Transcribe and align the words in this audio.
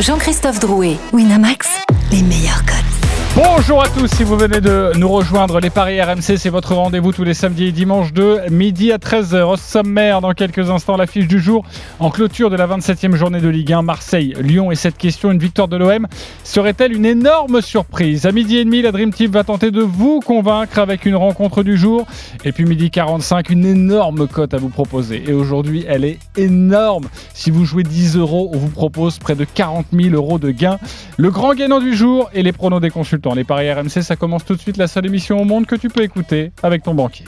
Jean-Christophe 0.00 0.58
Drouet, 0.58 0.96
Winamax, 1.12 1.68
les 2.10 2.22
meilleurs 2.22 2.64
codes. 2.64 2.89
Bonjour 3.36 3.80
à 3.80 3.86
tous, 3.88 4.08
si 4.08 4.24
vous 4.24 4.36
venez 4.36 4.60
de 4.60 4.90
nous 4.96 5.08
rejoindre, 5.08 5.60
les 5.60 5.70
Paris 5.70 6.02
RMC, 6.02 6.36
c'est 6.36 6.48
votre 6.48 6.74
rendez-vous 6.74 7.12
tous 7.12 7.22
les 7.22 7.32
samedis 7.32 7.66
et 7.66 7.72
dimanches 7.72 8.12
de 8.12 8.40
midi 8.50 8.90
à 8.90 8.98
13h. 8.98 9.42
Au 9.44 9.56
sommaire, 9.56 10.20
dans 10.20 10.32
quelques 10.32 10.68
instants, 10.68 10.96
l'affiche 10.96 11.28
du 11.28 11.38
jour. 11.38 11.64
En 12.00 12.10
clôture 12.10 12.50
de 12.50 12.56
la 12.56 12.66
27e 12.66 13.14
journée 13.14 13.40
de 13.40 13.48
Ligue 13.48 13.72
1, 13.72 13.82
Marseille, 13.82 14.34
Lyon 14.40 14.72
et 14.72 14.74
cette 14.74 14.98
question, 14.98 15.30
une 15.30 15.38
victoire 15.38 15.68
de 15.68 15.76
l'OM 15.76 16.08
serait-elle 16.42 16.92
une 16.92 17.06
énorme 17.06 17.60
surprise? 17.60 18.26
À 18.26 18.32
midi 18.32 18.56
et 18.56 18.64
demi, 18.64 18.82
la 18.82 18.90
Dream 18.90 19.12
Team 19.12 19.30
va 19.30 19.44
tenter 19.44 19.70
de 19.70 19.80
vous 19.80 20.18
convaincre 20.18 20.80
avec 20.80 21.06
une 21.06 21.14
rencontre 21.16 21.62
du 21.62 21.76
jour. 21.76 22.06
Et 22.44 22.50
puis 22.50 22.64
midi 22.64 22.90
45, 22.90 23.48
une 23.50 23.64
énorme 23.64 24.26
cote 24.26 24.54
à 24.54 24.58
vous 24.58 24.70
proposer. 24.70 25.22
Et 25.28 25.32
aujourd'hui, 25.32 25.84
elle 25.88 26.04
est 26.04 26.18
énorme. 26.36 27.06
Si 27.32 27.52
vous 27.52 27.64
jouez 27.64 27.84
10 27.84 28.16
euros, 28.16 28.50
on 28.52 28.58
vous 28.58 28.70
propose 28.70 29.20
près 29.20 29.36
de 29.36 29.44
40 29.44 29.86
000 29.92 30.16
euros 30.16 30.40
de 30.40 30.50
gains. 30.50 30.80
Le 31.16 31.30
grand 31.30 31.54
gagnant 31.54 31.78
du 31.78 31.94
jour 31.94 32.28
et 32.34 32.42
les 32.42 32.52
pronos 32.52 32.80
des 32.80 32.90
consultants. 32.90 33.19
Les 33.34 33.44
paris 33.44 33.72
RMC, 33.72 34.02
ça 34.02 34.16
commence 34.16 34.44
tout 34.44 34.54
de 34.54 34.60
suite, 34.60 34.76
la 34.76 34.88
seule 34.88 35.06
émission 35.06 35.40
au 35.40 35.44
monde 35.44 35.66
que 35.66 35.76
tu 35.76 35.88
peux 35.88 36.02
écouter 36.02 36.52
avec 36.62 36.82
ton 36.82 36.94
banquier. 36.94 37.24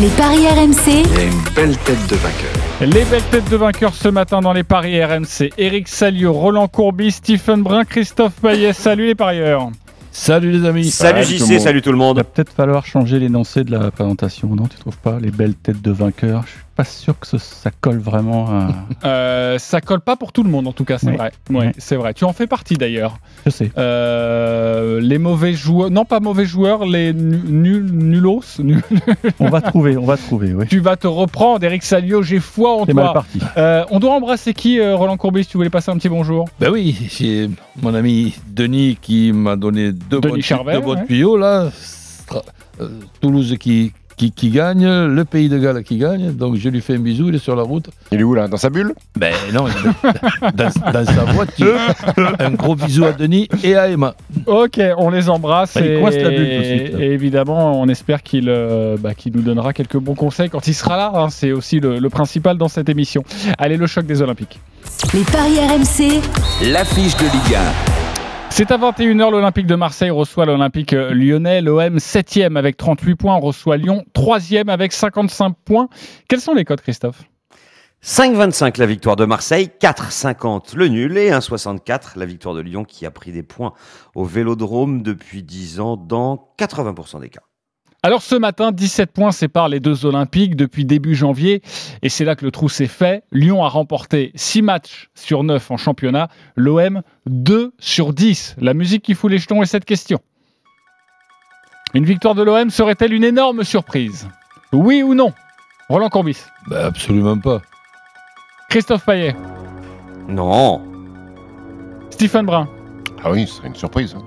Les 0.00 0.08
paris 0.08 0.46
RMC, 0.46 0.76
Il 0.86 1.14
y 1.14 1.18
a 1.18 1.24
une 1.24 1.54
belle 1.54 1.76
tête 1.78 2.06
de 2.08 2.16
vainqueur. 2.16 2.52
Les 2.80 3.04
belles 3.04 3.22
têtes 3.30 3.50
de 3.50 3.56
vainqueurs 3.56 3.94
ce 3.94 4.08
matin 4.08 4.40
dans 4.40 4.52
les 4.52 4.62
paris 4.62 5.02
RMC. 5.02 5.50
Eric 5.58 5.88
Salio, 5.88 6.32
Roland 6.32 6.68
Courbis, 6.68 7.12
Stephen 7.12 7.62
Brun, 7.62 7.84
Christophe 7.84 8.34
Payet. 8.42 8.72
Salut 8.72 9.06
les 9.06 9.14
parieurs. 9.14 9.70
Salut 10.12 10.50
les 10.52 10.66
amis. 10.66 10.90
Salut 10.90 11.24
JC, 11.24 11.58
salut 11.60 11.82
tout 11.82 11.90
le 11.92 11.96
Il 11.96 12.00
va 12.00 12.04
monde. 12.06 12.22
peut-être 12.22 12.52
falloir 12.52 12.86
changer 12.86 13.18
l'énoncé 13.18 13.64
de 13.64 13.70
la 13.70 13.90
présentation, 13.90 14.48
non 14.54 14.66
Tu 14.66 14.78
trouves 14.78 14.96
pas 14.98 15.18
Les 15.20 15.30
belles 15.30 15.54
têtes 15.54 15.82
de 15.82 15.90
vainqueurs? 15.90 16.44
Je 16.46 16.50
suis 16.52 16.60
pas 16.76 16.84
sûr 16.84 17.18
que 17.18 17.26
ce- 17.26 17.38
ça 17.38 17.70
colle 17.80 17.98
vraiment 17.98 18.46
à. 18.50 18.68
Euh, 19.04 19.58
ça 19.58 19.80
colle 19.80 20.00
pas 20.00 20.16
pour 20.16 20.32
tout 20.32 20.42
le 20.42 20.50
monde 20.50 20.66
en 20.68 20.72
tout 20.72 20.84
cas, 20.84 20.98
c'est 20.98 21.10
vrai. 21.12 21.32
Oui, 21.50 21.56
Oui. 21.58 21.64
c'est 21.78 21.96
vrai. 21.96 22.12
Tu 22.14 22.24
en 22.24 22.32
fais 22.32 22.46
partie 22.46 22.74
d'ailleurs. 22.74 23.18
Je 23.44 23.50
sais. 23.50 23.70
Euh, 23.78 25.00
les 25.00 25.18
mauvais 25.18 25.52
joueurs, 25.54 25.90
non 25.90 26.04
pas 26.04 26.20
mauvais 26.20 26.44
joueurs, 26.46 26.84
les 26.84 27.12
nu- 27.12 27.40
nuls, 27.48 27.90
nulos. 27.92 28.42
nul- 28.58 28.82
On 29.40 29.48
va 29.48 29.60
trouver, 29.60 29.96
on 29.96 30.04
va 30.04 30.16
trouver, 30.16 30.52
oui. 30.54 30.66
tu 30.68 30.80
vas 30.80 30.96
te 30.96 31.06
reprendre, 31.06 31.62
Eric 31.64 31.82
Salio. 31.82 32.22
J'ai 32.22 32.40
foi 32.40 32.80
en 32.82 32.86
C'est 32.86 32.94
mal 32.94 33.04
toi. 33.06 33.14
parti. 33.14 33.38
Euh, 33.56 33.84
on 33.90 33.98
doit 34.00 34.12
embrasser 34.14 34.52
qui, 34.54 34.78
euh, 34.80 34.96
Roland 34.96 35.16
Courbis? 35.16 35.46
Tu 35.46 35.56
voulais 35.56 35.70
passer 35.70 35.90
un 35.90 35.96
petit 35.96 36.08
bonjour? 36.08 36.48
Ben 36.60 36.70
oui, 36.70 36.96
j'ai 37.16 37.48
mon 37.80 37.94
ami 37.94 38.34
Denis 38.48 38.98
qui 39.00 39.32
m'a 39.32 39.56
donné 39.56 39.92
deux 39.92 40.20
Denis 40.20 40.34
bons, 40.36 40.42
Charvet, 40.42 40.74
deux 40.74 40.80
bons 40.80 40.94
ouais. 40.96 41.06
tuyaux 41.06 41.36
là. 41.36 41.70
Euh, 42.80 42.88
Toulouse 43.20 43.56
qui, 43.58 43.92
qui, 44.16 44.32
qui 44.32 44.50
gagne, 44.50 44.86
le 45.06 45.24
Pays 45.24 45.48
de 45.48 45.58
Galles 45.58 45.82
qui 45.84 45.98
gagne. 45.98 46.32
Donc 46.32 46.56
je 46.56 46.68
lui 46.68 46.80
fais 46.80 46.94
un 46.94 46.98
bisou, 47.00 47.28
il 47.28 47.34
est 47.34 47.38
sur 47.38 47.54
la 47.56 47.62
route. 47.62 47.90
Il 48.12 48.20
est 48.20 48.22
où 48.22 48.34
là 48.34 48.48
Dans 48.48 48.56
sa 48.56 48.70
bulle? 48.70 48.94
Ben 49.16 49.34
non, 49.52 49.66
il 49.68 49.88
est 49.88 50.52
dans, 50.54 50.92
dans 50.92 51.04
sa 51.04 51.24
voiture. 51.24 51.76
un 52.38 52.50
gros 52.52 52.74
bisou 52.74 53.04
à 53.04 53.12
Denis 53.12 53.48
et 53.62 53.76
à 53.76 53.88
Emma. 53.88 54.14
Ok, 54.46 54.80
on 54.96 55.10
les 55.10 55.28
embrasse 55.28 55.74
Bah, 55.74 55.80
et, 55.84 56.00
la 56.00 56.10
bulle 56.10 56.38
tout 56.38 56.58
de 56.58 56.64
suite, 56.64 56.92
là. 56.94 57.00
et 57.04 57.10
évidemment, 57.12 57.80
on 57.80 57.88
espère 57.88 58.22
qu'il 58.22 58.48
euh, 58.48 58.96
bah, 58.98 59.14
qu'il 59.14 59.32
nous 59.34 59.42
donnera 59.42 59.72
quelques 59.72 59.98
bons 59.98 60.14
conseils 60.14 60.48
quand 60.50 60.66
il 60.66 60.74
sera 60.74 60.96
là. 60.96 61.12
hein. 61.14 61.28
C'est 61.30 61.52
aussi 61.52 61.80
le, 61.80 61.98
le 61.98 62.08
principal 62.10 62.56
dans 62.58 62.68
cette 62.68 62.88
émission. 62.88 63.22
Allez, 63.58 63.76
le 63.76 63.86
choc 63.86 64.06
des 64.06 64.22
Olympiques. 64.22 64.58
les 65.14 65.24
paris 65.24 65.58
RMC, 65.58 66.20
l'affiche 66.72 67.16
de 67.16 67.24
Ligue 67.24 67.56
C'est 68.50 68.70
à 68.70 68.78
21h, 68.78 69.30
l'Olympique 69.30 69.66
de 69.66 69.74
Marseille 69.74 70.10
reçoit 70.10 70.46
l'Olympique 70.46 70.92
euh, 70.94 71.12
lyonnais. 71.12 71.60
L'OM 71.60 71.96
7e 71.98 72.56
avec 72.56 72.76
38 72.76 73.14
points 73.14 73.36
reçoit 73.36 73.76
Lyon 73.76 74.04
3e 74.14 74.68
avec 74.68 74.92
55 74.92 75.54
points. 75.64 75.88
Quels 76.28 76.40
sont 76.40 76.54
les 76.54 76.64
codes, 76.64 76.80
Christophe? 76.80 77.24
5,25 78.04 78.78
la 78.78 78.86
victoire 78.86 79.16
de 79.16 79.24
Marseille, 79.24 79.70
4,50 79.80 80.76
le 80.76 80.88
nul 80.88 81.18
et 81.18 81.30
1,64 81.30 82.18
la 82.18 82.24
victoire 82.24 82.54
de 82.54 82.60
Lyon 82.60 82.84
qui 82.84 83.04
a 83.04 83.10
pris 83.10 83.32
des 83.32 83.42
points 83.42 83.72
au 84.14 84.24
Vélodrome 84.24 85.02
depuis 85.02 85.42
10 85.42 85.80
ans 85.80 85.96
dans 85.96 86.52
80% 86.58 87.20
des 87.20 87.30
cas. 87.30 87.42
Alors 88.06 88.22
ce 88.22 88.36
matin, 88.36 88.70
17 88.70 89.10
points 89.10 89.32
séparent 89.32 89.68
les 89.68 89.80
deux 89.80 90.06
Olympiques 90.06 90.54
depuis 90.54 90.84
début 90.84 91.16
janvier 91.16 91.60
et 92.02 92.08
c'est 92.08 92.24
là 92.24 92.36
que 92.36 92.44
le 92.44 92.52
trou 92.52 92.68
s'est 92.68 92.86
fait. 92.86 93.24
Lyon 93.32 93.64
a 93.64 93.68
remporté 93.68 94.30
6 94.36 94.62
matchs 94.62 95.10
sur 95.16 95.42
9 95.42 95.72
en 95.72 95.76
championnat, 95.76 96.28
l'OM 96.54 97.02
2 97.26 97.72
sur 97.80 98.12
10. 98.12 98.54
La 98.60 98.74
musique 98.74 99.02
qui 99.02 99.14
fout 99.14 99.28
les 99.28 99.38
jetons 99.38 99.60
est 99.60 99.66
cette 99.66 99.84
question. 99.84 100.20
Une 101.94 102.04
victoire 102.04 102.36
de 102.36 102.44
l'OM 102.44 102.70
serait-elle 102.70 103.12
une 103.12 103.24
énorme 103.24 103.64
surprise? 103.64 104.28
Oui 104.72 105.02
ou 105.02 105.14
non? 105.14 105.32
Roland 105.88 106.08
Courbis, 106.08 106.44
Ben 106.68 106.84
absolument 106.84 107.38
pas. 107.38 107.60
Christophe 108.70 109.04
Payet, 109.04 109.34
Non, 110.28 110.80
Stephen 112.10 112.46
Brun, 112.46 112.68
Ah 113.24 113.32
oui, 113.32 113.48
ce 113.48 113.54
serait 113.54 113.66
une 113.66 113.74
surprise. 113.74 114.14
hein. 114.16 114.22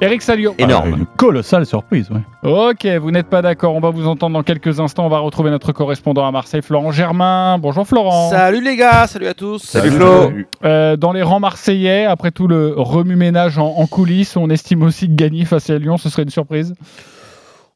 Eric 0.00 0.22
Salio. 0.22 0.54
Ah, 0.58 0.62
énorme. 0.62 0.94
une 0.98 1.06
colossale 1.16 1.64
surprise, 1.66 2.08
oui. 2.10 2.20
Ok, 2.42 2.86
vous 3.00 3.10
n'êtes 3.10 3.28
pas 3.28 3.42
d'accord. 3.42 3.74
On 3.74 3.80
va 3.80 3.90
vous 3.90 4.06
entendre 4.06 4.34
dans 4.34 4.42
quelques 4.42 4.80
instants. 4.80 5.06
On 5.06 5.08
va 5.08 5.18
retrouver 5.20 5.50
notre 5.50 5.72
correspondant 5.72 6.26
à 6.26 6.30
Marseille, 6.30 6.62
Florent 6.62 6.90
Germain. 6.90 7.58
Bonjour 7.58 7.86
Florent. 7.86 8.30
Salut 8.30 8.62
les 8.62 8.76
gars, 8.76 9.06
salut 9.06 9.28
à 9.28 9.34
tous. 9.34 9.62
Salut 9.62 9.90
Flo. 9.90 10.32
Euh, 10.64 10.96
dans 10.96 11.12
les 11.12 11.22
rangs 11.22 11.40
marseillais, 11.40 12.04
après 12.04 12.32
tout 12.32 12.48
le 12.48 12.74
remue-ménage 12.76 13.58
en, 13.58 13.66
en 13.66 13.86
coulisses, 13.86 14.36
on 14.36 14.50
estime 14.50 14.82
aussi 14.82 15.08
que 15.08 15.14
gagner 15.14 15.44
face 15.44 15.70
à 15.70 15.78
Lyon, 15.78 15.96
ce 15.96 16.08
serait 16.10 16.24
une 16.24 16.30
surprise? 16.30 16.74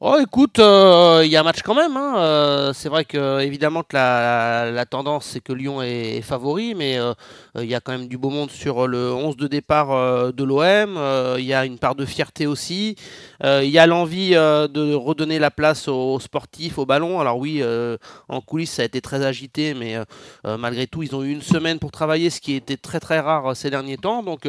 Oh 0.01 0.17
écoute, 0.23 0.61
euh, 0.61 1.23
il 1.25 1.29
y 1.33 1.35
a 1.37 1.41
un 1.41 1.43
match 1.43 1.63
quand 1.63 1.75
même. 1.75 1.97
hein. 1.97 2.15
Euh, 2.19 2.73
c'est 2.73 2.89
vrai 2.89 3.05
que 3.05 3.41
évidemment 3.41 3.83
que 3.83 3.97
la, 3.97 4.87
tendance 4.89 5.27
c'est 5.27 5.41
que 5.41 5.53
Lyon 5.53 5.83
est, 5.83 6.21
favori, 6.23 6.77
mais 6.77 7.01
euh, 7.01 7.15
il 7.57 7.65
y 7.65 7.75
a 7.75 7.81
quand 7.81 7.91
même 7.91 8.07
du 8.07 8.17
beau 8.17 8.31
monde 8.31 8.49
sur 8.53 8.87
le 8.87 9.13
11 9.13 9.37
de 9.37 9.49
départ 9.49 10.33
de 10.33 10.45
l'OM. 10.45 11.37
Il 11.37 11.45
y 11.45 11.53
a 11.53 11.65
une 11.65 11.81
part 11.81 11.97
de 11.97 12.05
fierté 12.05 12.47
aussi. 12.47 12.95
Il 13.43 13.69
y 13.69 13.79
a 13.81 13.89
l'envie 13.89 14.31
de 14.31 14.95
redonner 14.95 15.41
la 15.41 15.51
place 15.51 15.89
aux, 15.89 16.21
sportifs, 16.21 16.79
au 16.79 16.87
ballon. 16.87 17.19
Alors 17.19 17.39
oui, 17.39 17.61
en 18.29 18.41
coulisses 18.41 18.75
ça 18.75 18.83
a 18.83 18.85
été 18.85 19.01
très 19.01 19.25
agité, 19.27 19.75
mais 19.75 19.97
malgré 20.45 20.87
tout 20.87 21.03
ils 21.03 21.17
ont 21.17 21.25
eu 21.25 21.33
une 21.33 21.43
semaine 21.43 21.81
pour 21.81 21.91
travailler, 21.91 22.31
ce 22.31 22.41
qui 22.41 22.55
était 22.55 22.77
très 22.77 23.01
très 23.01 23.19
rare 23.19 23.57
ces 23.57 23.69
derniers 23.71 23.97
temps. 23.97 24.23
Donc 24.23 24.47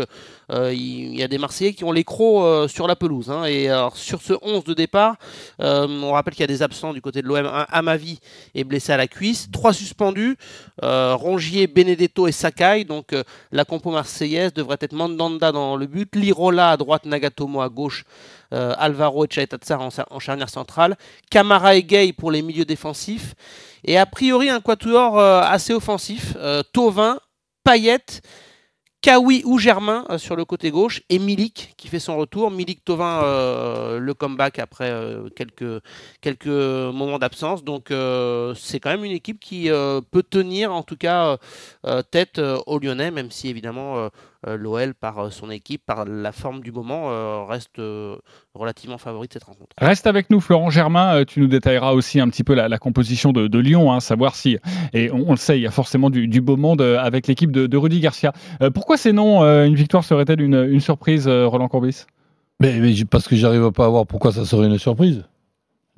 il 0.53 1.15
y 1.19 1.23
a 1.23 1.27
des 1.27 1.39
Marseillais 1.39 1.73
qui 1.73 1.85
ont 1.85 1.91
les 1.91 2.03
crocs 2.03 2.69
sur 2.69 2.87
la 2.87 2.95
pelouse. 2.95 3.31
hein. 3.31 3.45
Et 3.45 3.67
alors, 3.69 3.97
sur 3.97 4.21
ce 4.21 4.33
11 4.43 4.63
de 4.63 4.75
départ, 4.75 5.15
euh, 5.59 5.87
on 5.87 6.11
rappelle 6.11 6.33
qu'il 6.33 6.41
y 6.41 6.43
a 6.43 6.47
des 6.47 6.61
absents 6.61 6.93
du 6.93 7.01
côté 7.01 7.21
de 7.21 7.27
l'OM. 7.27 7.49
Amavi 7.69 8.19
est 8.55 8.63
blessé 8.63 8.91
à 8.91 8.97
la 8.97 9.07
cuisse. 9.07 9.49
Trois 9.51 9.73
suspendus. 9.73 10.37
euh, 10.83 11.15
Rongier, 11.15 11.67
Benedetto 11.67 12.27
et 12.27 12.31
Sakai. 12.31 12.83
Donc 12.85 13.13
euh, 13.13 13.23
la 13.51 13.65
compo 13.65 13.91
marseillaise 13.91 14.53
devrait 14.53 14.77
être 14.81 14.93
Mandanda 14.93 15.51
dans 15.51 15.75
le 15.75 15.87
but. 15.87 16.15
Lirola 16.15 16.71
à 16.71 16.77
droite, 16.77 17.05
Nagatomo 17.05 17.61
à 17.61 17.69
gauche. 17.69 18.03
Alvaro 18.51 19.25
et 19.25 19.27
Chaitatsar 19.29 19.79
en, 19.79 20.19
charnière 20.19 20.49
centrale. 20.49 20.97
Camara 21.29 21.75
et 21.75 21.83
Gay 21.83 22.13
pour 22.13 22.31
les 22.31 22.41
milieux 22.41 22.65
défensifs. 22.65 23.35
Et 23.83 23.95
a 23.95 24.07
priori 24.07 24.49
un 24.49 24.59
quatuor 24.59 25.19
assez 25.19 25.71
offensif. 25.71 26.35
Tovin, 26.73 27.19
Payet. 27.63 28.21
Kawi 29.01 29.43
ou 29.45 29.57
Germain 29.57 30.05
euh, 30.09 30.17
sur 30.17 30.35
le 30.35 30.43
côté 30.43 30.71
gauche 30.71 31.01
et 31.09 31.19
Milik 31.19 31.73
qui 31.77 31.87
fait 31.87 31.99
son 31.99 32.17
retour. 32.17 32.51
Milik 32.51 32.83
Tovin 32.83 33.23
euh, 33.23 33.97
le 33.97 34.13
comeback 34.13 34.59
après 34.59 34.89
euh, 34.89 35.29
quelques, 35.29 35.81
quelques 36.19 36.47
moments 36.47 37.17
d'absence. 37.17 37.63
Donc 37.63 37.93
c'est 38.55 38.79
quand 38.79 38.89
même 38.89 39.05
une 39.05 39.13
équipe 39.13 39.39
qui 39.39 39.69
peut 40.11 40.23
tenir 40.23 40.73
en 40.73 40.83
tout 40.83 40.97
cas 40.97 41.37
tête 42.11 42.39
aux 42.65 42.79
Lyonnais, 42.79 43.11
même 43.11 43.31
si 43.31 43.49
évidemment 43.49 44.09
l'OL 44.45 44.93
par 44.93 45.19
euh, 45.19 45.29
son 45.29 45.49
équipe, 45.49 45.81
par 45.85 46.05
la 46.05 46.31
forme 46.31 46.61
du 46.61 46.71
moment, 46.71 47.11
euh, 47.11 47.43
reste 47.43 47.79
euh, 47.79 48.15
relativement 48.53 48.97
favori 48.97 49.27
de 49.27 49.33
cette 49.33 49.43
rencontre. 49.43 49.75
Reste 49.79 50.07
avec 50.07 50.29
nous, 50.29 50.39
Florent 50.39 50.69
Germain. 50.69 51.15
Euh, 51.15 51.25
tu 51.25 51.39
nous 51.41 51.47
détailleras 51.47 51.91
aussi 51.91 52.19
un 52.19 52.29
petit 52.29 52.43
peu 52.43 52.53
la, 52.53 52.69
la 52.69 52.77
composition 52.77 53.31
de, 53.31 53.47
de 53.47 53.59
Lyon, 53.59 53.91
hein, 53.91 53.99
savoir 53.99 54.35
si, 54.35 54.57
et 54.93 55.11
on, 55.11 55.25
on 55.27 55.31
le 55.31 55.37
sait, 55.37 55.57
il 55.57 55.61
y 55.61 55.67
a 55.67 55.71
forcément 55.71 56.09
du, 56.09 56.27
du 56.27 56.41
beau 56.41 56.57
monde 56.57 56.81
euh, 56.81 56.97
avec 56.99 57.27
l'équipe 57.27 57.51
de, 57.51 57.67
de 57.67 57.77
Rudy 57.77 57.99
Garcia. 57.99 58.31
Euh, 58.61 58.69
pourquoi 58.69 58.97
c'est 58.97 59.13
non 59.13 59.43
euh, 59.43 59.65
Une 59.65 59.75
victoire 59.75 60.03
serait-elle 60.03 60.41
une, 60.41 60.67
une 60.69 60.79
surprise, 60.79 61.27
euh, 61.27 61.47
Roland 61.47 61.67
Courbis? 61.67 62.05
Mais, 62.61 62.79
mais 62.79 62.93
parce 63.09 63.27
que 63.27 63.35
j'arrive 63.35 63.71
pas 63.71 63.85
à 63.85 63.89
voir 63.89 64.05
pourquoi 64.05 64.31
ça 64.31 64.45
serait 64.45 64.67
une 64.67 64.77
surprise. 64.77 65.23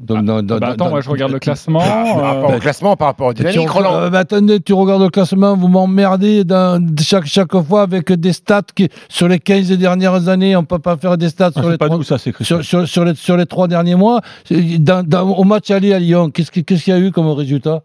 Donc, 0.02 0.26
dans- 0.26 0.42
dans- 0.42 0.58
Bah 0.58 0.68
dans- 0.68 0.74
Attends, 0.74 0.90
moi 0.90 1.02
je 1.02 1.10
regarde 1.10 1.32
le 1.32 1.40
classement. 1.40 1.80
Par 1.80 2.06
rapport 2.24 2.52
euh, 2.52 2.58
au 2.58 2.60
classement, 2.60 2.96
par 2.96 3.08
rapport 3.10 3.28
au 3.28 3.34
Tu, 3.34 3.44
dynamique, 3.44 3.70
Roland. 3.70 3.94
euh, 3.96 4.10
mais 4.12 4.18
attendez, 4.18 4.60
tu 4.60 4.74
regardes 4.74 5.02
le 5.04 5.10
classement, 5.10 5.56
vous 5.56 5.68
m'emmerdez 5.68 6.44
dans- 6.44 6.84
chaque, 7.02 7.26
chaque 7.26 7.56
fois 7.62 7.84
avec 7.84 8.12
des 8.12 8.34
stats 8.34 8.62
qui, 8.76 8.90
sur 9.10 9.28
les 9.28 9.40
15 9.40 9.70
dernières 9.72 10.28
années, 10.28 10.56
on 10.56 10.64
peut 10.64 10.80
pas 10.80 10.98
faire 10.98 11.18
des 11.18 11.30
stats 11.30 11.48
Ah, 11.50 11.52
sur, 11.54 11.64
c'est 11.64 11.70
les 11.72 11.78
pas 11.78 11.86
trois, 11.86 11.98
nous, 11.98 12.04
ça, 12.04 12.18
c'est 12.18 12.34
sur, 12.44 12.64
sur- 12.64 12.88
sur 12.88 13.06
les, 13.06 13.16
sur 13.16 13.38
les 13.38 13.46
trois 13.46 13.68
derniers 13.68 13.96
mois. 13.96 14.22
Dans- 14.50 15.04
dans- 15.08 15.30
au 15.30 15.44
match 15.44 15.70
aller 15.72 15.94
à 15.94 16.00
Lyon, 16.00 16.30
qu'est-ce 16.32 16.52
qu'il 16.52 16.64
y 16.88 16.92
a 16.92 17.00
eu 17.00 17.12
comme 17.12 17.28
résultat? 17.30 17.84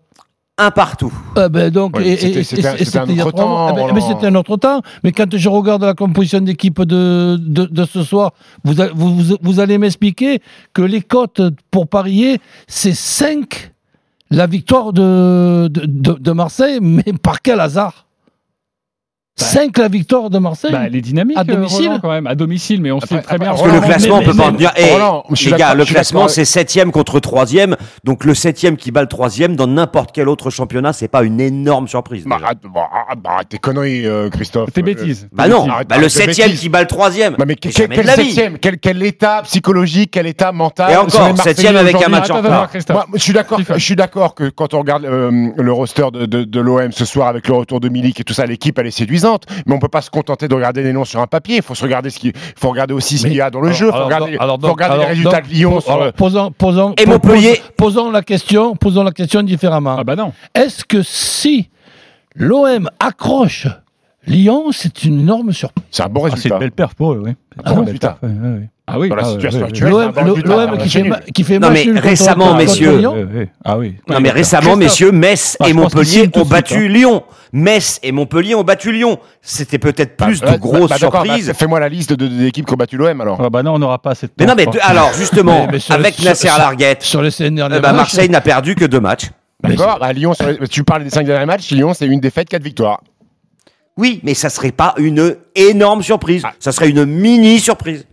Un 0.59 0.71
partout. 0.71 1.13
Ah 1.37 1.51
ben 1.51 1.71
donc, 1.71 1.99
c'était- 2.17 2.43
un- 2.67 2.77
un 3.01 3.07
autre 3.27 3.33
temps, 3.33 3.67
Ah 3.69 3.73
ben, 3.75 3.95
mais 3.95 4.01
c'était 4.01 4.27
un 4.27 4.35
autre 4.37 4.57
temps. 4.57 4.81
Mais 5.05 5.13
quand 5.13 5.37
je 5.37 5.49
regarde 5.51 5.85
la 5.85 5.93
composition 5.93 6.41
d'équipe 6.41 6.81
de, 6.83 7.37
de, 7.39 7.67
de 7.67 7.85
ce 7.85 8.03
soir, 8.03 8.33
vous, 8.65 8.81
a- 8.81 8.89
vous, 8.95 9.17
vous- 9.17 9.37
vous 9.43 9.61
allez 9.61 9.77
m'expliquer 9.77 10.41
que 10.73 10.81
les 10.81 11.03
cotes 11.03 11.43
pour 11.71 11.87
parier, 11.89 12.41
c'est 12.67 12.95
5 12.95 13.71
la 14.31 14.47
victoire 14.47 14.95
de, 14.95 15.69
de, 15.69 15.83
de- 15.85 16.19
de 16.19 16.33
Marseille, 16.33 16.79
mais 16.81 17.05
par 17.23 17.43
quel 17.43 17.61
hasard? 17.61 18.06
5 19.39 19.77
la 19.77 19.89
victoire 19.89 20.31
de 20.31 20.39
Marseille 20.39 20.73
Bah, 20.73 20.89
les 20.89 21.03
dynamiques 21.03 21.37
À 21.37 21.45
domicile 21.45 21.89
Roland, 21.89 21.99
quand 22.01 22.11
même, 22.11 22.27
à 22.27 22.35
domicile, 22.35 22.81
mais 22.81 22.91
on 22.91 23.01
sait 23.01 23.17
Après- 23.17 23.23
très 23.23 23.39
bien. 23.39 23.49
Parce 23.51 23.63
que 23.63 23.69
le 23.69 23.81
classement, 23.83 24.15
on 24.17 24.19
mais- 24.21 24.25
peut 24.25 24.35
pas 24.35 24.47
en 24.49 24.53
tenir. 24.53 24.73
Eh, 24.79 24.93
Roland, 24.95 25.25
les 25.31 25.51
gars, 25.53 25.75
le 25.75 25.85
classement, 25.85 26.27
c'est 26.29 26.47
septième 26.47 26.91
contre 26.91 27.21
troisième. 27.21 27.77
Donc 28.05 28.25
le 28.25 28.35
septième 28.35 28.79
qui 28.79 28.91
bat 28.93 29.03
le 29.03 29.09
troisième 29.09 29.55
dans 29.55 29.67
n'importe 29.67 30.11
quel 30.15 30.31
autre 30.31 30.49
championnat, 30.49 30.95
c'est 30.95 31.09
pas 31.09 31.23
une 31.23 31.39
énorme 31.39 31.87
surprise. 31.87 32.25
Bah, 32.27 32.39
arrête, 32.43 32.59
bah, 32.73 32.89
arrête, 32.91 33.19
bah, 33.23 33.37
tes 33.47 33.59
conneries, 33.59 34.07
euh, 34.07 34.31
Christophe. 34.31 34.73
Tes 34.73 34.81
Euh, 34.81 34.85
bêtises. 34.85 35.29
Bah 35.33 35.49
non, 35.49 35.69
Arrête- 35.69 35.87
bah, 35.89 35.99
le 35.99 36.09
septième 36.09 36.47
bêtises. 36.49 36.61
qui 36.63 36.69
bat 36.71 36.81
le 36.81 36.87
troisième. 36.87 37.33
Bah, 37.35 37.45
mais 37.47 37.47
Mais 37.49 37.57
quel, 37.57 37.89
quel 37.91 38.07
septième 38.09 38.59
quel, 38.59 38.79
quel 38.79 39.03
état 39.03 39.43
psychologique, 39.43 40.13
quel 40.13 40.27
état 40.29 40.51
mental 40.53 40.91
Et 40.93 40.97
encore, 40.97 41.37
septième 41.43 41.77
avec 41.77 41.97
un 41.97 42.09
match 42.09 42.31
en 42.31 42.39
retard. 42.39 42.71
Je 43.15 43.19
suis 43.19 43.35
d'accord. 43.35 43.61
Je 43.75 43.79
suis 43.85 43.97
d'accord 43.97 44.35
que 44.35 44.49
quand 44.49 44.73
on 44.73 44.79
regarde 44.79 45.05
euh, 45.05 45.51
le 45.57 45.73
roster 45.73 46.07
de 46.13 46.61
l'OM 46.61 46.91
ce 46.93 47.05
soir 47.05 47.29
avec 47.29 47.49
le 47.49 47.55
retour 47.55 47.81
de 47.81 47.91
Milik 47.91 48.19
et 48.21 48.25
tout 48.25 48.33
ça, 48.33 48.47
l'équipe 48.47 48.79
elle 48.79 48.87
est 48.87 48.91
séduisante. 48.91 49.26
Mais 49.67 49.75
on 49.75 49.79
peut 49.79 49.89
pas 49.89 50.03
se 50.03 50.11
contenter 50.11 50.49
de 50.49 50.55
regarder 50.55 50.83
les 50.83 50.93
noms 50.93 51.05
sur 51.05 51.21
un 51.21 51.27
papier. 51.27 51.57
Il 51.57 51.63
faut 51.63 51.75
se 51.75 51.83
regarder 51.85 52.11
ce 52.11 52.19
qui, 52.19 52.33
faut 52.59 52.71
regarder 52.71 52.95
aussi 52.95 53.19
ce 53.19 53.27
qu'il 53.27 53.37
y 53.37 53.41
a 53.41 53.51
dans 53.51 53.61
le 53.61 53.69
alors- 53.69 53.79
jeu. 53.79 53.87
Il 53.87 53.91
faut 53.91 53.95
alors, 53.97 54.07
regarder, 54.07 54.37
alors, 54.39 54.55
faut 54.57 54.61
donc- 54.63 54.71
regarder 54.73 54.95
alors, 54.95 55.05
les 55.05 55.11
résultats 55.11 55.41
donc, 55.41 55.49
de 55.49 55.55
Lyon. 55.55 55.81
pour- 55.81 55.93
alors, 55.93 56.13
posons, 56.13 56.51
posons, 56.53 56.95
Et 56.99 57.07
Posons 57.77 58.11
la 58.11 58.23
question, 58.23 58.77
posons 58.77 59.03
la 59.05 59.13
question 59.13 59.43
différemment. 59.43 59.97
Ah 59.99 60.05
bah 60.05 60.17
non. 60.17 60.33
Est-ce 60.55 60.85
que 60.85 61.03
si 61.03 61.69
l'OM 62.35 62.89
accroche 63.01 63.67
Lyon, 64.27 64.67
c'est 64.73 65.05
une 65.05 65.21
énorme 65.21 65.53
surprise 65.53 65.85
c'est 65.91 66.03
un 66.03 66.09
bon 66.09 66.23
Ah, 66.25 66.29
c'est 66.31 66.35
résultat. 66.35 66.57
une 66.57 66.61
belle 66.61 66.73
perf 66.73 66.95
pour 66.95 67.13
eux, 67.13 67.23
oui. 67.25 67.33
Ah 67.65 67.73
bon, 67.75 67.85
perf, 67.85 68.17
ouais, 68.23 68.29
ouais. 68.29 68.69
Ah 68.89 68.99
oui. 69.01 69.09
Dans 69.09 69.17
la 69.17 69.23
Ah, 69.23 69.31
situation 69.31 69.65
actuelle, 69.65 69.91
L'OM 69.91 70.13
résultat. 70.15 70.61
Un 70.61 70.77
qui 70.77 70.89
fait, 70.89 71.11
qui 71.33 71.59
Non, 71.59 71.71
mais 71.71 71.87
récemment, 72.01 72.55
messieurs. 72.55 73.03
Ah 73.65 73.79
oui. 73.79 73.97
Non 74.09 74.21
mais 74.21 74.31
récemment, 74.31 74.77
messieurs, 74.77 75.11
Metz 75.11 75.57
et 75.67 75.73
Montpellier 75.73 76.31
ont 76.35 76.45
battu 76.45 76.75
suite, 76.75 76.91
Lyon. 76.93 77.23
Metz 77.53 77.99
et 78.03 78.13
Montpellier 78.13 78.55
ont 78.55 78.63
battu 78.63 78.93
Lyon. 78.93 79.19
C'était 79.43 79.79
peut-être 79.79 80.17
plus 80.17 80.41
Bah, 80.41 80.53
de 80.53 80.59
grosses 80.59 80.91
bah, 80.91 80.99
surprises. 80.99 81.49
bah, 81.49 81.55
Fais-moi 81.55 81.81
la 81.81 81.89
liste 81.89 82.11
de, 82.11 82.17
de- 82.17 82.29
des 82.29 82.47
équipes 82.47 82.67
qui 82.67 82.75
ont 82.75 82.77
battu 82.77 82.97
l'OM 82.97 83.21
alors. 83.21 83.41
Ah 83.43 83.51
bah 83.51 83.63
non, 83.63 83.75
on 83.75 83.79
n'aura 83.79 83.99
pas 83.99 84.15
cette. 84.15 84.33
mais 84.39 84.47
non, 84.47 84.55
mais 84.57 84.69
hein. 84.69 84.73
alors 84.83 85.13
justement, 85.15 85.67
Mais- 85.67 85.73
mais 85.73 85.79
sur 85.79 85.95
le- 85.95 86.01
avec 86.01 86.23
Nasser 86.23 86.49
Larguette, 86.49 87.03
Sur 87.03 87.23
dernières 87.23 87.69
eh 87.75 87.81
ben, 87.81 87.93
Marseille 87.93 88.29
n'a 88.29 88.41
perdu 88.41 88.75
que 88.75 88.85
deux 88.85 89.01
matchs. 89.01 89.31
D'accord 89.63 89.99
À 90.01 90.13
Lyon, 90.13 90.33
tu 90.71 90.85
parles 90.85 91.05
des 91.05 91.11
cinq 91.11 91.27
derniers 91.27 91.47
matchs. 91.47 91.71
Lyon, 91.73 91.93
c'est 91.95 92.07
une 92.07 92.21
défaite, 92.21 92.49
quatre 92.49 92.63
victoires. 92.63 93.01
Oui, 93.97 94.21
mais 94.23 94.35
ça 94.35 94.51
serait 94.51 94.73
pas 94.73 94.95
une 94.99 95.37
énorme 95.55 96.03
surprise. 96.03 96.43
Ah. 96.45 96.53
Ça 96.59 96.73
serait 96.73 96.91
une 96.91 97.05
mini 97.07 97.59
surprise. 97.61 98.07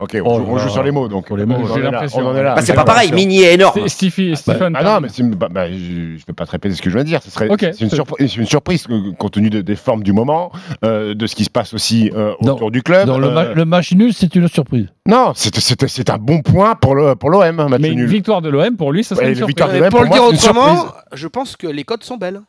Ok, 0.00 0.16
on, 0.24 0.28
Oh 0.28 0.38
joue, 0.40 0.46
on 0.66 0.68
sur 0.68 0.82
les 0.82 0.90
mots 0.90 1.06
donc. 1.08 1.28
Sur 1.28 1.36
les 1.36 1.44
on 1.44 1.46
mots, 1.46 1.54
en 1.54 1.66
j'ai 1.74 1.80
est 1.80 1.84
là, 1.84 1.90
l'impression. 1.92 2.32
Bah, 2.34 2.56
c'est 2.62 2.74
pas 2.74 2.84
pareil, 2.84 3.12
mini 3.12 3.42
et 3.42 3.52
énorme. 3.52 3.80
Bah, 3.80 3.88
Stephen. 3.88 4.74
ah 4.76 4.82
non, 4.82 5.00
mais 5.00 5.08
une- 5.16 5.34
bah, 5.36 5.48
bah, 5.48 5.70
je 5.70 5.74
ne 5.74 6.16
vais 6.16 6.32
pas 6.36 6.44
te 6.46 6.50
répéter 6.50 6.74
ce 6.74 6.82
que 6.82 6.90
je 6.90 6.96
viens 6.96 7.04
de 7.04 7.08
dire. 7.08 7.22
Ce 7.22 7.30
serait, 7.30 7.48
Ok. 7.48 7.60
c'est 7.60 7.80
une, 7.80 7.90
surprise- 7.90 8.28
c'est 8.32 8.40
une 8.40 8.46
surprise 8.46 8.86
euh, 8.90 9.12
compte 9.16 9.34
tenu 9.34 9.50
de- 9.50 9.60
des 9.60 9.76
formes 9.76 10.02
du 10.02 10.12
moment, 10.12 10.50
euh, 10.84 11.14
de 11.14 11.26
ce 11.28 11.36
qui 11.36 11.44
se 11.44 11.50
passe 11.50 11.74
aussi 11.74 12.10
euh, 12.12 12.32
Non. 12.42 12.54
autour 12.54 12.72
du 12.72 12.82
club. 12.82 13.06
Le, 13.06 13.12
Euh, 13.28 13.30
ma- 13.30 13.54
le 13.54 13.64
match 13.64 13.92
nul, 13.92 14.12
c'est 14.12 14.34
une 14.34 14.48
surprise. 14.48 14.88
Non, 15.06 15.32
c'est, 15.36 16.10
un 16.10 16.18
bon 16.18 16.42
point 16.42 16.74
pour, 16.74 16.96
le, 16.96 17.14
pour 17.14 17.30
l'OM, 17.30 17.54
match 17.54 17.80
Mais 17.80 17.88
une 17.90 18.00
nul. 18.00 18.08
victoire 18.08 18.42
de 18.42 18.48
l'OM, 18.48 18.76
pour 18.76 18.90
lui, 18.92 19.04
ça 19.04 19.14
serait 19.14 19.26
Ouais, 19.26 19.30
une 19.30 19.36
surprise. 19.36 19.50
victoire 19.54 19.68
de 19.68 19.74
Mais 19.74 19.80
l'OM, 19.82 19.90
pour 19.90 20.00
le 20.02 20.06
pour 20.08 20.16
dire 20.16 20.24
autrement, 20.24 20.86
je 21.12 21.28
pense 21.28 21.54
que 21.56 21.68
les 21.68 21.84
codes 21.84 22.02
sont 22.02 22.16
belles. 22.16 22.40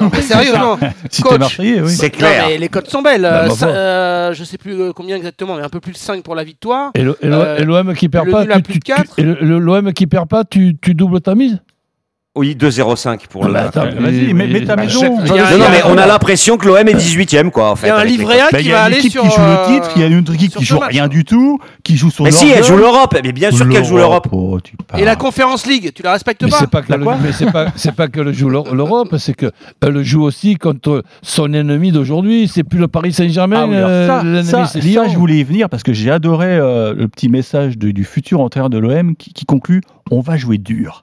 Non, 0.00 0.10
mais 0.12 0.22
sérieusement, 0.22 0.78
Si 1.10 1.22
t'es 1.22 1.28
coach. 1.28 1.38
Marseillais, 1.38 1.80
oui. 1.80 1.90
C'est 1.90 2.12
Non, 2.12 2.18
clair. 2.18 2.44
mais 2.48 2.58
les 2.58 2.68
codes 2.68 2.88
sont 2.88 3.02
belles. 3.02 3.22
Bah, 3.22 3.44
bah, 3.48 3.50
ça- 3.54 3.68
euh, 3.68 4.32
je 4.32 4.44
sais 4.44 4.58
plus 4.58 4.72
euh, 4.80 4.92
combien 4.92 5.16
exactement, 5.16 5.56
mais 5.56 5.62
un 5.62 5.68
peu 5.68 5.80
plus 5.80 5.92
de 5.92 5.96
5 5.98 6.22
pour 6.22 6.34
la 6.34 6.44
victoire. 6.44 6.90
Et 6.94 7.02
Euh, 7.04 7.64
l'OM 7.64 7.94
qui 7.94 8.08
perd 8.08 8.26
le 8.26 8.32
pas, 8.32 8.42
nul 8.42 8.52
à 8.52 8.56
tu- 8.56 8.62
plus 8.62 8.72
tu- 8.74 8.78
de 8.80 8.84
quatre. 8.84 9.14
tu- 9.14 9.20
et 9.20 9.24
le- 9.24 9.38
le- 9.40 9.58
l'OM 9.58 9.92
qui 9.92 10.06
perd 10.06 10.28
pas, 10.28 10.44
tu, 10.44 10.76
tu 10.80 10.94
doubles 10.94 11.20
ta 11.20 11.34
mise? 11.34 11.58
Oui, 12.38 12.56
2-0-5 12.58 13.26
pour 13.28 13.44
le. 13.44 13.52
Bah, 13.52 13.70
Euh, 13.76 13.90
Vas-y, 13.98 14.32
mets, 14.32 14.46
mets 14.46 14.64
ta 14.64 14.76
bah, 14.76 14.84
maison. 14.84 15.02
non, 15.18 15.34
mais 15.70 15.82
on 15.86 15.98
a 15.98 16.06
l'impression 16.06 16.56
que 16.56 16.66
l'OM 16.66 16.76
est 16.88 16.94
18ème, 16.94 17.50
quoi, 17.50 17.70
en 17.70 17.76
fait. 17.76 17.88
Il 17.88 17.90
y 17.90 17.92
a 17.92 17.96
un 17.98 18.04
livret 18.04 18.40
A 18.40 18.48
Bah, 18.52 18.58
qui 18.58 18.64
Il 18.64 18.68
y 18.68 18.70
va 18.70 18.84
a 18.84 18.88
une 18.88 18.94
équipe 18.94 19.12
sur. 19.12 19.22
qui 19.22 19.28
joue 19.30 19.40
euh, 19.40 19.66
le 19.68 19.74
titre, 19.74 19.90
il 19.96 20.02
y 20.02 20.04
a 20.04 20.08
une 20.08 20.18
autre 20.20 20.34
équipe 20.34 20.50
sur 20.52 20.60
qui 20.60 20.64
joue 20.64 20.78
rien 20.78 21.08
du 21.08 21.24
tout, 21.24 21.58
qui 21.82 21.96
joue 21.96 22.10
son 22.10 22.24
Mais 22.24 22.30
si, 22.30 22.48
elle 22.48 22.62
joue 22.64 22.76
l'Europe. 22.76 23.16
Mais 23.22 23.32
bien 23.32 23.50
sûr 23.50 23.68
qu'elle 23.68 23.84
joue 23.84 23.96
l'Europe. 23.96 24.28
Oh, 24.32 24.58
Et 24.96 25.04
la. 25.04 25.16
Conférence 25.16 25.66
League, 25.66 25.90
tu 25.94 26.02
la 26.02 26.12
respectes 26.12 26.48
pas 26.48 26.56
c'est 26.60 26.70
pas 26.70 26.80
que 26.82 26.92
le- 26.92 27.02
quoi 27.02 27.16
mais 27.20 27.32
c'est 27.32 27.50
pas 27.50 27.66
c'est 27.74 27.92
pas 27.94 28.06
que 28.06 28.20
le 28.20 28.32
joue 28.32 28.48
l'Eu- 28.48 28.62
l'Europe, 28.72 29.16
c'est 29.18 29.34
que 29.34 29.50
elle 29.82 30.00
joue 30.04 30.22
aussi 30.22 30.54
contre 30.54 31.02
son 31.22 31.52
ennemi 31.52 31.90
d'aujourd'hui. 31.90 32.46
C'est 32.46 32.62
plus 32.62 32.78
le 32.78 32.86
Paris 32.86 33.12
Saint-Germain, 33.12 33.68
Ah 33.68 33.74
euh, 33.74 34.06
ça, 34.06 34.22
l'ennemi 34.22 34.44
ça, 34.44 34.66
c'est 34.66 34.80
ça, 34.80 35.08
je 35.08 35.16
voulais 35.18 35.38
y 35.38 35.42
venir 35.44 35.68
parce 35.68 35.82
que 35.82 35.92
j'ai 35.92 36.10
adoré 36.12 36.46
euh, 36.56 36.94
le 36.94 37.08
petit 37.08 37.28
message 37.28 37.76
du 37.78 38.04
futur 38.04 38.40
entraîneur 38.40 38.70
de 38.70 38.78
l'OM 38.78 39.16
qui 39.16 39.44
conclut 39.44 39.80
on 40.10 40.20
va 40.20 40.36
jouer 40.36 40.56
dur. 40.58 41.02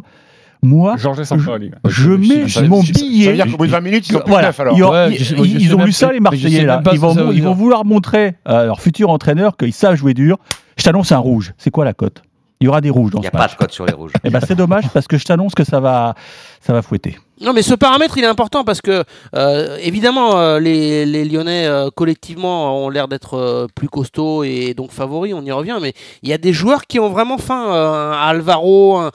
Moi, 0.65 0.95
je 0.97 2.09
mets 2.11 2.47
ça- 2.49 2.61
mon 2.63 2.81
ça- 2.81 2.87
Ça 2.93 2.99
veut 2.99 3.07
billet. 3.09 3.33
dire 3.33 3.45
qu'au 3.51 3.57
bout 3.57 3.65
de 3.67 3.71
20 3.71 3.81
minutes, 3.81 4.07
ils 4.09 4.13
sont 4.13 4.19
plus 4.19 4.29
Voilà, 4.29 4.47
neuf 4.47 4.59
alors. 4.59 4.77
Ouais, 4.77 5.11
ils, 5.11 5.17
je 5.23 5.35
je 5.35 5.75
ont 5.75 5.83
lu 5.85 5.91
ça 5.91 6.11
les 6.11 6.19
Marseillais 6.19 6.65
là. 6.65 6.81
Ils 6.91 6.99
vont, 6.99 7.31
ils 7.31 7.43
vont 7.43 7.53
vouloir 7.53 7.85
montrer 7.85 8.35
à 8.45 8.65
leur 8.65 8.79
futur 8.81 9.09
entraîneur 9.09 9.57
qu'ils 9.57 9.73
savent 9.73 9.95
jouer 9.95 10.13
dur. 10.13 10.37
Je 10.77 10.83
t'annonce 10.83 11.11
un 11.11 11.17
rouge. 11.17 11.53
C'est 11.57 11.71
quoi 11.71 11.85
la 11.85 11.93
cote? 11.93 12.21
Il 12.61 12.65
y 12.65 12.67
aura 12.67 12.81
des 12.81 12.89
rouges 12.89 13.11
dans 13.11 13.19
Il 13.19 13.21
n'y 13.21 13.25
ce 13.25 13.29
a 13.29 13.31
pas 13.31 13.37
match. 13.39 13.51
de 13.53 13.57
code 13.57 13.71
sur 13.71 13.85
les 13.85 13.93
rouges. 13.93 14.11
Eh 14.23 14.29
ben 14.29 14.39
c'est 14.45 14.55
dommage 14.55 14.85
parce 14.93 15.07
que 15.07 15.17
je 15.17 15.25
t'annonce 15.25 15.53
que 15.53 15.63
ça 15.65 15.79
va, 15.81 16.15
ça 16.61 16.71
va 16.73 16.81
fouetter. 16.81 17.17
Non, 17.41 17.51
mais 17.53 17.61
ce 17.63 17.73
paramètre, 17.73 18.17
il 18.17 18.23
est 18.23 18.27
important 18.27 18.63
parce 18.63 18.81
que, 18.81 19.03
euh, 19.35 19.77
évidemment, 19.81 20.37
euh, 20.39 20.59
les, 20.59 21.05
les 21.05 21.25
Lyonnais, 21.25 21.65
euh, 21.67 21.89
collectivement, 21.93 22.85
ont 22.85 22.89
l'air 22.89 23.07
d'être 23.07 23.67
plus 23.75 23.89
costauds 23.89 24.43
et 24.43 24.73
donc 24.73 24.91
favoris, 24.91 25.33
on 25.35 25.43
y 25.43 25.51
revient, 25.51 25.77
mais 25.81 25.93
il 26.23 26.29
y 26.29 26.33
a 26.33 26.37
des 26.37 26.53
joueurs 26.53 26.85
qui 26.87 26.99
ont 26.99 27.09
vraiment 27.09 27.37
faim. 27.37 27.65
Alvaro, 28.21 28.97
un, 28.97 29.11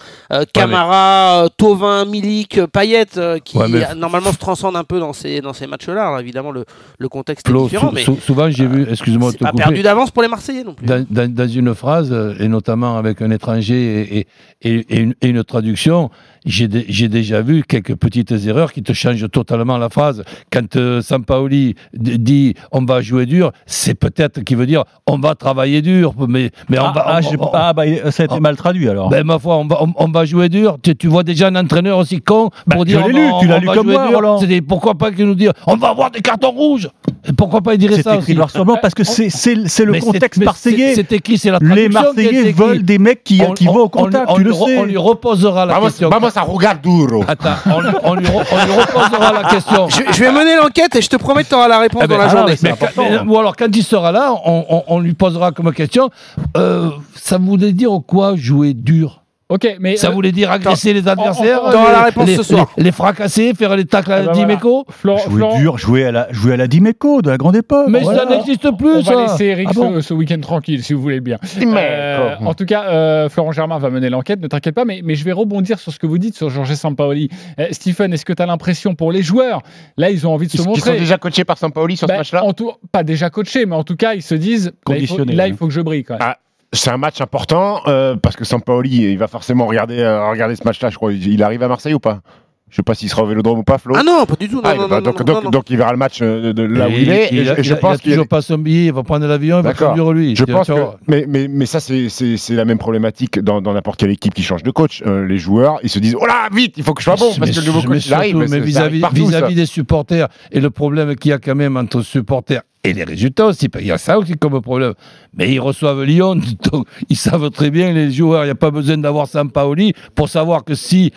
Camara, 0.52 1.48
Tovin, 1.56 2.04
Milik, 2.04 2.60
Payet, 2.66 3.06
qui 3.44 3.56
Ouais, 3.58 3.68
mais- 3.68 3.94
normalement 3.96 4.32
se 4.32 4.38
transcendent 4.38 4.76
un 4.76 4.84
peu 4.84 5.00
dans 5.00 5.12
ces, 5.12 5.40
dans 5.40 5.52
ces 5.52 5.66
matchs-là. 5.66 6.18
Évidemment, 6.20 6.50
le, 6.50 6.64
le 6.98 7.08
contexte 7.08 7.48
est 7.48 7.52
différent, 7.52 7.88
sou- 7.88 7.94
mais 7.94 8.02
sou- 8.04 8.18
souvent 8.20 8.50
j'ai 8.50 8.66
vu, 8.66 8.86
excuse-moi 8.90 9.32
pas 9.38 9.50
couper, 9.50 9.62
perdu 9.62 9.82
d'avance 9.82 10.10
pour 10.10 10.22
les 10.22 10.28
Marseillais 10.28 10.64
non 10.64 10.74
plus. 10.74 10.86
dans, 10.86 11.04
dans- 11.10 11.32
dans 11.32 11.48
une 11.48 11.74
phrase, 11.74 12.14
et 12.38 12.48
notamment 12.48 12.96
avec 12.96 13.22
un 13.22 13.30
étranger 13.30 14.00
et, 14.00 14.18
et- 14.18 14.26
et- 14.62 14.86
et 14.94 15.00
une, 15.00 15.14
et 15.22 15.28
une 15.28 15.42
traduction, 15.44 16.10
j'ai 16.46 16.68
dé- 16.68 16.86
j'ai 16.88 17.08
déjà 17.08 17.42
vu 17.42 17.62
quelques 17.66 17.94
petites 17.94 18.32
erreurs 18.46 18.72
qui 18.72 18.82
te 18.82 18.92
changent 18.92 19.30
totalement 19.30 19.76
la 19.78 19.88
phrase. 19.88 20.22
Quand 20.52 20.76
euh, 20.76 21.02
Sampaoli 21.02 21.74
dit 21.94 22.54
on 22.72 22.84
va 22.84 23.00
jouer 23.02 23.26
dur, 23.26 23.52
c'est 23.66 23.94
peut-être 23.94 24.40
qui 24.42 24.54
veut 24.54 24.66
dire 24.66 24.84
on 25.06 25.18
va 25.18 25.34
travailler 25.34 25.82
dur, 25.82 26.14
mais, 26.28 26.50
mais 26.68 26.78
on 26.78 26.84
ah, 26.86 26.92
va. 26.94 27.04
ah, 27.06 27.18
on- 27.18 27.30
j'ai- 27.30 27.36
on- 27.38 27.50
ah, 27.52 27.72
bah, 27.72 27.82
ça 28.10 28.22
a 28.22 28.26
été 28.26 28.40
mal 28.40 28.56
traduit 28.56 28.88
alors. 28.88 29.08
ben, 29.10 29.24
ma 29.24 29.38
foi, 29.38 29.56
on 29.56 29.66
va, 29.66 29.82
on, 29.82 29.92
on 29.96 30.08
va 30.10 30.24
jouer 30.24 30.48
dur. 30.48 30.76
Tu, 30.82 30.96
tu 30.96 31.08
vois 31.08 31.22
déjà 31.22 31.48
un 31.48 31.56
entraîneur 31.56 31.98
aussi 31.98 32.20
con 32.20 32.50
Bah, 32.66 32.76
pour 32.76 32.80
je 32.84 32.90
dire 32.90 33.06
l'ai 33.06 33.14
on 33.14 33.16
va- 33.16 33.18
lu, 33.20 33.40
tu 33.40 33.46
l'as 33.48 33.58
lu 33.58 33.66
comme 33.66 33.90
moi. 33.90 34.06
Roland. 34.08 34.38
C'est 34.38 34.60
pourquoi 34.62 34.94
pas 34.94 35.12
qu'il 35.12 35.26
nous 35.26 35.34
dire 35.34 35.52
on 35.66 35.76
va 35.76 35.88
avoir 35.88 36.10
des 36.10 36.20
cartons 36.20 36.50
rouges 36.52 36.88
Pourquoi 37.36 37.60
pas 37.60 37.74
il 37.74 37.78
dirait 37.78 37.96
C'est 37.96 38.02
ça 38.02 38.14
écrit 38.14 38.22
aussi 38.32 38.34
noir 38.34 38.50
sur 38.50 38.64
blanc 38.64 38.78
parce 38.80 38.94
que 38.94 39.04
c'est 39.04 39.28
c'est- 39.30 39.66
c'est 39.68 39.84
le 39.84 39.92
Mais 39.92 40.00
c'est- 40.00 40.06
contexte 40.06 40.42
marseillais. 40.42 40.94
c'est- 40.94 41.00
C'est 41.10 41.12
écrit, 41.16 41.38
c'est 41.38 41.50
la 41.50 41.58
Les 41.60 41.66
traduction 41.66 42.00
est 42.00 42.04
Marseillais 42.04 42.52
veulent 42.52 42.82
des 42.82 42.98
mecs 42.98 43.24
qui, 43.24 43.40
On- 43.46 43.52
qui 43.52 43.68
on- 43.68 43.72
vont 43.72 43.80
au 43.84 43.88
contact, 43.88 44.26
on 44.28 44.34
tu 44.34 44.40
lui 44.42 44.48
le 44.48 44.54
sais. 44.54 44.78
On 44.78 44.84
lui 44.84 44.96
reposera 44.96 45.64
la 45.66 45.74
Vamos, 45.74 45.86
question. 45.86 46.08
Vamos 46.34 46.48
a 46.48 46.52
jugar 46.52 46.78
duro. 46.80 47.24
Attends, 47.26 47.50
on, 47.66 47.80
lui- 47.80 47.90
on 48.02 48.14
lui 48.14 48.26
re- 48.26 48.44
on 48.52 48.64
lui 48.66 48.72
reposera 48.80 49.32
la 49.32 49.48
question. 49.50 49.88
Je, 49.88 50.02
je 50.12 50.20
vais 50.24 50.32
mener 50.32 50.56
l'enquête 50.56 50.94
et 50.96 51.02
je 51.02 51.08
te 51.08 51.16
promets 51.16 51.44
que 51.44 51.48
tu 51.48 51.54
auras 51.54 51.68
la 51.68 51.78
réponse 51.78 52.02
Eh 52.04 52.06
ben, 52.06 52.16
dans 52.16 52.22
la 52.24 52.28
journée. 52.28 52.54
mais 52.62 52.74
quand- 52.94 53.26
ou 53.26 53.38
alors 53.38 53.56
quand 53.56 53.74
il 53.74 53.82
sera 53.84 54.12
là, 54.12 54.32
on, 54.44 54.64
on- 54.68 54.82
on 54.86 55.00
lui 55.00 55.14
posera 55.14 55.52
comme 55.52 55.72
question 55.72 56.10
euh, 56.56 56.90
ça 57.14 57.38
voulait 57.38 57.72
dire 57.72 57.90
quoi 58.06 58.34
jouer 58.36 58.74
dur? 58.74 59.19
Ok, 59.50 59.76
mais. 59.80 59.96
Ça 59.96 60.08
euh, 60.08 60.10
voulait 60.12 60.32
dire 60.32 60.50
agresser 60.50 60.92
les 60.94 61.06
adversaires, 61.08 61.60
on- 61.62 61.68
on 61.68 61.72
aura 61.74 61.92
la 61.92 62.02
réponse 62.04 62.26
les, 62.26 62.36
ce 62.36 62.42
soir. 62.42 62.70
les- 62.78 62.84
les 62.84 62.92
fracasser, 62.92 63.52
faire 63.54 63.76
les 63.76 63.84
tacles 63.84 64.12
ah 64.12 64.16
à 64.16 64.22
bah 64.22 64.32
voilà. 64.32 64.46
Dimeco 64.46 64.84
Florent- 64.88 65.18
Jouer 65.28 65.36
Florent- 65.36 65.58
dur, 65.58 65.78
jouer 65.78 66.04
à 66.06 66.12
la, 66.12 66.32
jouer 66.32 66.52
à 66.54 66.56
la 66.56 66.66
Dimeco 66.68 67.20
de 67.20 67.28
la 67.30 67.36
grande 67.36 67.56
époque. 67.56 67.86
Mais 67.88 68.00
Voilà. 68.00 68.20
ça 68.20 68.24
n'existe 68.26 68.64
On 68.66 68.76
plus, 68.76 69.02
va 69.02 69.02
ça 69.02 69.22
laisser 69.22 69.44
Eric 69.46 69.68
Ah 69.70 69.74
bon 69.74 69.94
ce, 69.96 70.00
ce 70.00 70.14
week-end 70.14 70.40
tranquille, 70.40 70.82
si 70.82 70.94
vous 70.94 71.02
voulez 71.02 71.20
bien. 71.20 71.38
Euh, 71.60 72.34
en 72.44 72.54
tout 72.54 72.64
cas, 72.64 72.84
euh, 72.88 73.28
Florent 73.28 73.52
Germain 73.52 73.78
va 73.78 73.90
mener 73.90 74.08
l'enquête, 74.08 74.40
ne 74.40 74.46
t'inquiète 74.46 74.74
pas, 74.74 74.84
mais, 74.84 75.00
mais 75.04 75.14
je 75.14 75.24
vais 75.24 75.32
rebondir 75.32 75.78
sur 75.78 75.92
ce 75.92 75.98
que 75.98 76.06
vous 76.06 76.18
dites 76.18 76.36
sur 76.36 76.48
Georges 76.50 76.74
Sampaoli. 76.74 77.28
Euh, 77.58 77.66
Stephen, 77.72 78.12
est-ce 78.12 78.24
que 78.24 78.32
tu 78.32 78.42
as 78.42 78.46
l'impression 78.46 78.94
pour 78.94 79.12
les 79.12 79.22
joueurs 79.22 79.62
Là, 79.96 80.10
ils 80.10 80.26
ont 80.26 80.32
envie 80.32 80.46
de 80.46 80.52
Ils, 80.52 80.58
se 80.58 80.62
ils 80.62 80.66
montrer? 80.68 80.92
sont 80.92 80.98
déjà 80.98 81.18
coachés 81.18 81.44
par 81.44 81.58
Sampaoli 81.58 81.96
sur 81.96 82.06
Ben, 82.06 82.14
ce 82.14 82.18
match-là 82.18 82.44
en 82.44 82.52
tout- 82.52 82.72
Pas 82.92 83.02
déjà 83.02 83.30
coachés, 83.30 83.66
mais 83.66 83.74
en 83.76 83.84
tout 83.84 83.96
cas, 83.96 84.14
ils 84.14 84.22
se 84.22 84.34
disent 84.34 84.66
là, 84.66 84.72
il 84.72 84.76
faut, 84.76 84.92
Conditionnés, 85.16 85.34
là, 85.34 85.44
oui. 85.44 85.50
il 85.50 85.56
faut 85.56 85.66
que 85.66 85.72
je 85.72 85.80
brille 85.80 86.04
quand 86.04 86.14
même. 86.14 86.22
Ah, 86.22 86.36
C'est 86.72 86.90
un 86.90 86.96
match 86.98 87.20
important 87.20 87.80
euh, 87.88 88.14
parce 88.16 88.36
que 88.36 88.44
Sampaoli, 88.44 89.10
il 89.12 89.18
va 89.18 89.26
forcément 89.26 89.66
regarder, 89.66 89.98
euh, 89.98 90.30
regarder 90.30 90.54
ce 90.54 90.62
match-là. 90.64 90.90
Je 90.90 90.96
crois 90.96 91.12
il 91.12 91.42
arrive 91.42 91.62
à 91.64 91.68
Marseille 91.68 91.94
ou 91.94 91.98
pas? 92.00 92.20
Je 92.68 92.76
sais 92.76 92.82
pas 92.84 92.94
s'il 92.94 93.08
sera 93.08 93.24
au 93.24 93.26
Vélodrome 93.26 93.58
ou 93.58 93.62
pas, 93.64 93.78
Flo. 93.78 93.96
Ah 93.98 94.04
non, 94.04 94.24
pas 94.26 94.36
du 94.38 94.48
tout. 94.48 94.58
Non, 94.58 94.62
Ah, 94.64 94.74
non, 94.76 94.82
non, 94.86 95.00
donc, 95.00 95.18
non, 95.18 95.24
donc, 95.24 95.26
non, 95.38 95.42
non. 95.42 95.50
donc 95.50 95.70
il 95.70 95.76
verra 95.76 95.90
le 95.90 95.98
match 95.98 96.20
euh, 96.22 96.40
de, 96.40 96.52
de 96.52 96.62
là 96.62 96.86
où 96.86 96.92
il 96.92 97.10
est. 97.10 97.24
Et, 97.24 97.34
il 97.34 97.40
et 97.40 97.62
je 97.64 97.74
il 97.74 97.80
pense 97.80 97.96
qu'il 98.00 98.12
toujours 98.12 98.28
pas 98.28 98.42
son 98.42 98.58
billet, 98.58 98.86
il 98.86 98.92
va 98.92 99.02
prendre 99.02 99.26
l'avion, 99.26 99.58
il 99.58 99.64
va 99.64 99.74
conduire 99.74 100.12
lui. 100.12 100.36
Je 100.36 100.44
pense 100.44 100.68
que, 100.68 100.74
mais, 101.08 101.24
mais, 101.26 101.48
mais 101.48 101.66
ça, 101.66 101.80
c'est- 101.80 102.08
c'est 102.08 102.36
c'est 102.36 102.54
la 102.54 102.64
même 102.64 102.78
problématique 102.78 103.40
dans 103.40 103.60
dans 103.60 103.72
n'importe 103.72 103.98
quelle 103.98 104.10
équipe 104.12 104.34
qui 104.34 104.44
change 104.44 104.62
de 104.62 104.70
coach. 104.70 105.02
Euh, 105.04 105.26
les 105.26 105.38
joueurs, 105.38 105.80
ils 105.82 105.88
se 105.90 105.98
disent 105.98 106.14
Oh 106.20 106.26
là, 106.26 106.48
vite, 106.54 106.74
il 106.76 106.84
faut 106.84 106.94
que 106.94 107.00
je 107.02 107.06
sois 107.06 107.16
bon 107.16 107.34
parce 107.36 107.40
Mais 107.40 107.50
que 107.50 107.58
le 107.58 107.66
nouveau 107.66 107.82
coach 107.82 108.06
mais 108.08 108.12
arrive. 108.14 108.30
surtout, 108.36 108.38
Mais 108.38 108.46
mais 108.46 108.54
arrive 108.58 108.64
vis-à-vis 108.66 109.00
ça. 109.00 109.08
vis-à-vis 109.12 109.54
des 109.56 109.66
supporters 109.66 110.28
et 110.52 110.60
le 110.60 110.70
problème 110.70 111.16
qu'il 111.16 111.30
y 111.30 111.34
a 111.34 111.38
quand 111.38 111.56
même 111.56 111.76
entre 111.76 112.02
supporters 112.02 112.62
et 112.82 112.92
les 112.94 113.04
résultats 113.04 113.46
aussi, 113.46 113.68
il 113.78 113.86
y 113.86 113.92
a 113.92 113.98
ça 113.98 114.18
aussi 114.18 114.34
comme 114.34 114.60
problème. 114.62 114.94
Mais 115.34 115.52
ils 115.52 115.60
reçoivent 115.60 116.02
Lyon, 116.02 116.40
donc 116.72 116.86
ils 117.08 117.16
savent 117.16 117.50
très 117.50 117.70
bien 117.70 117.92
les 117.92 118.10
joueurs, 118.10 118.44
il 118.44 118.46
n'y 118.46 118.52
a 118.52 118.56
pas 118.56 118.70
besoin 118.70 118.96
d'avoir 118.96 119.28
Sampaoli 119.28 119.92
pour 120.14 120.28
savoir 120.28 120.64
que 120.64 120.74
si 120.74 121.12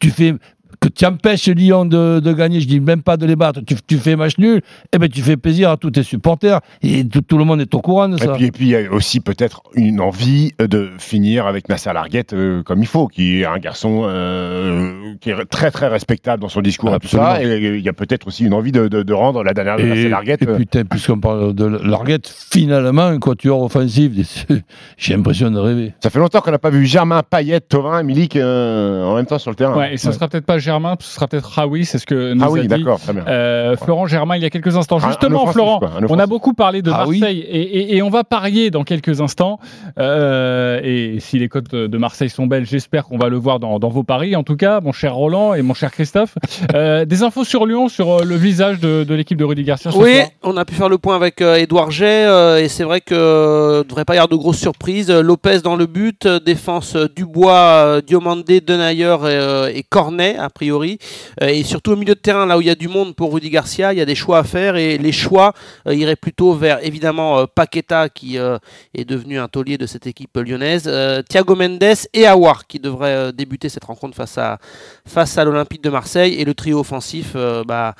tu 0.00 0.10
fais 0.10 0.34
que 0.80 0.88
tu 0.88 1.04
empêches 1.06 1.46
Lyon 1.48 1.84
de, 1.84 2.20
de 2.20 2.32
gagner, 2.32 2.60
je 2.60 2.66
dis 2.68 2.80
même 2.80 3.02
pas 3.02 3.16
de 3.16 3.26
les 3.26 3.36
battre, 3.36 3.60
tu, 3.66 3.74
tu 3.86 3.96
fais 3.98 4.16
match 4.16 4.38
nul, 4.38 4.60
eh 4.92 4.98
ben 4.98 5.08
tu 5.08 5.20
fais 5.22 5.36
plaisir 5.36 5.70
à 5.70 5.76
tous 5.76 5.90
tes 5.90 6.02
supporters 6.02 6.60
et 6.82 7.06
tout, 7.06 7.20
tout 7.22 7.38
le 7.38 7.44
monde 7.44 7.60
est 7.60 7.74
au 7.74 7.80
courant 7.80 8.08
de 8.08 8.16
Et 8.16 8.20
ça. 8.20 8.34
puis, 8.34 8.44
et 8.46 8.50
puis, 8.52 8.64
il 8.66 8.70
y 8.70 8.76
a 8.76 8.90
aussi 8.92 9.20
peut-être 9.20 9.62
une 9.74 10.00
envie 10.00 10.52
de 10.58 10.90
finir 10.98 11.46
avec 11.46 11.68
Nasser 11.68 11.92
Larguette 11.92 12.32
euh, 12.32 12.62
comme 12.62 12.80
il 12.80 12.86
faut, 12.86 13.06
qui 13.08 13.40
est 13.40 13.44
un 13.46 13.58
garçon 13.58 14.02
euh, 14.04 15.14
qui 15.20 15.30
est 15.30 15.44
très 15.46 15.70
très 15.70 15.88
respectable 15.88 16.42
dans 16.42 16.48
son 16.48 16.60
discours 16.60 16.94
et 16.94 16.98
tout 16.98 17.08
ça. 17.08 17.40
Et 17.40 17.44
Absolument. 17.46 17.74
il 17.76 17.80
y 17.84 17.88
a 17.88 17.92
peut-être 17.92 18.26
aussi 18.26 18.44
une 18.44 18.54
envie 18.54 18.72
de, 18.72 18.88
de- 18.88 19.02
de 19.02 19.12
rendre 19.12 19.42
la 19.42 19.54
dernière 19.54 19.76
de 19.76 19.82
Nasser 19.84 20.02
Et, 20.02 20.08
Larguette. 20.08 20.42
et 20.42 20.48
euh, 20.48 20.56
putain, 20.56 20.84
puisqu'on 20.84 21.20
parle 21.20 21.54
de 21.54 21.64
Larguette, 21.64 22.28
finalement, 22.52 23.02
un 23.06 23.18
quatuor 23.18 23.62
offensif, 23.62 24.12
j'ai 24.96 25.14
l'impression 25.14 25.50
de 25.50 25.58
rêver. 25.58 25.94
Ça 26.02 26.10
fait 26.10 26.18
longtemps 26.18 26.40
qu'on 26.40 26.50
n'a 26.50 26.58
pas 26.58 26.70
vu 26.70 26.84
Germain, 26.86 27.22
Payet, 27.28 27.60
Thauvin, 27.60 28.02
Milik 28.02 28.36
euh, 28.36 29.04
en 29.04 29.14
même 29.16 29.26
temps 29.26 29.38
sur 29.38 29.50
le 29.50 29.56
terrain. 29.56 29.76
Ouais, 29.76 29.94
et 29.94 29.96
ce 29.96 30.12
sera 30.12 30.28
peut-être 30.28 30.46
pas 30.46 30.58
Germain, 30.66 30.96
ce 31.00 31.14
sera 31.14 31.26
peut-être 31.28 31.46
Raoui, 31.48 31.84
c'est 31.86 31.98
ce 31.98 32.04
que 32.06 32.34
nous 32.34 32.44
ah 32.44 32.48
a 32.54 32.60
dit 32.60 32.66
d'accord, 32.68 33.00
très 33.00 33.12
bien. 33.12 33.24
euh, 33.26 33.76
Florent 33.76 34.06
Germain 34.06 34.36
il 34.36 34.42
y 34.42 34.46
a 34.46 34.50
quelques 34.50 34.76
instants. 34.76 34.98
Un- 34.98 35.04
un 35.04 35.08
Justement, 35.08 35.46
Florent, 35.46 35.78
quoi, 35.78 35.90
on 36.10 36.18
a 36.18 36.26
beaucoup 36.26 36.52
parlé 36.52 36.82
de 36.82 36.90
Ah 36.92 37.04
oui. 37.06 37.20
Marseille 37.20 37.38
et, 37.40 37.60
et- 37.62 37.96
et 37.96 38.02
on 38.02 38.10
va 38.10 38.24
parier 38.24 38.70
dans 38.70 38.84
quelques 38.84 39.20
instants. 39.20 39.58
Euh, 39.98 40.80
et 40.82 41.18
si 41.20 41.38
les 41.38 41.48
cotes 41.48 41.74
de 41.74 41.98
Marseille 41.98 42.28
sont 42.30 42.46
belles, 42.46 42.66
j'espère 42.66 43.04
qu'on 43.04 43.18
va 43.18 43.28
le 43.28 43.36
voir 43.38 43.58
dans, 43.60 43.78
dans 43.78 43.88
vos 43.88 44.02
paris. 44.02 44.36
En 44.36 44.42
tout 44.42 44.56
cas, 44.56 44.80
mon 44.80 44.92
cher 44.92 45.14
Roland 45.14 45.54
et 45.54 45.62
mon 45.62 45.74
cher 45.74 45.90
Christophe, 45.90 46.34
euh, 46.74 47.04
des 47.06 47.22
infos 47.22 47.44
sur 47.44 47.66
Lyon, 47.66 47.88
sur 47.88 48.24
le 48.24 48.36
visage 48.36 48.80
de, 48.80 49.04
de 49.04 49.14
l'équipe 49.14 49.38
de 49.38 49.44
Rudy 49.44 49.62
Garcia. 49.64 49.90
ce 49.90 49.96
Oui, 49.96 50.14
soir 50.16 50.26
on 50.42 50.56
a 50.56 50.64
pu 50.64 50.74
faire 50.74 50.88
le 50.88 50.98
point 50.98 51.16
avec 51.16 51.40
euh, 51.40 51.56
Edouard 51.56 51.90
Jay 51.90 52.24
euh, 52.26 52.58
et 52.58 52.68
c'est 52.68 52.84
vrai 52.84 53.00
que 53.00 53.14
euh, 53.14 53.84
devrait 53.84 54.04
pas 54.04 54.14
y 54.14 54.18
avoir 54.18 54.28
de 54.28 54.36
grosses 54.36 54.58
surprises. 54.58 55.10
Lopez 55.10 55.60
dans 55.62 55.76
le 55.76 55.86
but, 55.86 56.26
défense 56.26 56.96
Dubois, 57.16 57.52
euh, 57.54 58.00
Diomandé, 58.00 58.60
Denayer 58.60 59.16
et, 59.22 59.24
euh, 59.24 59.70
et 59.74 59.82
Cornet 59.82 60.36
priori. 60.56 60.98
Euh, 61.42 61.48
et 61.48 61.64
surtout 61.64 61.92
au 61.92 61.96
milieu 61.96 62.14
de 62.14 62.20
terrain, 62.20 62.46
là 62.46 62.56
où 62.56 62.62
il 62.62 62.66
y 62.66 62.70
a 62.70 62.74
du 62.74 62.88
monde 62.88 63.14
pour 63.14 63.32
Rudy 63.34 63.50
Garcia, 63.50 63.92
il 63.92 63.98
y 63.98 64.00
a 64.00 64.06
des 64.06 64.14
choix 64.14 64.38
à 64.38 64.44
faire 64.44 64.76
et 64.76 64.96
les 64.96 65.12
choix 65.12 65.52
euh, 65.86 65.94
iraient 65.94 66.16
plutôt 66.16 66.54
vers 66.54 66.78
évidemment 66.82 67.38
euh, 67.38 67.44
Paqueta 67.46 68.08
qui 68.08 68.36
est 68.36 69.04
devenu 69.04 69.38
un 69.38 69.48
taulier 69.48 69.76
de 69.78 69.86
cette 69.86 70.06
équipe 70.06 70.36
lyonnaise, 70.36 70.90
Thiago 71.28 71.54
Mendes 71.54 71.98
et 72.12 72.26
Awar 72.26 72.66
qui 72.66 72.78
devraient 72.78 73.32
débuter 73.32 73.68
cette 73.68 73.84
rencontre 73.84 74.16
face 74.16 74.38
à 74.38 74.58
face 75.06 75.36
à 75.38 75.44
l'Olympique 75.44 75.82
de 75.82 75.90
Marseille 75.90 76.34
et 76.40 76.44
le 76.44 76.54
trio 76.54 76.80
offensif, 76.80 77.36
bah 77.66 77.94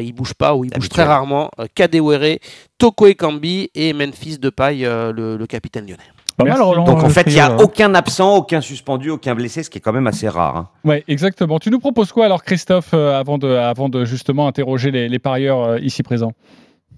il 0.00 0.12
bouge 0.12 0.34
pas 0.34 0.54
ou 0.54 0.64
il 0.64 0.70
bouge 0.70 0.88
très 0.88 1.04
rarement. 1.04 1.50
Kadewere, 1.74 2.38
Toko 2.78 3.06
Ekambi 3.06 3.70
et 3.74 3.92
Memphis 3.92 4.38
Depay, 4.38 4.78
le, 5.18 5.36
le 5.36 5.46
capitaine 5.46 5.86
lyonnais. 5.86 6.10
Pas 6.36 6.44
mal, 6.44 6.52
Merci. 6.54 6.62
Roland, 6.62 6.84
Donc 6.84 6.98
en 7.02 7.06
le 7.08 7.12
fait, 7.12 7.24
il 7.26 7.34
n'y 7.34 7.40
a 7.40 7.56
aucun 7.56 7.94
absent, 7.94 8.36
aucun 8.36 8.60
suspendu, 8.60 9.10
aucun 9.10 9.34
blessé, 9.34 9.62
ce 9.62 9.70
qui 9.70 9.78
est 9.78 9.80
quand 9.80 9.92
même 9.92 10.06
assez 10.06 10.28
rare. 10.28 10.56
hein. 10.56 10.68
Ouais, 10.84 11.04
exactement. 11.08 11.58
Tu 11.58 11.70
nous 11.70 11.78
proposes 11.80 12.12
quoi 12.12 12.24
alors, 12.26 12.42
Christophe, 12.42 12.90
euh, 12.94 13.18
avant, 13.18 13.38
de, 13.38 13.48
avant 13.48 13.88
de 13.88 14.04
justement 14.04 14.46
interroger 14.46 14.90
les, 14.90 15.08
les 15.08 15.18
parieurs 15.18 15.60
euh, 15.62 15.78
ici 15.80 16.02
présents? 16.02 16.32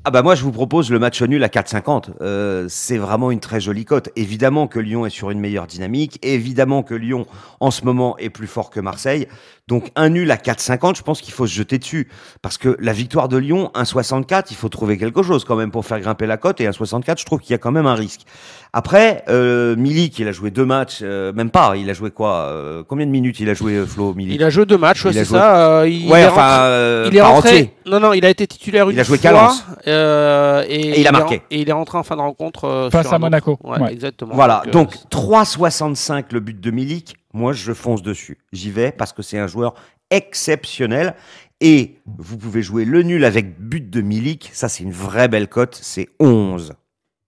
Ah 0.05 0.11
bah 0.11 0.23
moi 0.23 0.35
je 0.35 0.43
vous 0.43 0.51
propose 0.51 0.91
le 0.91 0.99
match 0.99 1.23
nul 1.23 1.45
à 1.45 1.49
4,50. 1.49 2.07
Euh, 2.23 2.67
c'est 2.69 2.99
vraiment 2.99 3.31
une 3.31 3.39
très 3.39 3.61
jolie 3.61 3.85
cote. 3.85 4.09
Évidemment 4.17 4.67
que 4.67 4.81
Lyon 4.81 5.07
est 5.07 5.11
sur 5.11 5.31
une 5.31 5.39
meilleure 5.39 5.69
dynamique. 5.69 6.19
Évidemment 6.23 6.83
que 6.83 6.95
Lyon 6.95 7.25
en 7.61 7.71
ce 7.71 7.85
moment 7.85 8.17
est 8.19 8.29
plus 8.31 8.49
fort 8.49 8.71
que 8.71 8.81
Marseille. 8.81 9.29
Donc 9.69 9.93
un 9.95 10.09
nul 10.09 10.29
à 10.33 10.37
4,50, 10.37 10.97
je 10.97 11.03
pense 11.03 11.21
qu'il 11.21 11.33
faut 11.33 11.47
se 11.47 11.55
jeter 11.55 11.79
dessus. 11.79 12.09
Parce 12.43 12.59
que 12.59 12.77
la 12.81 12.93
victoire 12.93 13.29
de 13.29 13.37
Lyon, 13.37 13.71
1,64, 13.77 14.47
il 14.51 14.57
faut 14.57 14.69
trouver 14.69 14.99
quelque 14.99 15.23
chose 15.23 15.45
quand 15.45 15.55
même 15.55 15.71
pour 15.71 15.87
faire 15.87 16.01
grimper 16.01 16.27
la 16.27 16.37
cote. 16.37 16.61
Et 16.61 16.67
1,64, 16.69 17.21
je 17.21 17.25
trouve 17.25 17.39
qu'il 17.39 17.53
y 17.53 17.55
a 17.55 17.59
quand 17.59 17.71
même 17.71 17.87
un 17.87 17.95
risque. 17.95 18.23
Après, 18.73 19.23
euh, 19.29 19.77
Milik, 19.77 20.19
il 20.19 20.27
a 20.27 20.33
joué 20.33 20.51
deux 20.51 20.65
matchs, 20.65 20.99
euh, 21.03 21.33
même 21.33 21.51
pas. 21.51 21.75
Il 21.77 21.89
a 21.91 21.93
joué 21.93 22.11
quoi 22.11 22.47
euh, 22.49 22.83
Combien 22.89 23.07
de 23.07 23.11
minutes 23.13 23.39
il 23.39 23.49
a 23.51 23.55
joué 23.55 23.75
euh, 23.75 23.87
Flo 23.87 24.15
Milik 24.15 24.35
Il 24.35 24.43
a 24.43 24.51
joué 24.51 24.67
deux 24.67 24.79
matchs, 24.79 25.05
ouais, 25.05 25.13
c'est 25.13 25.25
joué- 25.27 25.39
ça. 25.39 25.81
euh, 25.83 25.89
il 25.89 26.11
Ouais, 26.11 26.23
est 26.23 26.27
enfin, 26.27 26.41
rentré- 26.43 26.59
euh, 26.65 27.09
il 27.13 27.17
est 27.17 27.21
rentré. 27.23 27.75
Non, 27.87 28.01
non, 28.01 28.13
il 28.15 28.25
a 28.27 28.31
été 28.31 28.47
titulaire 28.49 28.89
une 28.91 28.97
Il 28.97 29.01
a 29.01 29.05
joué 29.05 29.19
fois. 29.19 29.31
qu'à 29.31 29.33
Lens. 29.33 29.65
Euh, 29.93 30.65
et, 30.69 30.75
Et 30.75 31.01
il 31.01 31.07
a 31.07 31.11
est 31.11 31.13
marqué. 31.13 31.37
en- 31.37 31.41
et 31.51 31.61
il 31.61 31.69
est 31.69 31.73
rentré 31.73 31.99
en 31.99 32.03
fin 32.03 32.17
de 32.17 32.21
rencontre 32.21 32.65
euh, 32.65 32.91
Face 32.91 33.07
sur 33.07 33.15
à 33.15 33.19
Monaco. 33.19 33.59
Ouais, 33.63 33.79
Ouais. 33.81 33.93
exactement. 33.93 34.35
Voilà, 34.35 34.63
euh, 34.67 34.71
donc 34.71 34.95
3,65 35.11 36.33
le 36.33 36.41
but 36.41 36.61
de 36.61 36.71
Milik. 36.71 37.17
Moi, 37.35 37.53
je 37.53 37.73
fonce 37.73 38.03
dessus. 38.03 38.39
J'y 38.53 38.71
vais 38.71 38.93
parce 38.93 39.13
que 39.13 39.23
c'est 39.23 39.39
un 39.39 39.47
joueur 39.47 39.75
exceptionnel. 40.11 41.15
Et 41.61 41.99
vous 42.19 42.37
pouvez 42.37 42.61
jouer 42.63 42.85
le 42.85 43.03
nul 43.03 43.25
avec 43.25 43.61
but 43.61 43.89
de 43.89 44.01
Milik. 44.01 44.51
Ça, 44.53 44.69
c'est 44.69 44.83
une 44.83 44.91
vraie 44.91 45.29
belle 45.29 45.47
cote. 45.49 45.79
C'est 45.81 46.09
11. 46.19 46.73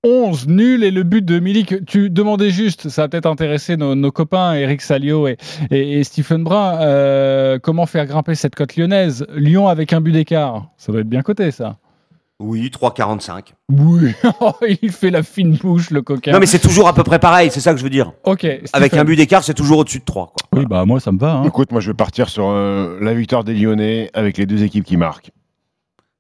11 0.07 0.49
nuls 0.49 0.85
et 0.85 0.91
le 0.91 1.03
but 1.03 1.25
de 1.25 1.39
Milik. 1.39 1.87
Tu 1.87 2.11
demandais 2.11 2.51
juste, 2.51 2.89
ça 2.91 3.05
a 3.05 3.09
peut-être 3.09 3.27
intéressé 3.27 3.77
nos, 3.79 3.95
nos 3.95 4.11
copains 4.13 4.53
Eric 4.55 4.83
Salio 4.83 5.29
et, 5.29 5.39
et- 5.71 6.01
et 6.01 6.05
Stephen 6.05 6.45
Brun, 6.45 6.79
euh, 6.83 7.59
comment 7.63 7.87
faire 7.87 8.05
grimper 8.07 8.35
cette 8.35 8.55
cote 8.55 8.77
lyonnaise? 8.77 9.25
Lyon 9.35 9.69
avec 9.69 9.93
un 9.95 10.01
but 10.03 10.13
d'écart. 10.13 10.67
Ça 10.77 10.93
doit 10.93 11.01
être 11.01 11.09
bien 11.09 11.23
coté, 11.23 11.51
ça. 11.53 11.79
Oui, 12.47 12.71
3,45. 12.71 13.55
Oui, 13.71 14.13
il 14.83 14.93
fait 14.93 15.11
la 15.11 15.23
fine 15.23 15.57
bouche, 15.57 15.89
le 15.91 16.03
coquin. 16.03 16.33
Non, 16.33 16.39
mais 16.41 16.47
c'est 16.47 16.59
toujours 16.59 16.87
à 16.89 16.93
peu 16.95 17.03
près 17.03 17.19
pareil. 17.19 17.51
C'est 17.51 17.61
ça 17.61 17.73
que 17.73 17.79
je 17.79 17.85
veux 17.85 17.89
dire. 17.91 18.13
Ok. 18.25 18.47
Avec 18.75 18.93
un 18.95 19.05
but 19.05 19.17
d'écart, 19.17 19.43
c'est 19.43 19.55
toujours 19.55 19.79
au-dessus 19.79 20.01
de 20.01 20.05
3. 20.05 20.27
Quoi. 20.27 20.59
Oui, 20.61 20.67
bah 20.67 20.85
moi 20.85 21.01
ça 21.01 21.11
me 21.11 21.19
va. 21.19 21.33
hein. 21.37 21.45
Écoute, 21.45 21.73
moi 21.73 21.81
je 21.81 21.91
vais 21.91 21.95
partir 21.97 22.29
sur 22.29 22.49
euh, 22.49 22.99
la 23.01 23.15
victoire 23.15 23.45
des 23.45 23.55
Lyonnais 23.55 24.11
avec 24.13 24.37
les 24.37 24.45
deux 24.45 24.63
équipes 24.63 24.85
qui 24.85 24.97
marquent. 24.99 25.31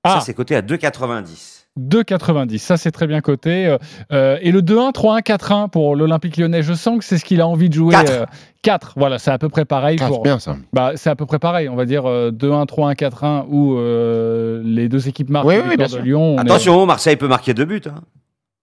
Ah. 0.02 0.14
Ça, 0.14 0.20
c'est 0.20 0.34
coté 0.34 0.56
à 0.56 0.62
2,90. 0.62 1.63
2,90. 1.80 2.58
Ça, 2.58 2.76
c'est 2.76 2.90
très 2.92 3.06
bien 3.06 3.20
coté. 3.20 3.66
Euh, 3.66 3.78
euh, 4.12 4.38
et 4.40 4.52
le 4.52 4.62
2-1, 4.62 4.92
3-1, 4.92 5.22
4-1 5.22 5.70
pour 5.70 5.96
l'Olympique 5.96 6.36
lyonnais. 6.36 6.62
Je 6.62 6.72
sens 6.72 6.98
que 6.98 7.04
c'est 7.04 7.18
ce 7.18 7.24
qu'il 7.24 7.40
a 7.40 7.46
envie 7.48 7.68
de 7.68 7.74
jouer. 7.74 7.92
Quatre. 7.92 8.10
euh, 8.12 8.26
4. 8.62 8.92
Voilà, 8.96 9.18
c'est 9.18 9.30
à 9.30 9.38
peu 9.38 9.48
près 9.48 9.64
pareil. 9.64 9.98
Ah, 10.00 10.06
pour... 10.06 10.16
c'est 10.18 10.22
bien 10.22 10.38
ça. 10.38 10.56
Bah, 10.72 10.92
c'est 10.94 11.10
à 11.10 11.16
peu 11.16 11.26
près 11.26 11.38
pareil. 11.38 11.68
On 11.68 11.76
va 11.76 11.84
dire 11.84 12.04
euh, 12.08 12.30
2-1, 12.30 12.66
3-1, 12.66 12.94
4-1 12.96 13.44
où 13.48 13.76
euh, 13.76 14.62
les 14.64 14.88
deux 14.88 15.08
équipes 15.08 15.30
marquent. 15.30 15.46
Oui, 15.48 15.56
oui, 15.68 15.76
bien 15.76 15.86
de 15.86 15.90
sûr. 15.90 16.02
Lyon. 16.02 16.36
on 16.36 16.38
est- 16.38 16.40
Attention, 16.42 16.86
Marseille 16.86 17.16
peut 17.16 17.28
marquer 17.28 17.54
deux 17.54 17.64
buts. 17.64 17.82
hein. 17.86 18.00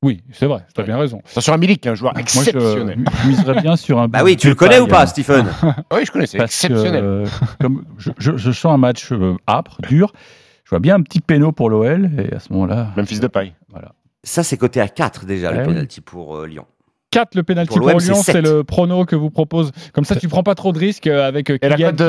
Oui, 0.03 0.23
c'est 0.31 0.47
vrai. 0.47 0.61
Tu 0.73 0.81
as 0.81 0.83
bien 0.83 0.97
raison. 0.97 1.19
Attention 1.29 1.53
à 1.53 1.57
Milik, 1.57 1.85
un 1.85 1.93
joueur 1.93 2.13
Moi 2.13 2.21
exceptionnel. 2.21 2.97
je 3.23 3.27
miserais 3.29 3.61
bien 3.61 3.75
sur 3.75 3.99
un 3.99 4.07
Bah 4.07 4.21
oui, 4.23 4.35
tu 4.35 4.47
le 4.47 4.55
connais 4.55 4.79
ou 4.79 4.87
pas. 4.87 5.05
Stephen 5.05 5.45
Oui, 5.93 5.99
je 6.05 6.11
connais, 6.11 6.25
c'est 6.25 6.39
Parce 6.39 6.59
que, 6.59 6.67
exceptionnel. 6.67 7.03
euh, 7.03 7.25
comme 7.59 7.83
je, 7.99 8.09
je- 8.17 8.35
je 8.35 8.51
sens 8.51 8.73
un 8.73 8.77
match 8.77 9.11
euh, 9.11 9.35
âpre, 9.47 9.77
dur. 9.87 10.11
Je 10.71 10.77
vois 10.77 10.79
bien 10.79 10.95
un 10.95 11.01
petit 11.01 11.19
péno 11.19 11.51
pour 11.51 11.69
l'OL 11.69 12.09
et 12.17 12.33
à 12.33 12.39
ce 12.39 12.53
moment-là, 12.53 12.91
Memphis 12.95 13.19
de 13.19 13.27
paille. 13.27 13.53
Ça, 14.23 14.41
c'est 14.41 14.55
coté 14.55 14.79
à 14.79 14.87
4 14.87 15.25
déjà, 15.25 15.49
Eh 15.51 15.55
le 15.57 15.61
oui. 15.63 15.67
penalty 15.67 15.99
pour 15.99 16.37
euh, 16.37 16.47
Lyon. 16.47 16.63
4 17.09 17.35
le 17.35 17.43
penalty 17.43 17.77
Pour 17.77 17.89
Lyon, 17.89 18.15
c'est 18.23 18.41
le 18.41 18.63
prono 18.63 19.03
que 19.03 19.17
vous 19.17 19.29
propose. 19.29 19.73
Comme 19.91 20.05
ça, 20.05 20.15
tu 20.15 20.29
prends 20.29 20.43
pas 20.43 20.55
trop 20.55 20.71
de 20.71 20.79
risques 20.79 21.07
euh, 21.07 21.27
avec 21.27 21.49
euh, 21.49 21.57
Et 21.61 21.67
la 21.67 21.75
cote 21.75 21.95
de, 21.97 22.05
euh, 22.05 22.07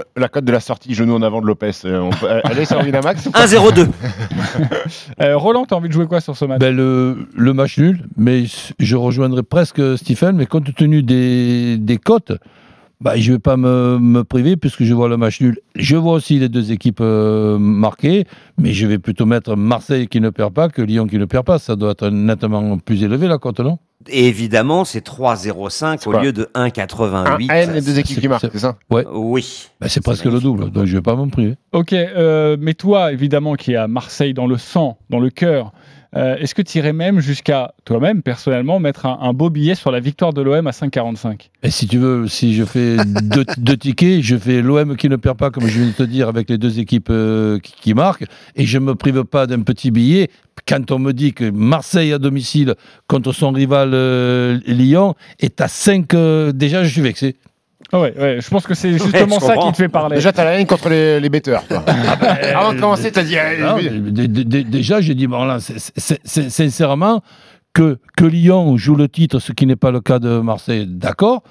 euh, 0.00 0.02
la 0.16 0.28
cote 0.28 0.44
de 0.44 0.50
la 0.50 0.58
sortie 0.58 0.92
genou 0.92 1.14
en 1.14 1.22
avant 1.22 1.40
de 1.40 1.46
Lopez, 1.46 1.70
euh, 1.84 2.00
on 2.00 2.10
peut, 2.10 2.26
elle 2.42 2.58
est 2.58 2.64
sur 2.64 2.80
Winamax 2.82 3.26
ou 3.26 3.30
pas 3.30 3.46
1-0-2. 3.46 3.86
euh, 5.22 5.36
Roland, 5.36 5.64
t'as 5.64 5.76
envie 5.76 5.86
de 5.88 5.92
jouer 5.94 6.08
quoi 6.08 6.20
sur 6.20 6.36
ce 6.36 6.46
match? 6.46 6.58
Ben, 6.58 6.74
le, 6.74 7.28
le 7.36 7.52
match 7.52 7.78
nul, 7.78 8.08
mais 8.16 8.42
je 8.80 8.96
rejoindrai 8.96 9.44
presque 9.44 9.80
Stephen, 9.98 10.34
mais 10.34 10.46
compte 10.46 10.74
tenu 10.74 11.04
des, 11.04 11.76
des 11.78 11.98
cotes, 11.98 12.32
bah, 13.00 13.16
je 13.16 13.30
ne 13.30 13.36
vais 13.36 13.40
pas 13.40 13.56
me, 13.56 13.98
me 13.98 14.24
priver 14.24 14.56
puisque 14.56 14.84
je 14.84 14.94
vois 14.94 15.08
le 15.08 15.16
match 15.16 15.40
nul. 15.40 15.58
Je 15.76 15.96
vois 15.96 16.14
aussi 16.14 16.38
les 16.38 16.48
deux 16.48 16.72
équipes 16.72 17.00
euh, 17.00 17.58
marquées, 17.58 18.24
mais 18.58 18.72
je 18.72 18.86
vais 18.86 18.98
plutôt 18.98 19.26
mettre 19.26 19.56
Marseille 19.56 20.06
qui 20.08 20.20
ne 20.20 20.30
perd 20.30 20.54
pas 20.54 20.68
que 20.68 20.80
Lyon 20.82 21.06
qui 21.06 21.18
ne 21.18 21.24
perd 21.24 21.44
pas. 21.44 21.58
Ça 21.58 21.76
doit 21.76 21.90
être 21.92 22.08
nettement 22.08 22.78
plus 22.78 23.02
élevé 23.02 23.28
la 23.28 23.38
cote, 23.38 23.60
non? 23.60 23.78
Et 24.08 24.26
évidemment, 24.28 24.84
c'est 24.84 25.00
3-0-5 25.06 25.98
C'est 26.02 26.08
au 26.08 26.12
lieu 26.20 26.32
de 26.32 26.48
1-88. 26.54 27.50
Un 27.50 27.54
N, 27.54 27.72
les 27.72 27.80
deux 27.80 27.98
équipes 27.98 28.16
c'est- 28.16 28.20
qui 28.20 28.28
marquent, 28.28 28.50
c'est- 28.52 28.58
ça? 28.58 28.76
Ouais, 28.90 29.04
Oui. 29.10 29.68
Ben, 29.80 29.88
c'est 29.88 30.02
presque 30.02 30.26
le 30.26 30.40
double, 30.40 30.70
donc 30.70 30.84
je 30.84 30.90
ne 30.92 30.98
vais 30.98 31.02
pas 31.02 31.14
m'en 31.14 31.28
priver. 31.28 31.56
Ok, 31.72 31.92
euh, 31.94 32.56
mais 32.60 32.74
toi, 32.74 33.12
évidemment, 33.12 33.54
qui 33.54 33.72
est 33.72 33.76
à 33.76 33.88
Marseille 33.88 34.34
dans 34.34 34.46
le 34.46 34.58
sang, 34.58 34.98
dans 35.10 35.20
le 35.20 35.30
cœur, 35.30 35.72
euh, 36.16 36.36
est-ce 36.36 36.54
que 36.54 36.62
tu 36.62 36.78
irais 36.78 36.92
même 36.92 37.20
jusqu'à 37.20 37.74
toi-même, 37.84 38.22
personnellement, 38.22 38.78
mettre 38.78 39.06
un, 39.06 39.18
un 39.20 39.32
beau 39.32 39.50
billet 39.50 39.74
sur 39.74 39.90
la 39.90 40.00
victoire 40.00 40.32
de 40.32 40.42
l'OM 40.42 40.66
à 40.66 40.70
5,45 40.70 41.50
Et 41.62 41.70
si 41.70 41.88
tu 41.88 41.98
veux, 41.98 42.28
si 42.28 42.54
je 42.54 42.64
fais 42.64 42.96
deux, 43.04 43.44
deux 43.58 43.76
tickets, 43.76 44.22
je 44.22 44.36
fais 44.36 44.62
l'OM 44.62 44.96
qui 44.96 45.08
ne 45.08 45.16
perd 45.16 45.36
pas, 45.36 45.50
comme 45.50 45.66
je 45.66 45.78
viens 45.78 45.88
de 45.88 45.92
te 45.92 46.02
dire, 46.02 46.28
avec 46.28 46.48
les 46.48 46.58
deux 46.58 46.78
équipes 46.78 47.08
euh, 47.10 47.58
qui, 47.58 47.72
qui 47.72 47.94
marquent, 47.94 48.26
et 48.54 48.64
je 48.64 48.78
ne 48.78 48.84
me 48.84 48.94
prive 48.94 49.24
pas 49.24 49.46
d'un 49.46 49.62
petit 49.62 49.90
billet. 49.90 50.30
Quand 50.68 50.90
on 50.92 50.98
me 50.98 51.12
dit 51.12 51.32
que 51.32 51.50
Marseille 51.50 52.12
à 52.12 52.18
domicile 52.18 52.74
contre 53.08 53.32
son 53.32 53.50
rival 53.50 53.90
euh, 53.92 54.58
Lyon 54.66 55.14
est 55.40 55.60
à 55.60 55.68
5, 55.68 56.14
euh, 56.14 56.52
déjà 56.52 56.84
je 56.84 56.90
suis 56.90 57.02
vexé. 57.02 57.36
Ah 57.92 58.00
ouais, 58.00 58.14
ouais, 58.18 58.38
je 58.40 58.48
pense 58.48 58.66
que 58.66 58.74
c'est 58.74 58.92
justement 58.98 59.38
ça 59.40 59.56
qui 59.56 59.70
te 59.72 59.76
fait 59.76 59.88
parler. 59.88 60.16
Déjà, 60.16 60.32
t'as 60.32 60.44
la 60.44 60.58
haine 60.58 60.66
contre 60.66 60.88
les, 60.88 61.20
les 61.20 61.28
betteurs. 61.28 61.64
toi. 61.68 61.84
Avant 62.54 62.72
de 62.72 62.80
commencer, 62.80 63.12
t'as 63.12 63.22
dit. 63.22 63.36
euh, 63.38 63.60
Non, 63.60 63.76
déjà, 64.68 65.00
j'ai 65.00 65.14
dit, 65.14 65.26
bon 65.26 65.44
là, 65.44 65.58
c'est- 65.60 66.26
sincèrement, 66.50 67.22
que, 67.72 67.98
que 68.16 68.24
Lyon 68.24 68.76
joue 68.76 68.94
le 68.96 69.08
titre, 69.08 69.38
ce 69.40 69.52
qui 69.52 69.66
n'est 69.66 69.76
pas 69.76 69.90
le 69.90 70.00
cas 70.00 70.18
de 70.18 70.38
Marseille, 70.40 70.86
d'accord. 70.88 71.42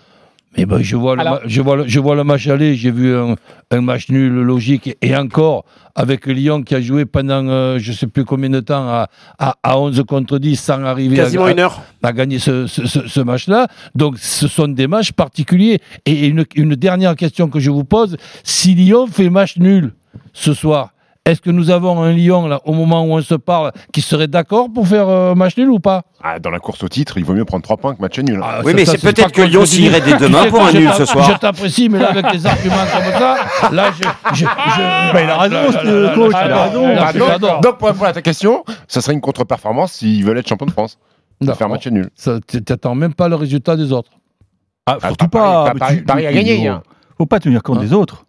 Mais 0.58 0.66
ben, 0.66 0.82
je, 0.82 0.96
vois 0.96 1.16
le 1.16 1.22
Alors- 1.22 1.40
je, 1.46 1.62
vois 1.62 1.76
le, 1.78 1.88
je 1.88 2.00
vois 2.00 2.16
le 2.16 2.24
match 2.24 2.48
aller, 2.48 2.76
j'ai 2.76 2.92
vu 2.92 3.16
un, 3.16 3.36
un 3.72 3.82
match 3.82 4.10
nul 4.10 4.32
logique 4.32 4.96
et, 5.02 5.16
encore 5.16 5.66
avec 5.96 6.26
Lyon 6.28 6.62
qui 6.64 6.76
a 6.76 6.82
joué 6.82 7.06
pendant 7.06 7.48
euh, 7.48 7.78
je 7.80 7.92
ne 7.92 7.96
sais 7.96 8.08
plus 8.08 8.24
combien 8.26 8.50
de 8.50 8.60
temps 8.60 8.88
à, 8.88 9.10
à, 9.40 9.56
à 9.64 9.80
11 9.80 10.04
contre 10.08 10.38
10 10.40 10.56
sans 10.56 10.84
arriver 10.84 11.20
à, 11.20 11.24
Quasiment 11.24 11.46
à- 11.46 11.52
une 11.52 11.60
heure. 11.60 11.82
à 12.04 12.14
gagner 12.14 12.40
ce, 12.40 12.68
ce- 12.68 12.86
ce- 12.86 13.08
ce 13.08 13.20
match-là. 13.20 13.68
Donc 13.96 14.18
ce 14.20 14.48
sont 14.48 14.68
des 14.68 14.88
matchs 14.88 15.12
particuliers. 15.12 15.80
Et 16.06 16.28
une, 16.28 16.46
une 16.56 16.76
dernière 16.76 17.16
question 17.16 17.48
que 17.50 17.60
je 17.60 17.70
vous 17.72 17.84
pose, 17.84 18.18
si 18.44 18.76
Lyon 18.76 19.08
fait 19.08 19.30
match 19.30 19.58
nul 19.58 19.94
ce 20.34 20.54
soir, 20.54 20.90
est-ce 21.25 21.39
que 21.39 21.50
nous 21.50 21.70
avons 21.70 22.01
un 22.03 22.12
Lyon, 22.12 22.48
là, 22.48 22.60
au 22.65 22.74
moment 22.74 23.03
où 23.06 23.13
on 23.13 23.22
se 23.22 23.36
parle, 23.36 23.72
qui 23.94 24.01
serait 24.01 24.27
d'accord 24.27 24.68
pour 24.74 24.88
faire 24.88 25.08
euh, 25.08 25.36
match 25.36 25.56
nul 25.58 25.70
ou 25.70 25.80
pas? 25.80 26.03
Ah, 26.22 26.39
dans 26.39 26.50
la 26.50 26.60
course 26.60 26.84
au 26.84 26.89
titre, 26.89 27.18
il 27.18 27.24
vaut 27.24 27.34
mieux 27.34 27.46
prendre 27.46 27.63
3 27.63 27.77
points 27.77 27.96
que 27.96 28.01
match 28.01 28.20
nul. 28.20 28.39
Ah, 28.44 28.60
Oui, 28.63 28.72
ça- 28.72 28.75
mais 28.77 28.86
c'est 28.86 28.98
peut-être 29.01 29.32
que 29.32 29.42
Lyon 29.42 29.62
dès 29.62 30.01
Tu 30.01 30.18
demain 30.18 30.50
pour 30.50 30.62
un 30.63 30.72
je 30.72 30.77
nul 30.80 30.89
ce 30.98 31.06
soir. 31.06 31.30
Je 31.32 31.38
t'apprécie, 31.38 31.88
mais 31.88 32.00
là, 32.00 32.10
avec 32.10 32.30
des 32.32 32.46
arguments 32.46 32.75
comme 32.75 33.13
ça, 33.20 33.38
là, 33.72 33.92
je. 33.98 34.03
je, 34.34 34.39
je- 34.46 35.13
Bah, 35.13 35.22
il 35.24 35.30
a 35.30 35.38
raison, 35.38 35.56
là, 35.56 35.72
ce 35.72 36.15
coach, 36.15 36.32
il 36.46 36.51
a 36.51 36.63
raison. 36.65 36.88
là, 37.27 37.39
donc, 37.62 37.77
pour 37.77 37.88
répondre 37.88 38.06
à 38.08 38.13
ta 38.13 38.22
question, 38.22 38.63
ça 38.88 39.00
serait 39.01 39.13
une 39.13 39.22
contre-performance 39.22 39.94
s'ils 39.94 40.25
veulent 40.25 40.38
être 40.39 40.48
champion 40.50 40.65
de 40.65 40.72
France. 40.72 40.98
De 41.42 41.51
faire 41.53 41.68
match 41.70 41.88
nul. 41.88 42.10
Tu 42.48 42.63
T'attends 42.63 42.96
même 42.96 43.13
pas 43.13 43.27
le 43.27 43.36
résultat 43.36 43.75
des 43.75 43.92
autres. 43.92 44.12
Ah, 44.86 44.98
Ah, 45.01 45.08
surtout 45.08 45.27
pas. 45.30 45.74
Paris- 45.80 46.03
a 46.08 46.34
gagné, 46.34 46.68
hein. 46.68 46.84
Faut 47.18 47.25
pas 47.25 47.39
tenir 47.39 47.63
compte 47.63 47.77
Hein 47.77 47.82
des 47.82 47.94
autres. 47.94 48.25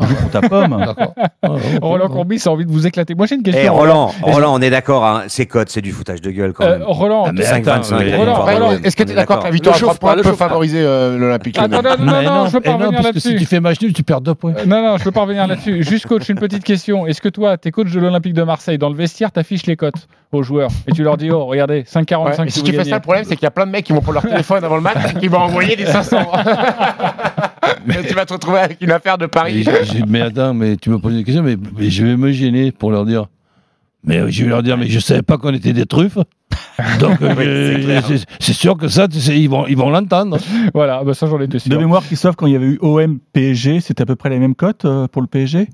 Tu 0.00 0.06
joues 0.06 0.14
pour 0.14 0.30
ta 0.30 0.40
pomme. 0.42 0.84
Ah, 0.96 1.50
ok. 1.50 1.60
Roland 1.82 2.08
Courbis 2.08 2.42
a 2.46 2.50
envie 2.50 2.64
de 2.66 2.70
vous 2.70 2.86
éclater. 2.86 3.14
Moi, 3.14 3.26
j'ai 3.26 3.34
une 3.36 3.42
question. 3.42 3.62
Eh 3.64 3.68
Roland, 3.68 4.12
Roland, 4.22 4.54
on 4.54 4.60
est 4.60 4.70
d'accord, 4.70 5.04
hein, 5.04 5.22
ces 5.28 5.46
codes, 5.46 5.68
c'est 5.68 5.80
du 5.80 5.92
foutage 5.92 6.20
de 6.20 6.30
gueule 6.30 6.52
quand 6.52 6.64
Euh, 6.64 6.78
même. 6.78 6.82
Roland, 6.86 7.24
Ah, 7.26 7.32
mais 7.32 7.42
5-25, 7.42 7.64
attends, 8.22 8.44
Roland, 8.44 8.70
Est-ce 8.84 8.94
que 8.96 9.02
tu 9.02 9.12
es 9.12 9.14
d'accord 9.14 9.38
que 9.40 9.44
la 9.44 9.50
victoire 9.50 9.74
à 9.76 9.78
3 9.78 9.88
chauffe 9.90 9.98
pas, 10.00 10.14
points 10.14 10.22
peut 10.22 10.32
favoriser 10.36 10.80
euh, 10.82 11.18
l'Olympique 11.18 11.58
Attends, 11.58 11.82
Lyonnais 11.82 11.96
non, 11.98 12.22
non, 12.22 12.34
non, 12.42 12.46
je 12.46 12.52
veux 12.52 12.60
pas 12.60 12.72
revenir 12.74 12.90
que 12.92 12.96
si 12.98 13.02
là-dessus. 13.04 13.36
tu 13.38 13.44
fais 13.46 13.60
match 13.60 13.80
nul, 13.80 13.92
tu 13.92 14.02
perds 14.02 14.20
deux 14.20 14.34
points. 14.34 14.52
Euh, 14.56 14.64
Non, 14.66 14.82
non, 14.82 14.96
je 14.98 15.04
veux 15.04 15.10
pas 15.10 15.22
revenir 15.22 15.46
là-dessus. 15.46 15.82
Juste 15.82 16.06
coach, 16.06 16.28
une 16.28 16.38
petite 16.38 16.64
question. 16.64 17.06
Est-ce 17.06 17.20
que 17.20 17.28
toi, 17.28 17.56
t'es 17.56 17.70
coach 17.70 17.90
de 17.90 17.98
l'Olympique 18.00 18.34
de 18.34 18.42
Marseille, 18.42 18.78
dans 18.78 18.88
le 18.90 18.96
vestiaire, 18.96 19.32
t'affiches 19.32 19.66
les 19.66 19.76
cotes 19.76 20.06
aux 20.30 20.42
joueurs 20.42 20.70
et 20.86 20.92
tu 20.92 21.02
leur 21.02 21.16
dis, 21.16 21.30
oh, 21.30 21.46
regardez, 21.46 21.82
5,45 21.84 22.38
Ouais, 22.44 22.50
si 22.50 22.62
tu 22.62 22.70
fais 22.72 22.76
gagnez. 22.78 22.90
ça, 22.90 22.96
le 22.96 23.02
problème, 23.02 23.24
c'est 23.24 23.34
qu'il 23.36 23.44
y 23.44 23.46
a 23.46 23.50
plein 23.50 23.64
de 23.66 23.70
mecs 23.70 23.84
qui 23.86 23.92
vont 23.94 24.00
pour 24.02 24.12
leur 24.12 24.22
téléphone 24.22 24.62
avant 24.62 24.76
le 24.76 24.82
match 24.82 24.98
et 25.14 25.18
qui 25.18 25.28
vont 25.28 25.38
envoyer 25.38 25.74
des 25.74 25.86
500. 25.86 26.18
Mais 27.86 28.06
tu 28.06 28.14
vas 28.14 28.26
te 28.26 28.32
retrouver 28.32 28.58
avec 28.60 28.80
une 28.80 28.90
affaire 28.90 29.18
de 29.18 29.26
Paris. 29.26 29.64
mais 30.06 30.20
attends, 30.20 30.54
mais 30.54 30.76
tu 30.76 30.90
me 30.90 30.98
poses 30.98 31.14
une 31.14 31.24
question, 31.24 31.42
mais, 31.42 31.56
mais 31.76 31.90
je 31.90 32.04
vais 32.04 32.16
me 32.16 32.30
gêner 32.30 32.72
pour 32.72 32.90
leur 32.90 33.04
dire. 33.04 33.26
Mais 34.04 34.30
je 34.30 34.44
vais 34.44 34.50
leur 34.50 34.62
dire, 34.62 34.76
mais 34.76 34.86
je 34.86 34.98
savais 35.00 35.22
pas 35.22 35.38
qu'on 35.38 35.52
était 35.52 35.72
des 35.72 35.86
truffes. 35.86 36.18
Donc, 37.00 37.20
euh, 37.22 38.00
Oui, 38.08 38.22
c'est 38.38 38.52
sûr 38.52 38.76
que 38.76 38.88
ça, 38.88 39.08
tu 39.08 39.20
sais, 39.20 39.38
ils 39.38 39.48
vont 39.48 39.66
ils 39.66 39.76
vont 39.76 39.90
l'entendre. 39.90 40.38
Voilà, 40.72 41.02
bah 41.02 41.14
ça, 41.14 41.26
j'en 41.26 41.40
étais 41.40 41.58
sûr. 41.58 41.70
De 41.70 41.76
mémoire, 41.76 42.02
Christophe, 42.04 42.36
quand 42.36 42.46
il 42.46 42.52
y 42.52 42.56
avait 42.56 42.66
eu 42.66 42.78
OM 42.80 43.18
PSG, 43.32 43.80
c'était 43.80 44.02
à 44.02 44.06
peu 44.06 44.16
près 44.16 44.30
les 44.30 44.38
mêmes 44.38 44.54
cotes 44.54 44.84
euh, 44.84 45.08
pour 45.08 45.20
le 45.22 45.28
PSG 45.28 45.68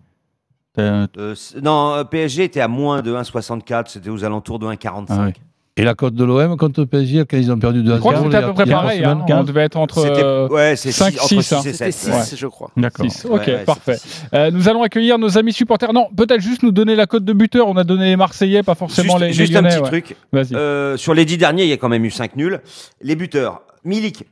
Euh, 0.79 1.07
non, 1.63 2.05
PSG 2.11 2.45
était 2.45 2.61
à 2.61 2.69
moins 2.69 3.03
de 3.03 3.15
1,64, 3.15 3.85
c'était 3.89 4.11
aux 4.11 4.25
alentours 4.25 4.59
de 4.59 4.67
1,45. 4.67 5.07
Ah 5.11 5.25
ouais. 5.27 5.33
Et 5.77 5.83
la 5.83 5.95
cote 5.97 6.15
de 6.15 6.25
l'OM 6.25 6.57
contre 6.57 6.81
le 6.83 6.87
PSG, 6.87 7.25
quand 7.29 7.37
ils 7.37 7.51
ont 7.51 7.59
perdu 7.59 7.83
2 7.83 7.91
à 7.91 7.95
Je 7.97 8.01
crois 8.01 8.13
que 8.13 8.19
0, 8.21 8.31
c'était 8.31 8.37
à 8.37 8.41
il 8.41 8.43
y 8.43 8.45
a- 8.45 8.49
peu 8.49 8.55
près 8.55 8.65
il 8.65 8.69
y 8.69 8.73
a 8.73 8.77
trois 8.77 8.83
pareil. 8.85 9.05
hein. 9.05 9.25
On 9.41 9.43
devait 9.43 9.63
être 9.63 9.77
entre 9.77 10.03
C'était 10.03 10.23
euh, 10.23 10.47
ouais, 10.49 10.77
c'est 10.77 10.93
5, 10.93 11.15
six- 11.15 11.19
entre 11.19 11.29
6, 11.29 11.43
6 11.43 11.53
hein. 11.55 11.61
et 11.65 11.73
C'était 11.73 11.91
7. 11.91 12.15
6, 12.27 12.37
je 12.37 12.47
crois. 12.47 12.71
D'accord. 12.77 13.11
6. 13.11 13.25
Ouais, 13.25 13.31
Ok, 13.33 13.39
ouais, 13.41 13.45
c'était 13.47 13.65
parfait. 13.65 13.97
Euh, 14.35 14.51
nous 14.53 14.69
allons 14.69 14.85
accueillir 14.85 15.19
nos 15.19 15.37
amis 15.37 15.53
supporters. 15.53 15.93
Non, 15.93 16.07
peut-être 16.17 16.41
juste 16.41 16.63
nous 16.63 16.71
donner 16.71 16.95
la 16.95 17.07
cote 17.07 17.25
de 17.25 17.33
buteur. 17.33 17.67
On 17.67 17.77
a 17.77 17.83
donné 17.83 18.05
les 18.05 18.17
Marseillais, 18.17 18.63
pas 18.63 18.77
forcément 18.77 19.15
Juste, 19.15 19.21
les, 19.21 19.27
les 19.27 19.33
juste 19.33 19.57
un 19.57 19.65
petit 19.65 19.79
ouais. 19.79 19.83
truc. 19.89 20.17
Vas-y. 20.33 20.55
Euh, 20.55 20.97
sur 20.97 21.13
les 21.13 21.25
10 21.25 21.39
derniers, 21.39 21.65
il 21.65 21.69
y 21.71 21.73
a 21.73 21.77
quand 21.77 21.89
même 21.89 22.05
eu 22.05 22.11
5 22.13 22.37
nuls. 22.37 22.61
Les 23.03 23.17
buteurs, 23.17 23.63
Milik, 23.85 24.27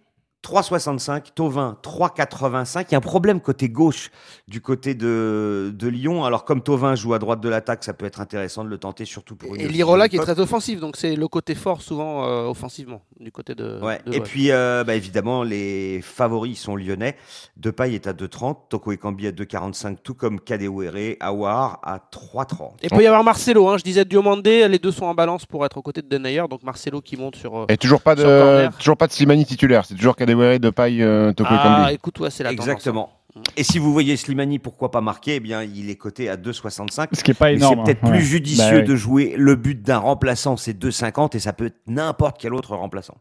3,65, 0.44 1.32
Tovin, 1.34 1.76
3,85. 1.84 2.87
Il 2.88 2.92
y 2.92 2.94
a 2.94 2.99
un 2.99 3.00
problème 3.00 3.40
côté 3.40 3.68
gauche 3.68 4.11
du 4.49 4.61
côté 4.61 4.94
de, 4.94 5.72
de 5.75 5.88
Lyon. 5.88 6.25
Alors, 6.25 6.44
comme 6.44 6.62
Tovin 6.62 6.94
joue 6.94 7.14
à 7.14 7.18
droite 7.18 7.40
de 7.40 7.49
l'attaque, 7.49 7.84
ça 7.84 7.92
peut 7.94 8.06
être 8.06 8.20
intéressant 8.20 8.64
de 8.64 8.68
le 8.68 8.78
tenter, 8.78 9.04
surtout 9.04 9.37
pour 9.37 9.54
une. 9.54 9.61
Et 9.61 9.68
Lirola 9.68 10.08
qui 10.08 10.16
est 10.16 10.20
très 10.20 10.40
offensif, 10.40 10.80
donc 10.80 10.96
c'est 10.96 11.14
le 11.14 11.28
côté 11.28 11.54
fort 11.54 11.80
souvent 11.80 12.25
euh, 12.26 12.46
offensivement 12.46 13.02
du 13.20 13.30
côté 13.30 13.54
de. 13.54 13.78
Ouais. 13.80 14.00
de 14.06 14.14
Et 14.14 14.20
puis, 14.20 14.50
euh, 14.50 14.82
bah, 14.84 14.94
évidemment, 14.94 15.42
les 15.44 16.00
favoris 16.02 16.58
sont 16.61 16.75
lyonnais. 16.76 17.16
Depay 17.56 17.94
est 17.94 18.06
à 18.06 18.12
2,30, 18.12 18.56
Toko 18.68 18.92
Ekambi 18.92 19.28
à 19.28 19.32
2,45, 19.32 19.96
tout 20.02 20.14
comme 20.14 20.40
Kadewere, 20.40 21.16
Awar 21.20 21.78
à 21.84 21.99
3,30. 22.12 22.72
Et 22.82 22.87
il 22.87 22.90
peut 22.90 23.02
y 23.02 23.06
avoir 23.06 23.22
Marcelo, 23.22 23.68
hein, 23.68 23.78
je 23.78 23.84
disais 23.84 24.04
Diomandé, 24.04 24.66
les 24.68 24.78
deux 24.80 24.90
sont 24.90 25.04
en 25.06 25.14
balance 25.14 25.46
pour 25.46 25.64
être 25.64 25.76
aux 25.76 25.82
côtés 25.82 26.02
de 26.02 26.08
Denayer, 26.08 26.42
donc 26.50 26.62
Marcelo 26.64 27.00
qui 27.00 27.16
monte 27.16 27.37
sur. 27.37 27.56
euh, 27.56 27.66
Et 27.68 27.76
toujours 27.76 28.00
pas 28.00 28.14
de, 28.16 28.68
toujours 28.78 28.96
pas 28.96 29.06
de 29.06 29.12
Slimani 29.12 29.46
titulaire. 29.46 29.84
C'est 29.87 29.94
toujours 29.94 30.16
Kadewere, 30.16 30.32
de 30.59 30.71
paille, 30.71 31.03
euh, 31.03 31.33
Toko 31.33 31.51
Ah, 31.53 31.57
Ekambi. 31.57 31.95
écoute, 31.95 32.18
ouais, 32.21 32.31
c'est 32.31 32.42
la 32.42 32.51
tendance, 32.51 32.68
hein. 32.68 32.73
Exactement. 32.73 33.11
Et 33.57 33.62
si 33.62 33.79
vous 33.79 33.92
voyez 33.92 34.16
Slimani, 34.16 34.59
pourquoi 34.59 34.90
pas 34.90 35.01
marquer 35.01 35.37
Eh 35.37 35.40
bien, 35.40 35.62
il 35.62 35.88
est 35.88 35.97
coté 35.97 36.29
à 36.29 36.37
2,65. 36.37 37.09
Ce 37.12 37.25
qui 37.25 37.31
est 37.31 37.35
pas 37.35 37.53
énorme. 37.53 37.77
c'est 37.79 37.85
peut-être 37.85 38.05
hein. 38.05 38.11
plus 38.11 38.18
Ouais. 38.18 38.25
judicieux 38.25 38.81
Bah 38.81 38.87
de 38.87 38.97
jouer 38.97 39.35
le 39.37 39.57
but 39.57 39.83
d'un 39.83 39.99
remplaçant, 39.99 40.57
c'est 40.57 40.79
2,50 40.79 41.37
et 41.37 41.38
ça 41.38 41.53
peut 41.53 41.66
être 41.66 41.81
n'importe 41.87 42.37
quel 42.38 42.53
autre 42.55 42.77
remplaçant. 42.77 43.16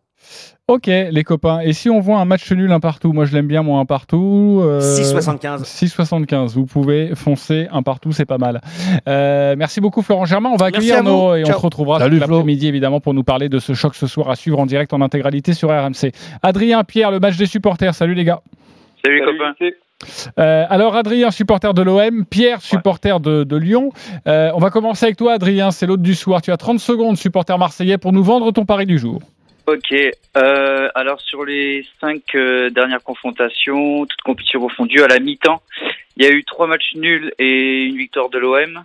Ok, 0.68 0.88
les 0.88 1.24
copains. 1.24 1.62
Et 1.62 1.74
si 1.74 1.90
on 1.90 2.00
voit 2.00 2.20
un 2.20 2.26
match 2.26 2.52
nul 2.52 2.72
un 2.72 2.80
partout, 2.80 3.12
moi 3.12 3.26
je 3.26 3.34
l'aime 3.34 3.48
bien, 3.48 3.64
moi 3.64 3.80
un 3.80 3.86
partout. 3.86 4.60
euh, 4.64 4.80
6,75. 4.80 5.64
6,75. 5.64 6.54
Vous 6.54 6.66
pouvez 6.66 7.16
foncer 7.16 7.68
un 7.72 7.82
partout, 7.82 8.12
c'est 8.12 8.26
pas 8.26 8.38
mal. 8.38 8.62
Euh, 9.08 9.56
merci 9.58 9.82
beaucoup 9.82 10.02
Florent 10.02 10.26
Germain. 10.26 10.50
On 10.54 10.58
va 10.58 10.70
Merci 10.72 10.92
accueillir 10.92 11.04
nos 11.04 11.36
et 11.36 11.44
on 11.44 11.48
se 11.48 11.54
retrouvera 11.54 12.08
l'après-midi 12.08 12.68
évidemment 12.68 13.00
pour 13.00 13.14
nous 13.14 13.24
parler 13.24 13.50
de 13.50 13.60
ce 13.60 13.74
choc 13.74 13.96
ce 13.96 14.08
soir 14.08 14.30
à 14.30 14.36
suivre 14.36 14.60
en 14.60 14.66
direct 14.66 14.94
en 14.94 15.02
intégralité 15.02 15.54
sur 15.54 15.70
RMC. 15.70 16.12
Adrien, 16.44 16.84
Pierre, 16.84 17.12
le 17.12 17.20
match 17.20 17.38
des 17.38 17.48
supporters. 17.48 17.96
Salut 17.96 18.14
les 18.14 18.24
gars. 18.26 18.42
Salut, 19.04 19.20
les 19.20 19.26
copains. 19.26 19.54
Euh, 20.38 20.66
alors 20.70 20.96
Adrien, 20.96 21.32
supporter 21.32 21.74
de 21.74 21.82
l'OM, 21.82 22.26
Pierre, 22.26 22.62
supporter 22.62 23.20
de, 23.20 23.56
Lyon. 23.56 23.92
Euh, 24.28 24.52
on 24.56 24.60
va 24.60 24.70
commencer 24.70 25.06
avec 25.06 25.18
toi 25.18 25.34
Adrien, 25.34 25.72
c'est 25.72 25.86
l'autre 25.86 26.04
du 26.04 26.16
soir. 26.16 26.42
Tu 26.42 26.52
as 26.52 26.58
30 26.58 26.80
secondes, 26.80 27.18
supporter 27.18 27.58
marseillais, 27.58 27.98
pour 27.98 28.14
nous 28.14 28.24
vendre 28.24 28.52
ton 28.52 28.66
pari 28.66 28.86
du 28.86 28.98
jour. 28.98 29.22
Ok. 29.68 29.94
Euh, 29.94 30.90
alors 30.96 31.22
sur 31.22 31.46
les 31.46 31.86
cinq 32.00 32.36
dernières 32.72 33.04
confrontations, 33.04 34.06
toutes 34.06 34.22
compétitions 34.22 34.60
confondues, 34.60 35.04
à 35.04 35.08
la 35.08 35.20
mi-temps, 35.20 35.62
il 36.18 36.24
y 36.24 36.28
a 36.28 36.32
eu 36.32 36.44
trois 36.44 36.68
matchs 36.68 36.96
nuls 36.96 37.32
et 37.40 37.84
une 37.84 37.98
victoire 37.98 38.30
de 38.30 38.40
l'OM. 38.40 38.84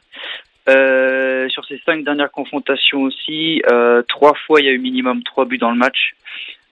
Euh, 0.68 1.48
sur 1.48 1.64
ces 1.64 1.79
cinq 1.87 2.02
dernières 2.02 2.33
confrontations 2.33 3.02
aussi, 3.02 3.62
euh, 3.70 4.02
trois 4.09 4.35
fois 4.35 4.61
il 4.61 4.66
y 4.66 4.68
a 4.68 4.72
eu 4.72 4.79
minimum 4.79 5.22
trois 5.22 5.44
buts 5.44 5.59
dans 5.59 5.70
le 5.70 5.76
match. 5.76 6.14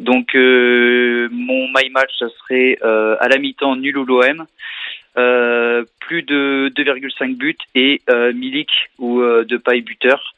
Donc 0.01 0.35
euh, 0.35 1.29
mon 1.31 1.69
my 1.69 1.91
match, 1.91 2.11
ça 2.19 2.27
serait 2.29 2.79
euh, 2.83 3.17
à 3.21 3.29
la 3.29 3.39
mi-temps 3.39 3.77
nul 3.77 3.97
ou 3.99 4.05
l'OM. 4.05 4.47
Euh, 5.17 5.85
plus 6.01 6.23
de 6.23 6.73
2,5 6.75 7.37
buts 7.37 7.57
et 7.77 8.03
Milik 8.35 8.71
ou 8.99 9.21
euh, 9.21 9.45
Depay 9.45 9.81
buteur, 9.81 10.35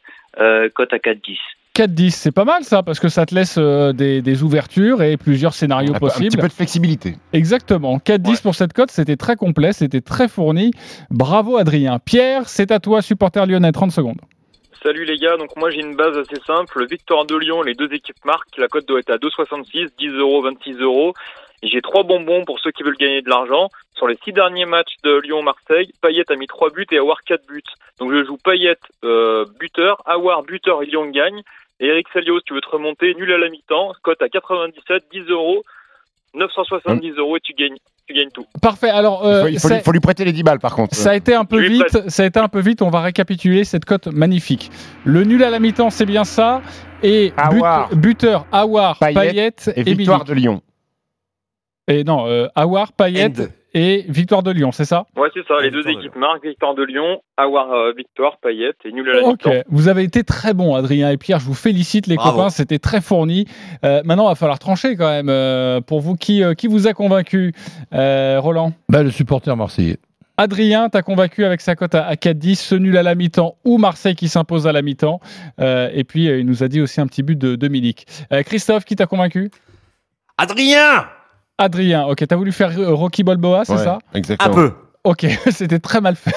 cote 0.74 0.92
à 0.92 0.98
4,10. 0.98 1.38
4-10, 1.76 2.10
c'est 2.10 2.32
pas 2.34 2.44
mal 2.44 2.64
ça, 2.64 2.82
parce 2.82 2.98
que 3.00 3.08
ça 3.08 3.26
te 3.26 3.34
laisse 3.34 3.56
euh, 3.58 3.92
des, 3.92 4.22
des 4.22 4.42
ouvertures 4.42 5.02
et 5.02 5.16
plusieurs 5.16 5.52
scénarios 5.52 5.94
Un, 5.94 5.98
peu- 5.98 6.06
un 6.06 6.08
petit 6.08 6.18
possibles. 6.24 6.40
peu 6.42 6.48
de 6.48 6.52
flexibilité. 6.52 7.14
Exactement. 7.34 7.98
4-10 7.98 8.28
Ouais. 8.28 8.34
pour 8.42 8.54
cette 8.54 8.72
cote, 8.72 8.90
c'était 8.90 9.16
très 9.16 9.36
complet, 9.36 9.72
c'était 9.72 10.00
très 10.00 10.26
fourni. 10.28 10.70
Bravo 11.10 11.58
Adrien. 11.58 11.98
Pierre, 11.98 12.48
c'est 12.48 12.70
à 12.72 12.80
toi, 12.80 13.02
supporter 13.02 13.46
lyonnais, 13.46 13.72
30 13.72 13.90
secondes. 13.92 14.20
Salut 14.82 15.04
les 15.04 15.16
gars, 15.16 15.36
donc 15.36 15.54
moi 15.56 15.68
j'ai 15.70 15.80
une 15.80 15.96
base 15.96 16.16
assez 16.16 16.40
simple. 16.46 16.86
Victoire 16.88 17.26
de 17.26 17.36
Lyon, 17.36 17.62
les 17.62 17.74
deux 17.74 17.92
équipes 17.92 18.24
marquent. 18.24 18.56
La 18.56 18.68
cote 18.68 18.86
doit 18.86 19.00
être 19.00 19.10
à 19.10 19.16
2,66, 19.16 19.88
10 19.98 20.06
euros, 20.18 20.42
26 20.42 20.74
euros. 20.80 21.12
J'ai 21.62 21.80
trois 21.80 22.04
bonbons 22.04 22.44
pour 22.44 22.60
ceux 22.60 22.70
qui 22.70 22.82
veulent 22.82 22.96
gagner 22.98 23.22
de 23.22 23.28
l'argent. 23.30 23.68
Sur 23.96 24.06
les 24.06 24.16
six 24.22 24.32
derniers 24.32 24.66
matchs 24.66 24.94
de 25.02 25.18
Lyon-Marseille, 25.24 25.90
Payet 26.02 26.24
a 26.30 26.36
mis 26.36 26.46
trois 26.46 26.70
buts 26.70 26.86
et 26.92 26.98
Awar 26.98 27.22
quatre 27.26 27.46
buts. 27.48 27.62
Donc 27.98 28.12
je 28.12 28.24
joue 28.24 28.36
Payet 28.36 28.76
euh, 29.04 29.44
buteur, 29.58 29.96
Awar 30.06 30.42
buteur 30.42 30.82
et 30.82 30.86
Lyon 30.86 31.06
gagne. 31.10 31.40
Et 31.80 31.86
Eric 31.86 32.06
Salios, 32.12 32.40
tu 32.46 32.54
veux 32.54 32.60
te 32.60 32.68
remonter, 32.70 33.14
nul 33.14 33.30
à 33.32 33.38
la 33.38 33.50
mi-temps, 33.50 33.92
cote 34.02 34.22
à 34.22 34.28
97, 34.28 35.04
10 35.12 35.30
euros, 35.30 35.62
970 36.34 37.12
euros 37.18 37.36
et 37.36 37.40
tu 37.40 37.52
gagnes, 37.54 37.76
tu 38.06 38.14
gagnes 38.14 38.30
tout. 38.30 38.46
Parfait. 38.62 38.88
Alors, 38.90 39.22
Il 39.24 39.28
euh, 39.28 39.42
faut, 39.42 39.48
il 39.48 39.58
faut 39.60 39.68
ça- 39.68 39.76
lui- 39.76 39.82
faut 39.84 39.92
lui 39.92 40.00
prêter 40.00 40.24
les 40.24 40.32
10 40.32 40.42
balles 40.42 40.58
par 40.58 40.74
contre. 40.74 40.94
Ça 40.94 41.10
a 41.10 41.14
été 41.14 41.34
un 41.34 41.44
peu 41.44 41.60
vite. 41.60 42.08
Ça 42.08 42.22
a 42.22 42.26
été 42.26 42.38
un 42.40 42.48
peu 42.48 42.60
vite. 42.60 42.82
On 42.82 42.90
va 42.90 43.00
récapituler 43.00 43.64
cette 43.64 43.84
cote 43.84 44.06
magnifique. 44.08 44.70
Le 45.04 45.24
nul 45.24 45.42
à 45.44 45.50
la 45.50 45.58
mi-temps, 45.58 45.90
c'est 45.90 46.06
bien 46.06 46.24
ça. 46.24 46.62
Et 47.02 47.32
but- 47.50 47.94
buteur 47.98 48.46
Awar, 48.52 48.98
Payet 48.98 49.14
Payet, 49.14 49.52
Et 49.76 49.80
et, 49.80 49.82
victoire 49.94 50.20
Milik. 50.20 50.28
de 50.28 50.34
Lyon. 50.34 50.62
Et 51.88 52.04
non, 52.04 52.26
euh, 52.26 52.48
Awar, 52.54 52.92
Payet 52.92 53.26
End. 53.26 53.44
et 53.72 54.04
victoire 54.08 54.42
de 54.42 54.50
Lyon, 54.50 54.72
c'est 54.72 54.84
ça? 54.84 55.06
Ouais, 55.16 55.28
c'est 55.34 55.46
ça, 55.46 55.54
les 55.62 55.70
deux 55.70 55.78
victoire 55.78 55.94
de 55.96 56.00
équipes 56.00 56.16
marquent, 56.16 56.44
victoire 56.44 56.74
de 56.74 56.82
Lyon, 56.82 57.20
Awar 57.36 57.72
euh, 57.72 57.92
victoire, 57.96 58.38
Payet 58.38 58.72
et 58.84 58.90
nul 58.92 59.08
à 59.08 59.12
la 59.20 59.22
Ok, 59.22 59.44
mi-temps. 59.46 59.62
vous 59.68 59.86
avez 59.88 60.02
été 60.02 60.24
très 60.24 60.52
bons, 60.52 60.74
Adrien 60.74 61.10
et 61.10 61.16
Pierre. 61.16 61.38
Je 61.38 61.46
vous 61.46 61.54
félicite, 61.54 62.06
les 62.08 62.16
Bravo. 62.16 62.38
copains. 62.38 62.50
C'était 62.50 62.80
très 62.80 63.00
fourni. 63.00 63.46
Euh, 63.84 64.02
maintenant, 64.04 64.24
il 64.26 64.30
va 64.30 64.34
falloir 64.34 64.58
trancher 64.58 64.96
quand 64.96 65.08
même. 65.08 65.28
euh, 65.28 65.80
pour 65.80 66.00
vous, 66.00 66.16
qui, 66.16 66.42
euh, 66.42 66.54
qui 66.54 66.66
vous 66.66 66.88
a 66.88 66.92
convaincu 66.92 67.52
Euh, 67.92 68.40
Roland? 68.40 68.72
Ben, 68.88 69.02
le 69.04 69.10
supporter 69.10 69.56
marseillais. 69.56 69.98
Adrien, 70.38 70.88
t'as 70.90 71.00
convaincu 71.02 71.44
avec 71.46 71.60
sa 71.62 71.76
cote 71.76 71.94
à, 71.94 72.04
à 72.04 72.14
4-10, 72.16 72.56
ce 72.56 72.74
nul 72.74 72.96
à 72.98 73.02
la 73.02 73.14
mi-temps 73.14 73.56
ou 73.64 73.78
Marseille 73.78 74.14
qui 74.16 74.28
s'impose 74.28 74.66
à 74.66 74.72
la 74.72 74.82
mi-temps. 74.82 75.20
Euh, 75.60 75.88
et 75.94 76.02
puis, 76.04 76.28
euh, 76.28 76.38
il 76.40 76.46
nous 76.46 76.62
a 76.64 76.68
dit 76.68 76.80
aussi 76.82 77.00
un 77.00 77.06
petit 77.06 77.22
but 77.22 77.38
de, 77.38 77.54
de 77.56 77.68
Milik. 77.68 78.06
Euh, 78.32 78.42
Christophe, 78.42 78.84
qui 78.84 78.96
t'a 78.96 79.06
convaincu? 79.06 79.50
Adrien 80.38 81.06
Adrien, 81.58 82.04
ok, 82.06 82.24
t'as 82.28 82.36
voulu 82.36 82.52
faire 82.52 82.70
euh, 82.78 82.92
Rocky 82.94 83.22
Balboa, 83.24 83.64
c'est 83.64 83.72
Ouais, 83.74 83.84
ça? 83.84 83.98
Un 84.12 84.18
Exactement. 84.18 84.54
peu. 84.54 84.72
Ok, 85.04 85.26
c'était 85.50 85.78
très 85.78 86.00
mal 86.00 86.16
fait. 86.16 86.32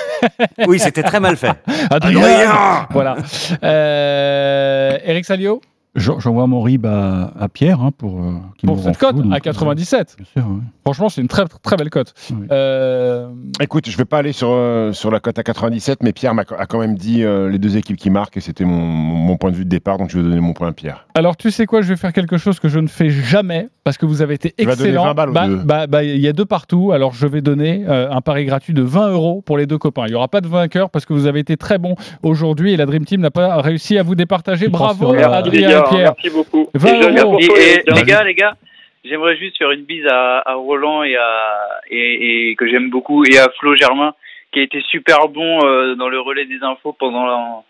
Oui, 0.68 0.80
c'était 0.80 1.04
très 1.04 1.20
mal 1.20 1.36
fait. 1.36 1.52
Adrien 1.90 2.88
Voilà. 2.92 3.18
Euh, 3.64 4.98
Eric 5.04 5.26
Salio? 5.26 5.62
J'envoie 5.96 6.46
mon 6.46 6.62
RIB 6.62 6.86
à, 6.86 7.34
à 7.38 7.50
Pierre 7.50 7.82
hein, 7.82 7.90
pour 7.98 8.22
euh, 8.22 8.34
qu'il 8.58 8.68
pour 8.68 8.80
cette 8.80 8.98
cote 8.98 9.16
à 9.32 9.40
97. 9.40 10.18
Bien 10.18 10.26
sûr, 10.26 10.52
ouais. 10.52 10.62
Franchement, 10.84 11.10
c'est 11.10 11.22
une 11.22 11.28
très 11.28 11.46
très 11.46 11.78
belle 11.78 11.90
cote. 11.90 12.14
Oui. 12.32 12.46
Euh, 12.52 13.30
Écoute, 13.60 13.90
je 13.90 13.98
vais 13.98 14.06
pas 14.06 14.20
aller 14.20 14.32
sur, 14.32 14.50
euh, 14.52 14.92
sur 14.94 15.10
la 15.10 15.20
cote 15.20 15.40
à 15.40 15.44
97, 15.44 16.04
mais 16.04 16.14
Pierre 16.14 16.36
m'a 16.36 16.44
a 16.58 16.66
quand 16.68 16.80
même 16.80 16.96
dit 16.96 17.24
euh, 17.24 17.50
les 17.50 17.58
deux 17.58 17.76
équipes 17.76 17.98
qui 17.98 18.12
marquent 18.12 18.38
et 18.38 18.42
c'était 18.42 18.66
mon, 18.66 18.80
mon 18.80 19.36
point 19.38 19.50
de 19.52 19.56
vue 19.56 19.66
de 19.66 19.70
départ, 19.70 19.98
donc 19.98 20.12
je 20.12 20.18
vais 20.18 20.24
donner 20.24 20.40
mon 20.40 20.54
point 20.54 20.68
à 20.70 20.74
Pierre. 20.74 21.08
alors, 21.16 21.36
tu 21.36 21.50
sais 21.50 21.66
quoi 21.66 21.82
Je 21.82 21.88
vais 21.90 21.98
faire 21.98 22.14
quelque 22.14 22.38
chose 22.38 22.60
que 22.60 22.70
je 22.70 22.80
ne 22.80 22.88
fais 22.88 23.10
jamais 23.10 23.70
parce 23.84 23.98
que 23.98 24.06
vous 24.06 24.22
avez 24.22 24.36
été 24.36 24.54
excellent. 24.60 25.06
20 25.06 25.14
balles 25.16 25.30
aux 25.30 25.34
bah, 25.34 25.48
bah, 25.66 25.88
bah, 25.88 26.04
il 26.04 26.22
y 26.22 26.28
a 26.28 26.34
deux 26.34 26.46
partout. 26.46 26.92
Alors, 26.92 27.14
je 27.14 27.26
vais 27.26 27.42
donner 27.42 27.84
euh, 27.88 28.12
un 28.12 28.22
pari 28.22 28.46
gratuit 28.46 28.74
de 28.74 28.84
20 28.84 29.10
euros 29.10 29.42
pour 29.42 29.58
les 29.58 29.66
deux 29.66 29.80
copains. 29.80 30.04
Il 30.06 30.10
n'y 30.12 30.16
aura 30.16 30.28
pas 30.28 30.42
de 30.42 30.48
vainqueur 30.48 30.92
parce 30.92 31.06
que 31.06 31.14
vous 31.14 31.26
avez 31.26 31.40
été 31.40 31.58
très 31.58 31.80
bons 31.80 31.96
aujourd'hui 32.22 32.74
et 32.74 32.78
la 32.78 32.86
Dream 32.86 33.06
Team 33.06 33.22
n'a 33.22 33.32
pas 33.32 33.60
réussi 33.62 33.98
à 33.98 34.04
vous 34.04 34.14
départager. 34.14 34.68
Bravo, 34.68 35.14
Adrien 35.14 35.79
Pierre. 35.84 36.14
merci 36.16 36.30
beaucoup. 36.30 36.70
20 36.74 36.94
Et 36.94 37.20
euros. 37.20 37.38
les 37.40 38.04
gars, 38.04 38.24
les 38.24 38.34
gars, 38.34 38.56
j'aimerais 39.04 39.38
juste 39.38 39.58
faire 39.58 39.72
une 39.72 39.84
bise 39.84 40.06
à, 40.08 40.42
à 40.46 40.54
Roland 40.56 41.04
et 41.04 41.16
à 41.16 41.58
et, 41.90 42.50
et 42.50 42.56
que 42.56 42.68
j'aime 42.68 42.90
beaucoup 42.90 43.24
et 43.26 43.38
à 43.38 43.48
Flo 43.60 43.76
Germain 43.76 44.14
qui 44.52 44.60
a 44.60 44.64
été 44.64 44.82
super 44.90 45.28
bon 45.28 45.60
euh, 45.64 45.96
dans 45.96 46.10
le 46.10 46.20
relais 46.20 46.46
des 46.46 46.64
infos 46.64 46.94
pendant 46.94 47.26
la 47.26 47.64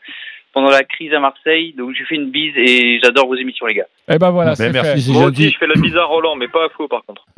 pendant 0.54 0.70
la 0.70 0.84
crise 0.84 1.14
à 1.14 1.20
Marseille. 1.20 1.74
Donc 1.78 1.92
je 1.98 2.04
fais 2.08 2.16
une 2.16 2.32
bise 2.32 2.54
et 2.58 3.00
j'adore 3.04 3.28
vos 3.28 3.36
émissions 3.36 3.66
les 3.68 3.76
gars. 3.76 3.86
Et 4.12 4.18
ben 4.18 4.32
voilà, 4.32 4.52
Ben, 4.52 4.56
c'est 4.56 4.72
merci, 4.72 5.02
fait. 5.14 5.20
Moi 5.20 5.26
aussi, 5.30 5.50
je 5.52 5.58
fais 5.58 5.68
la 5.68 5.80
bise 5.80 5.96
à 5.96 6.04
Roland, 6.06 6.36
mais 6.36 6.48
pas 6.48 6.66
à 6.66 6.70
Flo, 6.70 6.88
par 6.88 7.02
contre. 7.06 7.24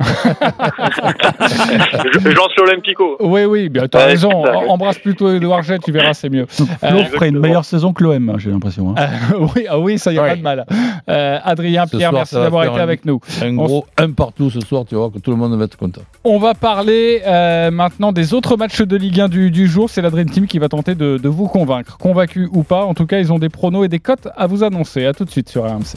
je, 2.14 2.18
je 2.20 2.28
lance 2.34 2.50
l'Olympico. 2.56 3.16
Oui, 3.20 3.44
oui, 3.44 3.68
bien, 3.68 3.86
tu 3.88 3.96
as 3.96 4.00
Ouais, 4.00 4.06
raison. 4.06 4.30
Embrasse 4.68 4.98
plutôt 4.98 5.30
Edouard 5.32 5.62
Jet, 5.62 5.78
tu 5.80 5.92
verras, 5.92 6.14
c'est 6.14 6.30
mieux. 6.30 6.46
Flo 6.48 6.66
Euh, 6.82 7.04
ferait 7.04 7.28
une 7.28 7.38
meilleure 7.38 7.64
saison 7.64 7.92
que 7.92 8.02
l'OM, 8.02 8.34
j'ai 8.38 8.50
l'impression. 8.50 8.94
hein. 8.96 9.06
Euh, 9.34 9.46
oui, 9.56 9.66
ah 9.68 9.78
oui, 9.78 9.98
ça 9.98 10.12
y 10.12 10.18
a 10.18 10.22
Ouais. 10.22 10.30
pas 10.30 10.36
de 10.36 10.42
mal. 10.42 10.66
Euh, 11.08 11.38
Adrien, 11.44 11.86
Ce 11.86 11.96
Pierre, 11.96 12.10
soir, 12.10 12.20
merci 12.20 12.34
d'avoir 12.36 12.64
été 12.64 12.76
un- 12.78 12.82
avec 12.82 13.04
nous. 13.04 13.20
Un 13.42 13.58
On 13.58 13.64
gros 13.64 13.86
un 13.98 14.10
partout 14.12 14.50
ce 14.50 14.60
soir, 14.60 14.84
tu 14.88 14.94
vois 14.94 15.10
que 15.10 15.18
tout 15.18 15.30
le 15.30 15.36
monde 15.36 15.56
va 15.58 15.64
être 15.64 15.76
content. 15.76 16.02
On 16.24 16.38
va 16.38 16.54
parler 16.54 17.20
euh, 17.26 17.70
maintenant 17.70 18.12
des 18.12 18.34
autres 18.34 18.56
matchs 18.56 18.80
de 18.82 18.96
Ligue 18.96 19.20
1 19.20 19.28
du, 19.28 19.50
du 19.50 19.66
jour. 19.66 19.90
C'est 19.90 20.02
la 20.02 20.10
Dream 20.10 20.30
Team 20.30 20.46
qui 20.46 20.58
va 20.58 20.68
tenter 20.68 20.94
de, 20.94 21.18
de 21.18 21.28
vous 21.28 21.48
convaincre. 21.48 21.98
Convaincu 21.98 22.48
ou 22.52 22.62
pas, 22.62 22.84
en 22.84 22.94
tout 22.94 23.01
cas, 23.06 23.18
ils 23.18 23.32
ont 23.32 23.38
des 23.38 23.48
pronos 23.48 23.84
et 23.84 23.88
des 23.88 24.00
cotes 24.00 24.28
à 24.36 24.46
vous 24.46 24.64
annoncer. 24.64 25.06
À 25.06 25.12
tout 25.12 25.24
de 25.24 25.30
suite 25.30 25.48
sur 25.48 25.64
RMC. 25.64 25.96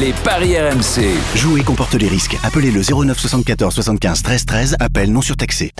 Les 0.00 0.12
paris 0.24 0.58
RMC. 0.58 1.04
Jouer 1.34 1.62
comporte 1.62 1.94
les 1.94 2.08
risques. 2.08 2.36
Appelez 2.42 2.70
le 2.70 2.82
09 2.82 3.18
74 3.18 3.74
75 3.74 4.22
13 4.22 4.44
13. 4.46 4.76
Appel 4.80 5.12
non 5.12 5.22
surtaxé. 5.22 5.72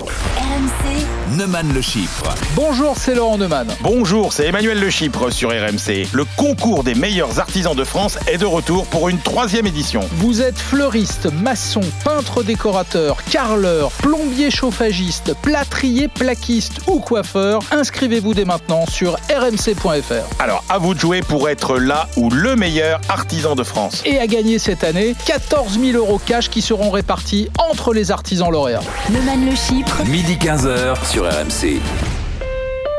Neumann 1.37 1.73
le 1.75 1.83
chiffre. 1.83 2.25
Bonjour, 2.55 2.97
c'est 2.97 3.15
Laurent 3.15 3.37
Neumann. 3.37 3.69
Bonjour, 3.83 4.33
c'est 4.33 4.47
Emmanuel 4.47 4.81
Le 4.81 4.89
Chypre 4.89 5.31
sur 5.31 5.51
RMC. 5.51 6.07
Le 6.13 6.25
concours 6.37 6.85
des 6.85 6.95
meilleurs 6.95 7.39
artisans 7.39 7.75
de 7.75 7.85
France 7.85 8.19
est 8.27 8.39
de 8.39 8.47
retour 8.47 8.87
pour 8.87 9.11
une 9.11 9.19
troisième 9.19 9.67
édition. 9.67 10.01
Vous 10.13 10.41
êtes 10.41 10.59
fleuriste, 10.59 11.29
maçon, 11.33 11.83
peintre 12.03 12.43
décorateur, 12.43 13.23
carreleur, 13.25 13.91
plombier 13.91 14.51
chauffagiste, 14.51 15.35
plâtrier 15.43 16.09
plaquiste 16.09 16.81
ou 16.87 16.99
coiffeur. 16.99 17.61
Inscrivez-vous 17.73 18.33
dès 18.33 18.47
maintenant 18.47 18.87
sur 18.87 19.19
rmc.fr. 19.29 20.43
Alors, 20.43 20.65
à 20.71 20.79
vous 20.79 20.95
de 20.95 21.01
jouer 21.01 21.21
pour 21.21 21.51
être 21.51 21.79
là 21.79 22.09
ou 22.17 22.31
le 22.31 22.57
meilleur 22.57 23.01
artisan 23.11 23.55
de 23.55 23.65
France. 23.65 24.03
Et 24.07 24.19
à 24.19 24.27
gagner 24.27 24.59
cette 24.59 24.83
année, 24.83 25.15
14 25.27 25.79
000 25.79 25.99
euros 25.99 26.21
cash 26.25 26.49
qui 26.49 26.63
seront 26.63 26.91
répartis 26.91 27.51
entre 27.71 27.93
les 27.93 28.11
artisans 28.11 28.51
lauréats. 28.51 28.81
Neumann 29.11 29.45
le 29.45 29.55
Chypre, 29.55 30.05
Midi 30.07 30.37
15h 30.41 31.07
sur 31.07 31.18
RMC. 31.23 31.81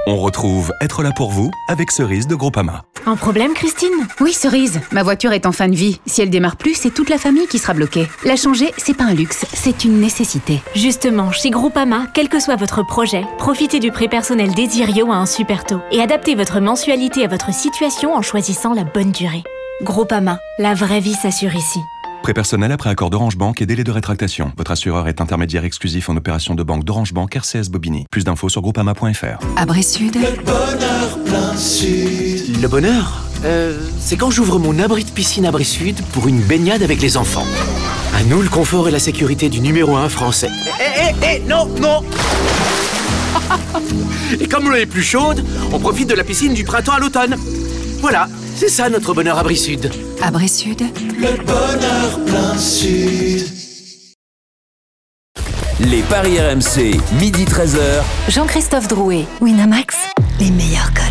On 0.05 0.17
retrouve 0.17 0.73
Être 0.81 1.03
là 1.03 1.11
pour 1.15 1.31
vous 1.31 1.51
avec 1.69 1.91
Cerise 1.91 2.27
de 2.27 2.35
Groupama. 2.35 2.83
Un 3.05 3.15
problème, 3.15 3.53
Christine? 3.53 4.07
Oui, 4.19 4.33
Cerise. 4.33 4.81
Ma 4.91 5.03
voiture 5.03 5.31
est 5.31 5.45
en 5.45 5.51
fin 5.51 5.67
de 5.69 5.75
vie. 5.75 6.01
Si 6.05 6.21
elle 6.21 6.29
démarre 6.29 6.57
plus, 6.57 6.73
c'est 6.73 6.93
toute 6.93 7.09
la 7.09 7.17
famille 7.17 7.47
qui 7.47 7.59
sera 7.59 7.73
bloquée. 7.73 8.07
La 8.25 8.35
changer, 8.35 8.73
c'est 8.77 8.95
pas 8.95 9.05
un 9.05 9.13
luxe, 9.13 9.45
c'est 9.53 9.85
une 9.85 9.99
nécessité. 10.01 10.61
Justement, 10.75 11.31
chez 11.31 11.49
Groupama, 11.49 12.07
quel 12.13 12.27
que 12.27 12.39
soit 12.39 12.55
votre 12.57 12.83
projet, 12.83 13.23
profitez 13.37 13.79
du 13.79 13.91
prêt 13.91 14.07
personnel 14.07 14.53
Desirio 14.53 15.11
à 15.11 15.15
un 15.15 15.25
super 15.25 15.65
taux 15.65 15.81
et 15.91 16.01
adaptez 16.01 16.35
votre 16.35 16.59
mensualité 16.59 17.23
à 17.23 17.27
votre 17.27 17.53
situation 17.53 18.13
en 18.15 18.21
choisissant 18.21 18.73
la 18.73 18.83
bonne 18.83 19.11
durée. 19.11 19.43
Groupama, 19.81 20.39
la 20.57 20.73
vraie 20.73 20.99
vie 20.99 21.13
s'assure 21.13 21.55
ici. 21.55 21.79
Prêt 22.23 22.33
personnel 22.33 22.71
après 22.71 22.89
accord 22.89 23.09
d'Orange 23.09 23.37
Bank 23.37 23.61
et 23.61 23.65
délai 23.65 23.83
de 23.83 23.91
rétractation. 23.91 24.51
Votre 24.57 24.71
assureur 24.71 25.07
est 25.07 25.21
intermédiaire 25.21 25.63
exclusif 25.63 26.09
en 26.09 26.17
opération 26.17 26.53
de 26.53 26.63
banque 26.63 26.83
d'Orange 26.83 27.13
Bank 27.13 27.33
RCS 27.35 27.69
Bobigny. 27.69 28.05
Plus 28.11 28.25
d'infos 28.25 28.49
sur 28.49 28.61
groupama.fr. 28.61 29.39
Abri 29.55 29.83
Sud, 29.83 30.17
Le 32.61 32.67
bonheur, 32.67 33.23
euh, 33.45 33.79
c'est 33.99 34.17
quand 34.17 34.31
j'ouvre 34.31 34.59
mon 34.59 34.79
abri 34.79 35.05
de 35.05 35.11
piscine 35.11 35.45
Abri 35.45 35.63
Sud 35.63 36.01
pour 36.11 36.27
une 36.27 36.41
baignade 36.41 36.83
avec 36.83 37.01
les 37.01 37.15
enfants. 37.15 37.45
À 38.13 38.23
nous 38.23 38.41
le 38.41 38.49
confort 38.49 38.89
et 38.89 38.91
la 38.91 38.99
sécurité 38.99 39.47
du 39.49 39.61
numéro 39.61 39.95
1 39.95 40.09
français. 40.09 40.49
Eh, 40.79 41.13
eh, 41.23 41.35
eh, 41.35 41.47
non, 41.47 41.67
non 41.79 42.03
Et 44.39 44.47
comme 44.47 44.69
l'eau 44.69 44.75
est 44.75 44.85
plus 44.85 45.03
chaude, 45.03 45.43
on 45.71 45.79
profite 45.79 46.09
de 46.09 46.15
la 46.15 46.23
piscine 46.23 46.53
du 46.53 46.65
printemps 46.65 46.93
à 46.93 46.99
l'automne. 46.99 47.37
Voilà, 48.01 48.27
c'est 48.55 48.69
ça 48.69 48.89
notre 48.89 49.13
bonheur 49.13 49.37
Abri 49.37 49.57
Sud. 49.57 49.91
Abri 50.23 50.47
Sud, 50.47 50.81
Les 55.81 56.01
paris 56.03 56.39
RMC, 56.39 56.97
midi 57.19 57.43
13h. 57.43 58.01
Jean-Christophe 58.29 58.87
Drouet, 58.87 59.25
Winamax, 59.41 59.97
les 60.39 60.49
meilleurs 60.51 60.93
cotes. 60.93 61.03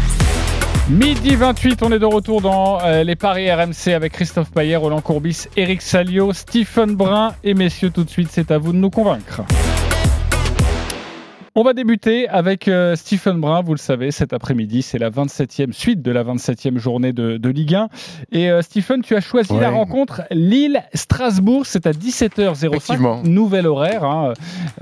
Midi 0.89 1.37
28, 1.37 1.83
on 1.83 1.93
est 1.93 1.99
de 1.99 2.07
retour 2.07 2.41
dans 2.41 2.81
euh, 2.83 3.05
les 3.05 3.17
paris 3.17 3.53
RMC 3.53 3.93
avec 3.95 4.15
Christophe 4.15 4.51
Payet, 4.51 4.77
Roland 4.77 5.03
Courbis, 5.03 5.45
Eric 5.59 5.83
Salio, 5.83 6.33
Stephen 6.33 6.95
Brun 6.95 7.35
et 7.45 7.53
messieurs, 7.53 7.91
tout 7.91 8.05
de 8.05 8.11
suite, 8.11 8.29
c'est 8.33 8.51
à 8.51 8.57
vous 8.57 8.73
de 8.73 8.79
nous 8.79 8.91
convaincre. 8.91 9.43
On 11.61 11.65
va 11.65 11.73
débuter 11.73 12.29
avec 12.29 12.69
euh, 12.69 12.95
Stephen 12.95 13.41
Brun, 13.41 13.63
vous 13.63 13.73
le 13.75 13.79
savez, 13.81 14.13
cet 14.13 14.33
après-midi, 14.33 14.81
c'est 14.83 14.99
la 15.01 15.11
27e 15.11 15.73
suite 15.73 16.03
de 16.03 16.13
la 16.13 16.23
27e 16.23 16.79
journée 16.79 17.13
de, 17.13 17.37
de 17.37 17.49
Ligue 17.49 17.75
1. 17.75 17.89
Et 18.31 18.49
euh, 18.49 18.63
Stephen, 18.63 19.03
tu 19.03 19.17
as 19.17 19.21
choisi 19.21 19.53
Ouais. 19.53 19.61
la 19.61 19.71
rencontre 19.71 20.23
Lille-Strasbourg, 20.31 21.67
c'est 21.67 21.89
à 21.89 21.91
17h05, 21.91 22.67
Effectivement. 22.67 23.23
nouvel 23.25 23.67
horaire 23.67 24.05
euh, 24.05 24.33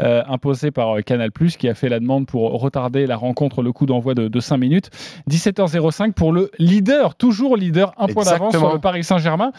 euh, 0.00 0.22
imposé 0.28 0.70
par 0.70 1.02
Canal+, 1.02 1.30
qui 1.58 1.66
a 1.66 1.74
fait 1.74 1.88
la 1.88 1.98
demande 1.98 2.26
pour 2.26 2.50
retarder 2.60 3.06
la 3.06 3.16
rencontre, 3.16 3.62
le 3.62 3.72
coup 3.72 3.86
d'envoi 3.86 4.12
de, 4.14 4.28
de 4.28 4.40
5 4.40 4.58
minutes. 4.58 4.90
17h05 5.30 6.12
pour 6.12 6.30
le 6.30 6.50
leader, 6.58 7.14
toujours 7.14 7.56
leader, 7.56 7.94
un 7.96 8.06
point 8.06 8.24
d'avance 8.24 8.52
sur 8.54 8.70
le 8.74 8.80
Paris 8.80 9.02
Saint-Germain. 9.02 9.52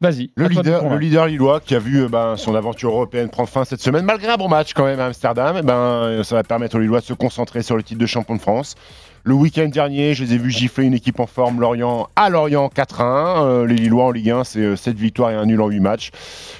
Vas-y. 0.00 0.30
Le 0.36 0.48
leader, 0.48 0.88
le 0.88 0.98
leader 0.98 1.26
lillois 1.26 1.60
qui 1.60 1.74
a 1.74 1.78
vu 1.78 2.02
euh, 2.02 2.08
ben, 2.08 2.36
son 2.36 2.54
aventure 2.54 2.90
européenne 2.90 3.30
prendre 3.30 3.48
fin 3.48 3.64
cette 3.64 3.80
semaine, 3.80 4.04
malgré 4.04 4.28
un 4.28 4.36
bon 4.36 4.48
match 4.48 4.74
quand 4.74 4.84
même 4.84 5.00
à 5.00 5.06
Amsterdam, 5.06 5.56
eh 5.58 5.62
ben, 5.62 5.74
euh, 5.74 6.22
ça 6.24 6.34
va 6.34 6.42
permettre 6.42 6.76
aux 6.76 6.80
Lillois 6.80 7.00
de 7.00 7.04
se 7.04 7.14
concentrer 7.14 7.62
sur 7.62 7.76
le 7.76 7.82
titre 7.82 8.00
de 8.00 8.06
champion 8.06 8.34
de 8.34 8.40
France. 8.40 8.74
Le 9.26 9.32
week-end 9.32 9.68
dernier, 9.68 10.12
je 10.12 10.22
les 10.22 10.34
ai 10.34 10.38
vus 10.38 10.50
gifler 10.50 10.84
une 10.84 10.92
équipe 10.92 11.18
en 11.18 11.26
forme, 11.26 11.58
Lorient, 11.58 12.08
à 12.14 12.28
Lorient 12.28 12.68
4-1. 12.68 13.02
Euh, 13.02 13.66
les 13.66 13.76
Lillois 13.76 14.04
en 14.04 14.10
Ligue 14.10 14.28
1, 14.28 14.44
c'est 14.44 14.58
euh, 14.58 14.76
7 14.76 14.98
victoires 14.98 15.30
et 15.30 15.34
un 15.34 15.46
nul 15.46 15.62
en 15.62 15.68
8 15.68 15.80
matchs. 15.80 16.10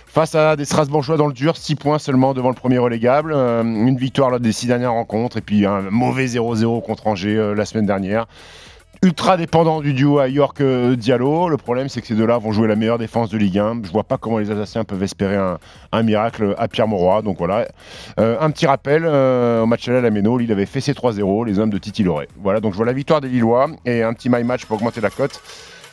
Face 0.06 0.34
à 0.34 0.56
des 0.56 0.64
Strasbourgeois 0.64 1.18
dans 1.18 1.26
le 1.26 1.34
dur, 1.34 1.58
6 1.58 1.74
points 1.74 1.98
seulement 1.98 2.32
devant 2.32 2.48
le 2.48 2.54
premier 2.54 2.78
relégable. 2.78 3.34
Euh, 3.34 3.62
une 3.62 3.98
victoire 3.98 4.30
lors 4.30 4.40
des 4.40 4.52
6 4.52 4.68
dernières 4.68 4.92
rencontres 4.92 5.36
et 5.36 5.40
puis 5.42 5.66
un 5.66 5.82
mauvais 5.90 6.24
0-0 6.24 6.82
contre 6.82 7.06
Angers 7.06 7.36
euh, 7.36 7.54
la 7.54 7.66
semaine 7.66 7.84
dernière 7.84 8.26
ultra 9.04 9.36
dépendant 9.36 9.82
du 9.82 9.92
duo 9.92 10.18
à 10.18 10.28
York 10.28 10.62
euh, 10.62 10.96
Diallo. 10.96 11.50
Le 11.50 11.58
problème, 11.58 11.90
c'est 11.90 12.00
que 12.00 12.06
ces 12.06 12.14
deux-là 12.14 12.38
vont 12.38 12.52
jouer 12.52 12.66
la 12.66 12.74
meilleure 12.74 12.96
défense 12.96 13.28
de 13.28 13.36
Ligue 13.36 13.58
1. 13.58 13.82
Je 13.84 13.90
vois 13.90 14.02
pas 14.02 14.16
comment 14.16 14.38
les 14.38 14.50
Alsaciens 14.50 14.84
peuvent 14.84 15.02
espérer 15.02 15.36
un, 15.36 16.02
miracle 16.02 16.54
à 16.56 16.68
Pierre 16.68 16.88
Mauroy. 16.88 17.20
Donc 17.20 17.36
voilà. 17.36 17.68
Euh, 18.18 18.38
un 18.40 18.50
petit 18.50 18.66
rappel 18.66 19.02
euh, 19.04 19.62
au 19.62 19.66
match 19.66 19.86
à 19.88 20.00
la 20.00 20.10
Méno, 20.10 20.38
Lille 20.38 20.50
avait 20.50 20.64
fessé 20.64 20.92
3-0, 20.92 21.44
les 21.44 21.58
hommes 21.58 21.70
de 21.70 21.78
Titi 21.78 22.02
Loret. 22.02 22.28
Voilà, 22.42 22.60
donc 22.60 22.72
je 22.72 22.78
vois 22.78 22.86
la 22.86 22.94
victoire 22.94 23.20
des 23.20 23.28
Lillois 23.28 23.68
et 23.84 24.02
un 24.02 24.14
petit 24.14 24.30
my 24.30 24.42
match 24.42 24.64
pour 24.64 24.76
augmenter 24.76 25.02
la 25.02 25.10
cote. 25.10 25.40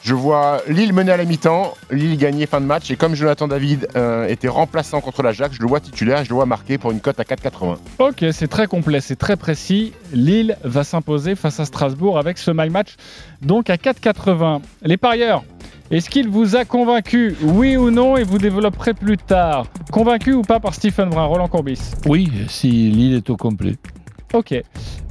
Je 0.04 0.16
vois 0.16 0.62
Lille 0.68 0.94
mener 0.94 1.12
à 1.12 1.18
la 1.18 1.26
mi-temps, 1.26 1.76
Lille 1.92 2.18
gagner 2.18 2.48
fin 2.48 2.60
de 2.60 2.66
match. 2.66 2.90
Et 2.90 2.96
comme 2.96 3.14
Jonathan 3.14 3.48
David 3.48 3.88
euh, 3.96 4.28
était 4.28 4.48
remplaçant 4.48 5.00
contre 5.00 5.22
l'Ajax, 5.22 5.56
je 5.56 5.62
le 5.62 5.68
vois 5.68 5.80
titulaire 5.80 6.22
et 6.22 6.24
je 6.26 6.30
le 6.30 6.36
vois 6.36 6.48
marqué 6.48 6.80
pour 6.80 6.92
une 6.92 7.00
cote 7.00 7.20
à 7.20 7.24
4,80. 7.24 7.78
Ok, 8.00 8.26
c'est 8.32 8.48
très 8.48 8.66
complet, 8.66 9.00
c'est 9.00 9.16
très 9.16 9.36
précis. 9.36 9.94
Lille 10.12 10.58
va 10.64 10.84
s'imposer 10.84 11.36
face 11.36 11.60
à 11.60 11.66
Strasbourg 11.66 12.18
avec 12.18 12.40
ce 12.40 12.50
my 12.50 12.70
match, 12.70 12.96
donc 13.44 13.70
à 13.70 13.76
4,80. 13.76 14.62
Les 14.82 14.98
parieurs, 14.98 15.44
est-ce 15.92 16.10
qu'il 16.10 16.30
vous 16.30 16.56
a 16.56 16.66
convaincu, 16.66 17.36
oui 17.44 17.78
ou 17.78 17.92
non, 17.92 18.18
et 18.18 18.24
vous 18.24 18.40
développerez 18.40 18.96
plus 18.96 19.18
tard? 19.18 19.68
Convaincu 19.92 20.34
ou 20.34 20.42
pas 20.42 20.60
par 20.60 20.74
Stephen 20.74 21.10
Brun, 21.10 21.26
Roland 21.26 21.48
Courbis? 21.48 21.92
Oui, 22.08 22.32
si 22.48 22.70
l'île 22.90 23.16
est 23.16 23.30
au 23.30 23.38
complet. 23.38 23.76
Ok. 24.34 24.56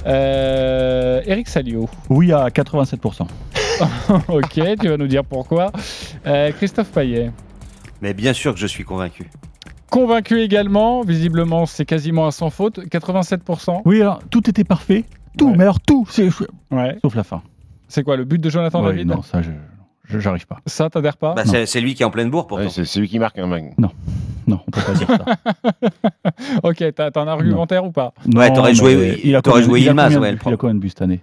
Euh, 0.05 1.21
Eric 1.25 1.47
Salio. 1.47 1.87
Oui, 2.09 2.33
à 2.33 2.47
87%. 2.49 3.27
ok, 4.27 4.59
tu 4.79 4.87
vas 4.89 4.97
nous 4.97 5.07
dire 5.07 5.23
pourquoi. 5.23 5.71
Euh, 6.25 6.51
Christophe 6.51 6.91
Payet. 6.91 7.31
Mais 8.01 8.13
bien 8.13 8.33
sûr 8.33 8.53
que 8.53 8.59
je 8.59 8.67
suis 8.67 8.83
convaincu. 8.83 9.29
Convaincu 9.89 10.39
également, 10.41 11.01
visiblement 11.01 11.65
c'est 11.65 11.85
quasiment 11.85 12.25
à 12.27 12.31
sans 12.31 12.49
faute, 12.49 12.79
87%. 12.79 13.81
Oui, 13.85 14.01
alors 14.01 14.19
tout 14.29 14.49
était 14.49 14.63
parfait. 14.63 15.05
Tout, 15.37 15.53
mais 15.55 15.63
alors 15.63 15.79
tout, 15.79 16.05
c'est 16.09 16.29
Ouais. 16.71 16.97
sauf 17.01 17.15
la 17.15 17.23
fin. 17.23 17.41
C'est 17.87 18.03
quoi 18.03 18.15
le 18.15 18.25
but 18.25 18.39
de 18.39 18.49
Jonathan 18.49 18.81
Ouais, 18.83 18.91
David 18.91 19.07
non, 19.07 19.21
ça, 19.21 19.41
je 19.41 20.19
j'arrive 20.19 20.45
pas. 20.47 20.57
Ça, 20.65 20.89
t'adhères 20.89 21.17
pas 21.17 21.33
Bah, 21.33 21.43
c'est 21.45 21.81
lui 21.81 21.93
qui 21.93 22.03
est 22.03 22.05
en 22.05 22.11
pleine 22.11 22.29
bourre 22.29 22.47
pourtant. 22.47 22.63
Ouais, 22.65 22.85
c'est 22.85 22.99
lui 22.99 23.07
qui 23.07 23.19
marque 23.19 23.37
un 23.37 23.47
mec. 23.47 23.77
Non, 24.47 24.59
on 24.67 24.71
peut 24.71 24.81
pas 24.81 24.93
dire 24.93 25.07
ça. 25.07 25.25
Ok, 26.63 26.83
t'as 26.95 27.11
un 27.15 27.27
argumentaire 27.27 27.85
ou 27.85 27.91
pas? 27.91 28.13
Ouais, 28.33 28.49
Non, 28.49 28.55
t'aurais 28.55 28.73
joué- 28.73 29.21
il 29.23 29.35
a 29.35 29.41
joué 29.61 29.81
il 29.81 29.89
a 29.89 29.93
ouais, 29.93 30.31
le 30.31 30.37
Il 30.45 30.53
a 30.53 30.57
combien 30.57 30.73
de 30.75 30.79
buts 30.79 30.89
cette 30.89 31.01
année? 31.03 31.21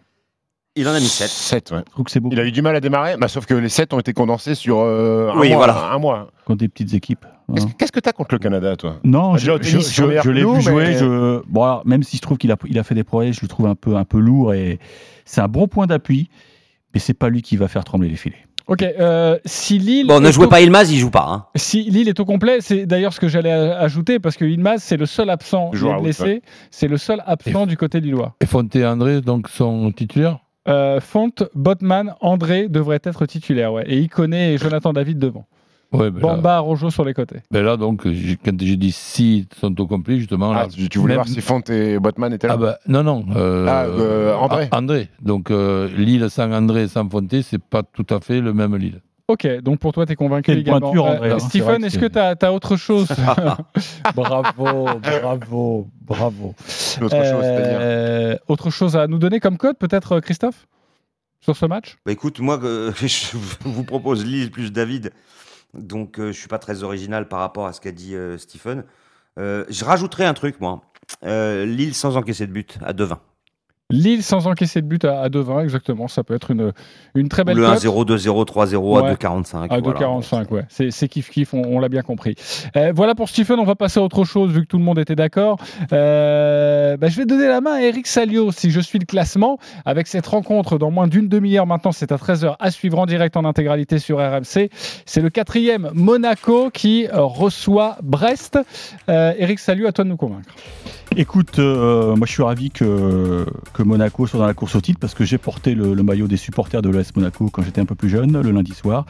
Il 0.79 0.89
en 0.89 0.93
a 0.93 1.01
mis 1.01 1.07
7. 1.07 1.29
7, 1.29 1.71
ouais. 1.73 1.79
Je 1.87 1.91
trouve 1.93 2.05
que 2.05 2.11
c'est 2.11 2.21
beaucoup. 2.21 2.35
Il 2.35 2.41
a 2.41 2.45
eu 2.45 2.53
du 2.53 2.63
mal 2.63 2.75
à 2.77 2.81
démarrer, 2.81 3.17
bah, 3.19 3.29
sauf 3.29 3.45
que 3.47 3.55
les 3.55 3.69
7 3.69 3.93
ont 3.93 3.99
été 4.01 4.13
condensés 4.13 4.55
sur 4.55 4.79
euh, 4.81 5.31
un, 5.35 5.39
Oui, 5.39 5.49
mois, 5.49 5.57
voilà. 5.59 5.91
un 5.93 5.99
mois. 5.99 6.31
Contre 6.47 6.59
des 6.61 6.69
petites 6.69 6.95
équipes. 6.95 7.27
Qu'est-ce 7.55 7.67
hein. 7.67 7.71
qu'est-ce 7.79 7.93
que 7.93 8.01
t'as 8.01 8.13
contre 8.13 8.35
le 8.35 8.39
Canada, 8.39 8.77
toi? 8.77 8.97
Non, 9.05 9.33
Déjà, 9.35 9.57
je, 9.61 9.79
je- 9.81 10.31
l'ai 10.31 10.45
vu 10.45 10.61
jouer. 10.61 10.85
mais- 10.89 10.99
Je... 10.99 11.41
Bon, 11.49 11.63
alors, 11.65 11.83
même 11.87 12.03
si 12.03 12.17
je 12.17 12.23
trouve 12.23 12.39
qu'il 12.39 12.53
a, 12.53 12.57
il 12.67 12.79
a 12.79 12.83
fait 12.85 12.95
des 12.95 13.05
progrès, 13.05 13.33
je 13.33 13.41
le 13.43 13.49
trouve 13.49 13.67
un 13.67 13.75
peu, 13.75 13.97
un 13.97 14.05
peu 14.05 14.19
lourd 14.19 14.53
et 14.55 14.79
c'est 15.25 15.41
un 15.41 15.49
bon 15.49 15.67
point 15.67 15.87
d'appui, 15.87 16.29
mais 16.95 17.01
c'est 17.01 17.15
pas 17.15 17.29
lui 17.31 17.43
qui 17.43 17.57
va 17.57 17.67
faire 17.69 17.85
trembler 17.85 18.09
les 18.09 18.17
filets. 18.17 18.37
Ok, 18.67 18.83
euh, 18.83 19.39
si 19.47 19.79
Lille. 19.79 20.07
Bon, 20.07 20.21
ne 20.21 20.31
jouez 20.31 20.45
au- 20.45 20.49
pas 20.51 20.61
Ilmaz, 20.61 20.93
il 20.93 20.99
joue 20.99 21.09
pas. 21.11 21.27
Hein. 21.27 21.47
Si 21.57 21.85
Lille 21.85 22.07
est 22.11 22.21
au 22.21 22.27
complet, 22.27 22.59
c'est 22.61 22.85
d'ailleurs 22.85 23.15
ce 23.15 23.21
que 23.21 23.27
j'allais 23.29 23.51
ajouter 23.51 24.19
parce 24.19 24.37
que 24.37 24.45
Ilmaz 24.45 24.83
c'est 24.83 24.99
le 24.99 25.07
seul 25.07 25.31
absent, 25.31 25.71
il 25.73 25.87
est 25.87 26.01
blessé, 26.03 26.23
ouais. 26.25 26.43
c'est 26.71 26.87
le 26.87 26.99
seul 26.99 27.23
absent 27.27 27.65
du 27.65 27.79
côté 27.79 27.99
lillois. 28.01 28.35
Et 28.43 28.47
Fonte 28.47 28.77
et 28.77 28.85
André, 28.87 29.23
donc, 29.23 29.49
sont 29.49 29.91
titulaires 29.93 30.39
Euh, 30.69 31.01
Font, 31.01 31.33
Botman, 31.55 32.15
André 32.21 32.69
devraient 32.69 33.01
être 33.03 33.25
titulaires, 33.27 33.73
ouais, 33.73 33.85
et 33.87 33.99
Iconé 34.01 34.53
et 34.55 34.59
Jonathan 34.59 34.93
David 34.93 35.19
devant. 35.19 35.47
Ouais, 35.91 36.11
ben 36.11 36.21
là, 36.21 36.35
Bamba, 36.35 36.59
Rojo 36.59 36.91
sur 36.91 37.03
les 37.03 37.15
côtés. 37.15 37.39
ben 37.51 37.65
là, 37.65 37.79
donc, 37.79 38.03
quand 38.05 38.61
j'ai 38.61 38.77
dit 38.77 38.93
si 38.93 39.49
sont 39.59 39.81
au 39.81 39.87
complet, 39.87 40.19
justement. 40.19 40.51
Ah, 40.51 40.65
là, 40.65 40.69
tu, 40.69 40.87
tu 40.91 40.99
voulais 40.99 41.15
même- 41.15 41.25
voir 41.25 41.29
si 41.35 41.41
Font 41.41 41.61
et 41.71 41.99
Botman 41.99 42.31
étaient 42.35 42.47
là 42.47 42.55
Ah 42.55 42.57
bah, 42.59 42.79
non, 42.87 43.03
non. 43.03 43.25
euh, 43.35 43.65
Ah, 43.67 43.85
euh, 43.87 44.35
André. 44.35 44.69
André. 44.71 45.09
Donc, 45.23 45.51
euh, 45.51 45.89
Lille 45.97 46.29
sans 46.29 46.53
André 46.53 46.83
et 46.83 46.89
sans 46.89 47.09
Fonte, 47.09 47.35
c'est 47.43 47.63
pas 47.63 47.83
tout 47.83 48.05
à 48.11 48.21
fait 48.21 48.43
le 48.43 48.53
même 48.53 48.77
Lille. 48.77 49.01
Ok, 49.31 49.47
donc 49.61 49.79
pour 49.79 49.93
toi, 49.93 50.07
tu 50.07 50.13
es 50.13 50.17
convaincu 50.17 50.45
Quelle 50.53 50.61
également. 50.61 50.81
pointure, 50.81 51.05
André, 51.05 51.31
hein, 51.33 51.39
Stephen, 51.39 51.85
est-ce 51.85 51.99
c'est- 52.01 52.09
que 52.09 52.37
tu 52.39 52.45
as, 52.47 52.53
autre 52.53 52.77
chose 52.77 53.09
Bravo, 54.15 54.87
bravo, 55.03 55.89
bravo. 56.01 56.55
Chose, 56.67 57.11
Euh, 57.13 58.37
Autre 58.49 58.71
chose 58.71 58.97
à 58.97 59.07
nous 59.07 59.19
donner 59.19 59.39
comme 59.41 59.59
code, 59.59 59.77
peut-être, 59.77 60.13
euh, 60.13 60.21
Christophe 60.21 60.67
Sur 61.41 61.57
ce 61.57 61.67
match? 61.67 61.99
Bah 62.07 62.13
écoute, 62.13 62.41
moi, 62.41 62.59
euh, 62.63 62.91
je 63.03 63.37
vous 63.65 63.85
propose 63.85 64.25
Lille 64.25 64.51
plus 64.51 64.73
David. 64.73 65.13
Donc, 65.75 66.19
euh, 66.19 66.33
je 66.33 66.39
suis 66.39 66.49
pas 66.49 66.59
très 66.59 66.83
original 66.83 67.29
par 67.29 67.41
rapport 67.41 67.67
à 67.67 67.73
ce 67.75 67.81
qu'a 67.83 67.93
dit 67.93 68.15
euh, 68.15 68.39
Stephen. 68.39 68.85
Euh, 69.39 69.65
je 69.69 69.85
rajouterai 69.85 70.25
un 70.25 70.35
truc, 70.35 70.59
moi. 70.61 70.81
Euh, 71.25 71.67
Lille 71.67 71.95
sans 71.95 72.17
encaisser 72.17 72.47
de 72.47 72.53
but 72.53 72.79
à 72.83 72.93
2-20. 72.95 73.19
Lille 73.91 74.23
sans 74.23 74.47
encaisser 74.47 74.83
de 74.83 74.87
but 74.87 75.05
à, 75.07 75.21
à 75.23 75.29
2-20, 75.31 75.63
exactement. 75.63 76.09
Ça 76.09 76.23
peut 76.23 76.35
être 76.35 76.51
une, 76.51 76.73
une 77.15 77.29
très 77.31 77.43
belle 77.43 77.57
le 77.57 77.65
cote. 77.67 77.79
1-0, 77.83 78.05
2-0, 78.07 78.47
3-0 78.75 78.77
Ouais. 79.03 79.09
à 79.09 79.15
2-45. 79.15 79.69
À 79.71 79.81
voilà. 79.81 79.99
2,45, 79.99 80.53
ouais. 80.53 80.65
C'est, 80.69 80.91
c'est 80.91 81.09
kiff 81.09 81.31
kiff, 81.31 81.55
on, 81.55 81.63
on 81.65 81.79
l'a 81.81 81.89
bien 81.89 82.03
compris. 82.03 82.35
Euh, 82.77 82.93
voilà 82.95 83.15
pour 83.15 83.31
Stephen, 83.31 83.59
on 83.59 83.65
va 83.65 83.77
passer 83.77 83.99
à 83.99 84.03
autre 84.03 84.25
chose 84.25 84.51
vu 84.53 84.61
que 84.61 84.67
tout 84.67 84.77
le 84.77 84.85
monde 84.85 84.99
était 84.99 85.17
d'accord. 85.17 85.59
Euh, 85.95 86.99
bah, 86.99 87.09
je 87.09 87.17
vais 87.17 87.25
donner 87.25 87.49
la 87.49 87.63
main 87.63 87.77
à 87.77 87.81
Eric 87.81 88.07
Salio 88.07 88.53
si 88.53 88.71
je 88.71 88.81
suis 88.81 88.99
le 88.99 89.07
classement. 89.07 89.59
Avec 89.87 90.07
cette 90.07 90.27
rencontre 90.27 90.77
dans 90.79 90.91
moins 90.91 91.07
d'une 91.09 91.29
demi-heure 91.29 91.67
maintenant, 91.67 91.93
c'est 91.93 92.13
à 92.13 92.17
13h 92.17 92.57
à 92.59 92.71
suivre 92.71 92.99
en 92.99 93.07
direct 93.07 93.39
en 93.39 93.47
intégralité 93.47 93.99
sur 93.99 94.19
RMC. 94.19 94.69
C'est 95.07 95.23
le 95.23 95.31
quatrième 95.31 95.89
Monaco 95.95 96.69
qui 96.71 97.07
euh, 97.07 97.23
reçoit 97.23 97.97
Brest. 98.03 98.59
Euh, 99.09 99.33
Eric 99.39 99.59
Salio, 99.59 99.87
à 99.87 99.93
toi 99.93 100.05
de 100.05 100.11
nous 100.11 100.19
convaincre. 100.19 100.55
Écoute, 101.17 101.59
euh, 101.59 102.15
moi 102.17 102.27
je 102.27 102.33
suis 102.33 102.43
ravi 102.43 102.71
que, 102.71 103.47
que 103.79 103.85
Monaco 103.85 104.27
soit 104.27 104.41
dans 104.41 104.47
la 104.47 104.55
course 104.55 104.75
au 104.75 104.81
titre 104.81 104.99
parce 104.99 105.15
que 105.15 105.25
j'ai 105.25 105.39
porté 105.39 105.75
le, 105.77 105.95
le 105.95 106.03
maillot 106.03 106.27
des 106.27 106.37
supporters 106.37 106.83
de 106.83 106.91
l'ES 106.91 107.13
Monaco 107.15 107.49
quand 107.49 107.63
j'étais 107.63 107.81
un 107.81 107.85
peu 107.85 107.95
plus 107.95 108.09
jeune, 108.09 108.41
le 108.41 108.51
lundi 108.51 108.75
soir. 108.75 109.07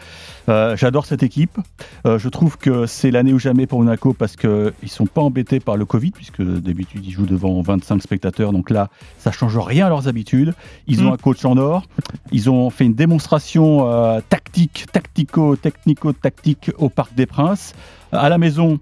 Euh, 0.50 0.76
J'adore 0.76 1.06
cette 1.06 1.22
équipe. 1.22 1.58
Euh, 2.04 2.18
je 2.18 2.28
trouve 2.28 2.58
que 2.58 2.84
c'est 2.84 3.10
l'année 3.10 3.32
ou 3.32 3.38
jamais 3.38 3.66
pour 3.66 3.78
Monaco 3.80 4.12
parce 4.12 4.36
qu'ils 4.36 4.50
ne 4.82 4.88
sont 4.88 5.06
pas 5.06 5.22
embêtés 5.22 5.58
par 5.58 5.76
le 5.78 5.86
Covid 5.86 6.10
puisque 6.10 6.42
d'habitude 6.42 7.04
ils 7.06 7.12
jouent 7.12 7.24
devant 7.26 7.60
25 7.62 8.02
spectateurs. 8.02 8.52
Donc 8.52 8.68
là, 8.68 8.90
ça 9.18 9.32
change 9.32 9.56
rien 9.56 9.86
à 9.86 9.88
leurs 9.88 10.06
habitudes. 10.06 10.52
Ils 10.86 11.02
ont 11.02 11.10
Mm. 11.10 11.14
un 11.14 11.16
coach 11.16 11.44
en 11.46 11.56
or. 11.56 11.84
Ils 12.30 12.50
ont 12.50 12.68
fait 12.68 12.84
une 12.84 12.94
démonstration 12.94 13.90
euh, 13.90 14.20
tactique, 14.28 14.84
tactico, 14.92 15.56
technico-tactique 15.56 16.70
au 16.76 16.90
Parc 16.90 17.14
des 17.14 17.24
Princes. 17.26 17.74
À 18.12 18.28
la 18.28 18.36
maison, 18.36 18.78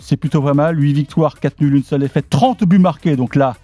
c'est 0.00 0.16
plutôt 0.16 0.42
pas 0.42 0.54
mal. 0.54 0.80
8 0.80 0.92
victoires, 0.92 1.38
4 1.38 1.60
nuls, 1.60 1.76
une 1.76 1.84
seule 1.84 2.00
défaite, 2.00 2.26
30 2.30 2.64
buts 2.64 2.78
marqués. 2.80 3.14
Donc 3.16 3.36
là, 3.36 3.54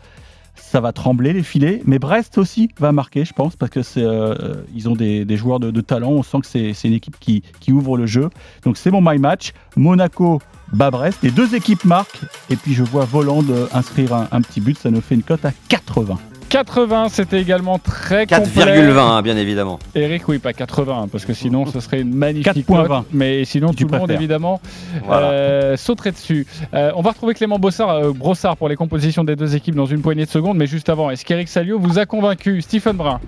ça 0.56 0.80
va 0.80 0.92
trembler 0.92 1.32
les 1.32 1.42
filets. 1.42 1.82
Mais 1.86 1.98
Brest 1.98 2.38
aussi 2.38 2.68
va 2.78 2.92
marquer, 2.92 3.24
je 3.24 3.32
pense, 3.32 3.56
parce 3.56 3.70
que 3.70 3.80
euh, 3.98 4.54
ils 4.74 4.88
ont 4.88 4.96
des, 4.96 5.36
joueurs 5.36 5.60
de, 5.60 5.80
talent. 5.80 6.10
On 6.10 6.22
sent 6.22 6.38
que 6.40 6.46
c'est, 6.46 6.88
une 6.88 6.94
équipe 6.94 7.18
qui, 7.20 7.42
ouvre 7.72 7.96
le 7.96 8.06
jeu. 8.06 8.30
Donc 8.64 8.76
c'est 8.76 8.90
mon 8.90 9.00
my 9.00 9.18
match. 9.18 9.52
Monaco 9.76 10.40
bat 10.72 10.90
Brest. 10.90 11.18
Les 11.22 11.30
deux 11.30 11.54
équipes 11.54 11.84
marquent. 11.84 12.20
Et 12.50 12.56
puis 12.56 12.74
je 12.74 12.82
vois 12.82 13.04
Voland 13.04 13.44
inscrire 13.72 14.14
un, 14.14 14.28
un 14.32 14.40
petit 14.40 14.60
but. 14.60 14.78
Ça 14.78 14.90
nous 14.90 15.00
fait 15.00 15.14
une 15.14 15.22
cote 15.22 15.44
à 15.44 15.52
80. 15.68 16.18
80, 16.56 17.08
c'était 17.10 17.38
également 17.40 17.78
très 17.78 18.26
complet. 18.26 18.80
4,20, 18.80 18.98
hein, 18.98 19.20
bien 19.22 19.36
évidemment. 19.36 19.78
Eric, 19.94 20.26
oui, 20.26 20.38
pas 20.38 20.54
80, 20.54 21.08
parce 21.12 21.26
que 21.26 21.34
sinon 21.34 21.66
ce 21.66 21.80
serait 21.80 22.00
une 22.00 22.14
magnifique 22.14 22.66
4,20. 22.66 22.86
cote. 22.86 23.06
Mais 23.12 23.44
sinon, 23.44 23.74
Tu 23.74 23.84
tout 23.84 23.92
le 23.92 23.98
monde, 23.98 24.10
évidemment, 24.10 24.60
Voilà. 25.04 25.26
euh, 25.28 25.76
sauterait 25.76 26.12
dessus. 26.12 26.46
Euh, 26.72 26.92
on 26.96 27.02
va 27.02 27.10
retrouver 27.10 27.34
Clément 27.34 27.58
Bossard, 27.58 27.90
euh, 27.90 28.12
Brossard 28.12 28.56
pour 28.56 28.70
les 28.70 28.76
compositions 28.76 29.22
des 29.22 29.36
deux 29.36 29.54
équipes 29.54 29.74
dans 29.74 29.84
une 29.84 30.00
poignée 30.00 30.24
de 30.24 30.30
secondes. 30.30 30.56
Mais 30.56 30.66
juste 30.66 30.88
avant, 30.88 31.10
est-ce 31.10 31.26
qu'Eric 31.26 31.48
Salio 31.48 31.78
vous 31.78 31.98
a 31.98 32.06
convaincu? 32.06 32.62
Stephen 32.62 32.96
Brun 32.96 33.20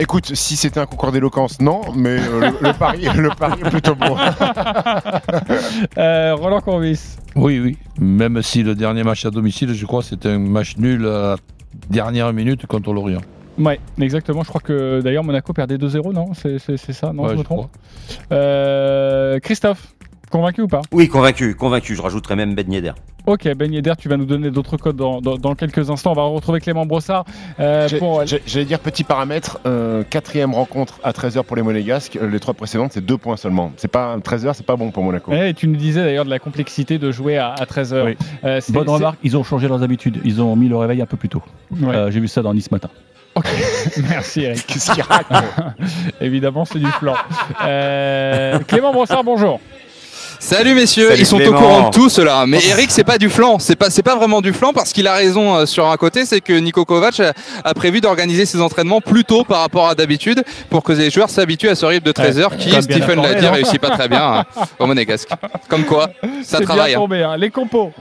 Écoute, 0.00 0.32
si 0.36 0.54
c'était 0.54 0.78
un 0.78 0.86
concours 0.86 1.10
d'éloquence, 1.10 1.60
non, 1.60 1.80
mais 1.96 2.20
euh, 2.20 2.52
le, 2.62 2.68
le 2.68 2.72
pari, 2.72 3.08
le 3.16 3.30
pari 3.30 3.60
est 3.64 3.70
plutôt 3.70 3.96
bon. 3.96 4.16
Euh, 5.98 6.34
Roland 6.36 6.60
Courbis 6.60 7.16
Oui, 7.34 7.58
oui. 7.58 7.76
Même 7.98 8.40
si 8.42 8.62
le 8.62 8.76
dernier 8.76 9.02
match 9.02 9.24
à 9.26 9.30
domicile, 9.30 9.74
je 9.74 9.86
crois, 9.86 10.02
c'était 10.04 10.28
un 10.30 10.38
match 10.38 10.76
nul 10.76 11.04
à 11.06 11.36
dernière 11.90 12.32
minute 12.32 12.66
contre 12.66 12.92
l'Orient. 12.92 13.20
Ouais, 13.58 13.80
exactement. 14.00 14.42
Je 14.42 14.48
crois 14.48 14.60
que 14.60 15.00
d'ailleurs 15.00 15.24
Monaco 15.24 15.52
perdait 15.52 15.76
2-0, 15.78 16.12
non? 16.12 16.32
C'est 16.34 16.58
ça? 16.92 17.12
Non, 17.12 17.24
Ouais, 17.24 17.32
je 17.32 17.38
me 17.38 17.42
trompe? 17.42 17.70
Euh, 18.30 19.40
Christophe, 19.40 19.94
convaincu 20.30 20.62
ou 20.62 20.68
pas? 20.68 20.80
Oui, 20.92 21.08
convaincu, 21.08 21.54
convaincu. 21.54 21.94
Je 21.94 22.02
rajouterai 22.02 22.36
même 22.36 22.54
Ben 22.54 22.70
Yedder. 22.72 22.92
Ok, 23.26 23.46
Ben 23.54 23.70
Yedder, 23.72 23.92
tu 23.98 24.08
vas 24.08 24.16
nous 24.16 24.24
donner 24.24 24.50
d'autres 24.50 24.76
codes 24.78 24.96
dans, 24.96 25.20
dans- 25.20 25.36
dans 25.36 25.54
quelques 25.54 25.90
instants. 25.90 26.12
On 26.12 26.14
va 26.14 26.22
retrouver 26.22 26.60
Clément 26.60 26.86
Brossard 26.86 27.24
euh, 27.60 27.86
pour 27.98 28.24
j'ai- 28.24 28.42
J'allais 28.46 28.64
dire 28.64 28.78
petit 28.80 29.04
paramètre, 29.04 29.58
euh, 29.66 30.02
quatrième 30.08 30.54
rencontre 30.54 30.98
à 31.04 31.12
13h 31.12 31.42
pour 31.44 31.54
les 31.56 31.62
Monégasques, 31.62 32.16
euh, 32.16 32.30
les 32.30 32.40
trois 32.40 32.54
précédentes 32.54 32.92
c'est 32.94 33.04
deux 33.04 33.18
points 33.18 33.36
seulement. 33.36 33.72
C'est 33.76 33.88
pas 33.88 34.16
13h, 34.18 34.52
c'est 34.54 34.64
pas 34.64 34.76
bon 34.76 34.90
pour 34.90 35.02
Monaco. 35.02 35.30
Et 35.32 35.52
tu 35.52 35.68
nous 35.68 35.76
disais 35.76 36.02
d'ailleurs 36.02 36.24
de 36.24 36.30
la 36.30 36.38
complexité 36.38 36.98
de 36.98 37.10
jouer 37.12 37.36
à, 37.36 37.54
13h. 37.68 38.04
Oui. 38.04 38.16
Bonne 38.70 38.88
remarque, 38.88 39.18
ils 39.22 39.36
ont 39.36 39.44
changé 39.44 39.68
leurs 39.68 39.82
habitudes. 39.82 40.20
Ils 40.24 40.40
ont 40.40 40.56
mis 40.56 40.68
le 40.68 40.76
réveil 40.76 41.02
un 41.02 41.06
peu 41.06 41.18
plus 41.18 41.28
tôt. 41.28 41.42
Ouais. 41.70 41.94
Euh, 41.94 42.10
J'ai 42.10 42.20
vu 42.20 42.28
ça 42.28 42.40
dans 42.40 42.54
Nice 42.54 42.70
matin. 42.70 42.88
Merci 44.08 44.40
Eric. 44.42 44.66
Qu'est-ce 44.66 44.90
qu'il 44.92 45.02
raconte? 45.02 45.44
Évidemment, 46.20 46.64
c'est 46.64 46.78
du 46.80 46.86
flan. 46.86 47.14
Euh, 47.64 48.58
Clément 48.66 48.92
Brossard, 48.92 49.22
bonjour. 49.22 49.60
Salut 50.40 50.74
messieurs, 50.74 51.08
Salut 51.08 51.20
ils 51.20 51.26
sont 51.26 51.36
Clément. 51.38 51.58
au 51.58 51.60
courant 51.60 51.88
de 51.90 51.94
tout 51.94 52.08
cela. 52.08 52.44
Mais 52.46 52.58
Eric, 52.70 52.90
c'est 52.90 53.04
pas 53.04 53.18
du 53.18 53.28
flanc, 53.28 53.58
c'est 53.58 53.74
pas 53.76 53.90
c'est 53.90 54.02
pas 54.04 54.14
vraiment 54.16 54.40
du 54.40 54.52
flanc 54.52 54.72
parce 54.72 54.92
qu'il 54.92 55.06
a 55.08 55.14
raison 55.14 55.56
euh, 55.56 55.66
sur 55.66 55.86
un 55.90 55.96
côté, 55.96 56.24
c'est 56.24 56.40
que 56.40 56.52
Niko 56.52 56.84
Kovac 56.84 57.18
a, 57.20 57.32
a 57.64 57.74
prévu 57.74 58.00
d'organiser 58.00 58.46
ses 58.46 58.60
entraînements 58.60 59.00
plus 59.00 59.24
tôt 59.24 59.42
par 59.44 59.60
rapport 59.60 59.88
à 59.88 59.94
d'habitude 59.94 60.42
pour 60.70 60.82
que 60.84 60.92
les 60.92 61.10
joueurs 61.10 61.28
s'habituent 61.30 61.68
à 61.70 61.74
ce 61.74 61.84
rythme 61.86 62.06
de 62.06 62.12
13 62.12 62.38
heures 62.38 62.56
qui, 62.56 62.70
Stephen 62.70 63.20
l'a 63.20 63.34
dit, 63.34 63.44
non 63.44 63.52
réussit 63.52 63.80
pas 63.80 63.90
très 63.90 64.08
bien 64.08 64.22
hein, 64.22 64.44
au 64.78 64.86
Monégasque. 64.86 65.28
Comme 65.68 65.84
quoi, 65.84 66.08
ça 66.44 66.58
C'est 66.58 66.64
travaille. 66.64 66.90
bien 66.90 66.98
hein. 66.98 67.02
tombé. 67.02 67.22
hein. 67.22 67.36
Les 67.36 67.50
compos. 67.50 67.92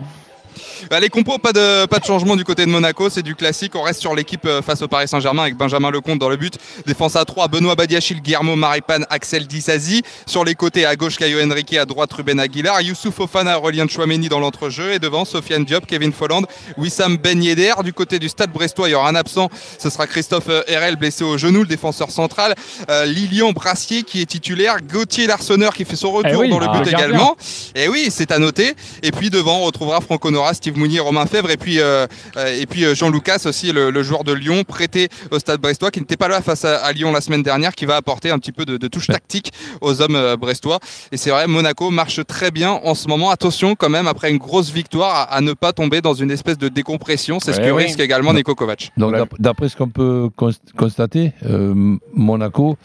Bah, 0.89 0.99
les 0.99 1.09
compos, 1.09 1.37
pas 1.37 1.53
de, 1.53 1.85
pas 1.85 1.99
de 1.99 2.05
changement 2.05 2.35
du 2.35 2.43
côté 2.43 2.65
de 2.65 2.71
Monaco, 2.71 3.09
c'est 3.09 3.23
du 3.23 3.35
classique. 3.35 3.75
On 3.75 3.81
reste 3.81 4.01
sur 4.01 4.15
l'équipe 4.15 4.45
euh, 4.45 4.61
face 4.61 4.81
au 4.81 4.87
Paris 4.87 5.07
Saint-Germain 5.07 5.43
avec 5.43 5.55
Benjamin 5.55 5.91
Lecomte 5.91 6.19
dans 6.19 6.29
le 6.29 6.37
but. 6.37 6.57
Défense 6.85 7.15
à 7.15 7.25
3, 7.25 7.47
Benoît 7.47 7.75
Badiachil, 7.75 8.21
Guillermo 8.21 8.55
Maripan, 8.55 9.01
Axel 9.09 9.47
Disasi. 9.47 10.03
Sur 10.25 10.43
les 10.43 10.55
côtés, 10.55 10.85
à 10.85 10.95
gauche, 10.95 11.17
Caio 11.17 11.39
Henrique, 11.43 11.73
à 11.75 11.85
droite, 11.85 12.13
Ruben 12.13 12.39
Aguilar. 12.39 12.81
Youssouf 12.81 13.19
Ofana, 13.19 13.59
Aurélien 13.59 13.87
Chouameni 13.87 14.29
dans 14.29 14.39
l'entrejeu. 14.39 14.93
Et 14.93 14.99
devant, 14.99 15.25
Sofiane 15.25 15.65
Diop, 15.65 15.85
Kevin 15.85 16.11
Folland, 16.11 16.43
Wissam 16.77 17.17
Ben 17.17 17.41
Yedder. 17.41 17.73
Du 17.83 17.93
côté 17.93 18.19
du 18.19 18.29
stade 18.29 18.51
brestois, 18.51 18.89
il 18.89 18.91
y 18.91 18.95
aura 18.95 19.09
un 19.09 19.15
absent. 19.15 19.49
Ce 19.79 19.89
sera 19.89 20.07
Christophe 20.07 20.49
euh, 20.49 20.63
RL, 20.67 20.95
blessé 20.95 21.23
au 21.23 21.37
genou, 21.37 21.61
le 21.61 21.67
défenseur 21.67 22.11
central. 22.11 22.55
Euh, 22.89 23.05
Lilian 23.05 23.51
Brassier, 23.51 24.03
qui 24.03 24.21
est 24.21 24.25
titulaire. 24.25 24.77
Gauthier 24.81 25.27
Larsonneur, 25.27 25.73
qui 25.73 25.85
fait 25.85 25.95
son 25.95 26.11
retour 26.11 26.31
Eh 26.33 26.35
oui, 26.35 26.49
dans 26.49 26.59
le 26.59 26.67
ah, 26.69 26.79
but 26.79 26.87
également. 26.87 27.35
Et 27.75 27.87
oui, 27.87 28.07
c'est 28.09 28.31
à 28.31 28.39
noter. 28.39 28.75
Et 29.03 29.11
puis 29.11 29.29
devant, 29.29 29.59
on 29.59 29.63
retrouvera 29.63 30.01
Franco 30.01 30.31
Nora 30.31 30.46
aura 30.47 30.53
Steve 30.53 30.77
Mounier, 30.77 30.99
Romain 30.99 31.25
Fèvre 31.25 31.51
et 31.51 31.57
puis, 31.57 31.79
euh, 31.79 32.07
euh, 32.37 32.59
et 32.59 32.65
puis 32.65 32.85
euh, 32.85 32.95
Jean 32.95 33.09
Lucas 33.09 33.41
aussi, 33.45 33.71
le, 33.71 33.89
le 33.91 34.03
joueur 34.03 34.23
de 34.23 34.31
Lyon, 34.33 34.63
prêté 34.63 35.09
au 35.31 35.39
stade 35.39 35.59
brestois, 35.59 35.91
qui 35.91 35.99
n'était 35.99 36.15
pas 36.17 36.27
là 36.29 36.41
face 36.41 36.63
à, 36.65 36.77
à 36.77 36.91
Lyon 36.93 37.11
la 37.11 37.21
semaine 37.21 37.43
dernière, 37.43 37.75
qui 37.75 37.85
va 37.85 37.95
apporter 37.97 38.31
un 38.31 38.39
petit 38.39 38.51
peu 38.53 38.65
de, 38.65 38.77
de 38.77 38.87
touche 38.87 39.07
tactique 39.07 39.51
aux 39.81 40.01
hommes 40.01 40.35
brestois. 40.39 40.79
Et 41.11 41.17
c'est 41.17 41.29
vrai, 41.31 41.47
Monaco 41.47 41.89
marche 41.91 42.25
très 42.25 42.49
bien 42.51 42.71
en 42.71 42.95
ce 42.95 43.07
moment. 43.07 43.29
Attention 43.29 43.75
quand 43.75 43.89
même, 43.89 44.07
après 44.07 44.29
une 44.31 44.37
grosse 44.37 44.71
victoire, 44.71 45.15
à, 45.15 45.23
à 45.35 45.41
ne 45.41 45.53
pas 45.53 45.73
tomber 45.73 46.01
dans 46.01 46.13
une 46.13 46.31
espèce 46.31 46.57
de 46.57 46.69
décompression. 46.69 47.39
C'est 47.39 47.53
ce 47.53 47.59
Ouais, 47.59 47.67
que 47.67 47.71
oui. 47.71 47.83
risque 47.83 47.99
également 47.99 48.33
Nico 48.33 48.55
Kovac. 48.55 48.91
Donc, 48.97 49.13
d'ap- 49.13 49.35
d'après 49.39 49.67
ce 49.69 49.75
qu'on 49.75 49.89
peut 49.89 50.29
cons- 50.35 50.51
constater, 50.77 51.33
euh, 51.45 51.97
Monaco 52.13 52.77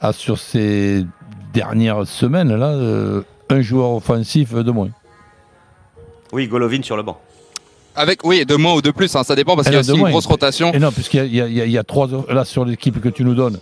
a 0.00 0.12
sur 0.12 0.38
ces 0.38 1.04
dernières 1.52 2.06
semaines 2.06 2.54
là 2.54 2.68
euh, 2.68 3.22
un 3.48 3.60
joueur 3.62 3.90
offensif 3.92 4.54
de 4.54 4.70
moins. 4.70 4.90
Oui, 6.32 6.46
Golovin 6.46 6.82
sur 6.82 6.96
le 6.96 7.02
banc. 7.02 7.18
Avec, 7.96 8.24
oui, 8.24 8.46
de 8.46 8.54
moins 8.54 8.74
ou 8.74 8.82
de 8.82 8.90
plus, 8.92 9.14
hein, 9.16 9.24
ça 9.24 9.34
dépend 9.34 9.56
parce 9.56 9.66
Et 9.66 9.70
qu'il 9.70 9.74
y 9.74 9.78
a 9.78 9.80
aussi 9.92 10.00
une 10.00 10.08
grosse 10.10 10.26
rotation. 10.26 10.72
Et 10.72 10.78
non, 10.78 10.92
puisqu'il 10.92 11.34
y 11.34 11.40
a, 11.40 11.48
y 11.48 11.72
y 11.76 11.84
trois 11.84 12.08
là 12.28 12.44
sur 12.44 12.64
l'équipe 12.64 13.00
que 13.00 13.08
tu 13.08 13.24
nous 13.24 13.34
donnes. 13.34 13.58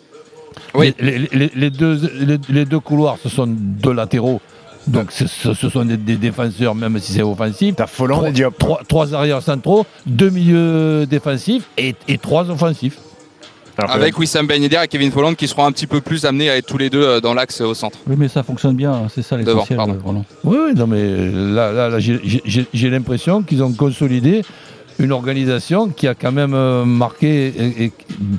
Oui. 0.75 0.95
Les, 1.01 1.19
les- 1.19 1.29
les- 1.33 1.51
les 1.55 1.71
deux, 1.71 1.99
les, 2.21 2.39
les 2.49 2.65
deux 2.65 2.81
couloirs, 2.81 3.17
ce 3.23 3.29
sont 3.29 3.47
deux 3.49 3.93
latéraux. 3.93 4.41
Donc 4.87 5.13
ce, 5.13 5.27
sont 5.69 5.85
des, 5.85 5.97
des 5.99 6.17
défenseurs, 6.17 6.75
même 6.75 6.99
si 6.99 7.13
c'est 7.13 7.23
offensif. 7.23 7.75
T'as 7.77 7.87
Folland 7.87 8.17
trois, 8.19 8.29
et 8.31 8.33
Diop. 8.33 8.57
trois, 8.59 8.81
trois 8.89 9.15
arrières 9.15 9.43
centraux, 9.43 9.85
deux 10.07 10.31
milieux 10.31 11.05
défensifs 11.07 11.65
et, 11.77 11.95
et 12.07 12.17
trois 12.19 12.49
offensifs. 12.51 12.99
Avec 13.87 14.19
Wissam 14.19 14.47
Ben 14.47 14.61
Yedder 14.61 14.81
et 14.83 14.89
Kevin 14.89 15.13
Folland 15.13 15.35
qui 15.35 15.47
seront 15.47 15.65
un 15.65 15.73
petit 15.73 15.87
peu 15.87 16.01
plus 16.01 16.25
amenés 16.25 16.51
à 16.51 16.57
être 16.57 16.67
tous 16.67 16.79
les 16.79 16.91
deux 16.91 17.03
euh, 17.03 17.21
dans 17.21 17.33
l'axe 17.35 17.61
euh, 17.61 17.67
au 17.67 17.75
centre. 17.75 17.99
Oui, 18.09 18.17
mais 18.19 18.27
ça 18.29 18.43
fonctionne 18.43 18.75
bien, 18.75 19.07
c'est 19.15 19.23
ça 19.23 19.37
Devant, 19.37 19.53
l'essentiel. 19.53 19.77
pardon. 19.77 19.95
euh. 19.95 20.23
Oui, 20.45 20.57
oui, 20.67 20.75
non, 20.75 20.87
mais 20.89 21.31
là, 21.55 21.71
là, 21.73 21.89
là, 21.89 21.99
j'ai 22.01 22.91
l'impression 22.91 23.43
qu'ils 23.43 23.63
ont 23.63 23.73
consolidé 23.73 24.43
une 24.99 25.13
organisation 25.13 25.89
qui 25.89 26.09
a 26.09 26.15
quand 26.15 26.33
même 26.33 26.55
euh, 26.55 26.85
marqué 26.85 27.49
et- 27.49 27.85
et 27.85 27.93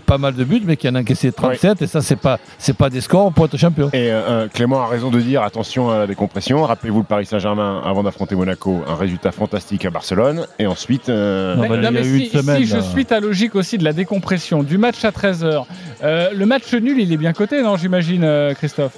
pas 0.06 0.18
mal 0.18 0.34
de 0.36 0.44
buts, 0.44 0.62
mais 0.66 0.76
qui 0.78 0.88
en 0.90 0.96
a 0.96 1.00
encaissé 1.02 1.32
37. 1.32 1.82
Et 1.82 1.88
ça, 1.88 2.02
c'est 2.02 2.16
pas, 2.16 2.40
c'est 2.58 2.76
pas 2.76 2.90
des 2.90 3.02
scores 3.02 3.32
pour 3.34 3.46
être 3.46 3.58
champion. 3.58 3.90
Et 3.94 4.12
euh, 4.12 4.22
euh, 4.30 4.48
Clément 4.54 4.82
a 4.82 4.88
raison 4.88 5.10
de 5.10 5.20
dire 5.22 5.44
attention 5.44 5.90
à 5.90 6.00
la 6.00 6.08
décompression. 6.08 6.64
Rappelez-vous 6.64 7.00
le 7.00 7.04
Paris 7.06 7.26
Saint-Germain 7.26 7.82
avant 7.86 8.04
d'affronter 8.04 8.36
Monaco, 8.36 8.82
un 8.88 8.96
résultat 8.96 9.32
fantastique 9.32 9.86
à 9.86 9.90
Barcelone. 9.90 10.46
Et 10.60 10.68
ensuite. 10.68 11.10
euh, 11.10 11.56
Mais- 11.60 11.68
non, 11.78 11.92
mais 11.92 12.04
si, 12.04 12.30
si 12.56 12.66
je 12.66 12.80
suis 12.80 13.06
ta 13.06 13.20
logique 13.20 13.56
aussi 13.56 13.78
de 13.78 13.84
la 13.84 13.94
décompression, 13.94 14.64
du 14.64 14.78
match 14.78 15.04
à 15.06 15.12
13h, 15.12 15.66
le 16.04 16.46
match 16.46 16.74
nul, 16.74 17.00
il 17.00 17.12
est 17.14 17.18
bien 17.18 17.34
coté, 17.34 17.62
non, 17.62 17.78
j'imagine, 17.78 18.24
euh, 18.24 18.54
Christophe? 18.54 18.94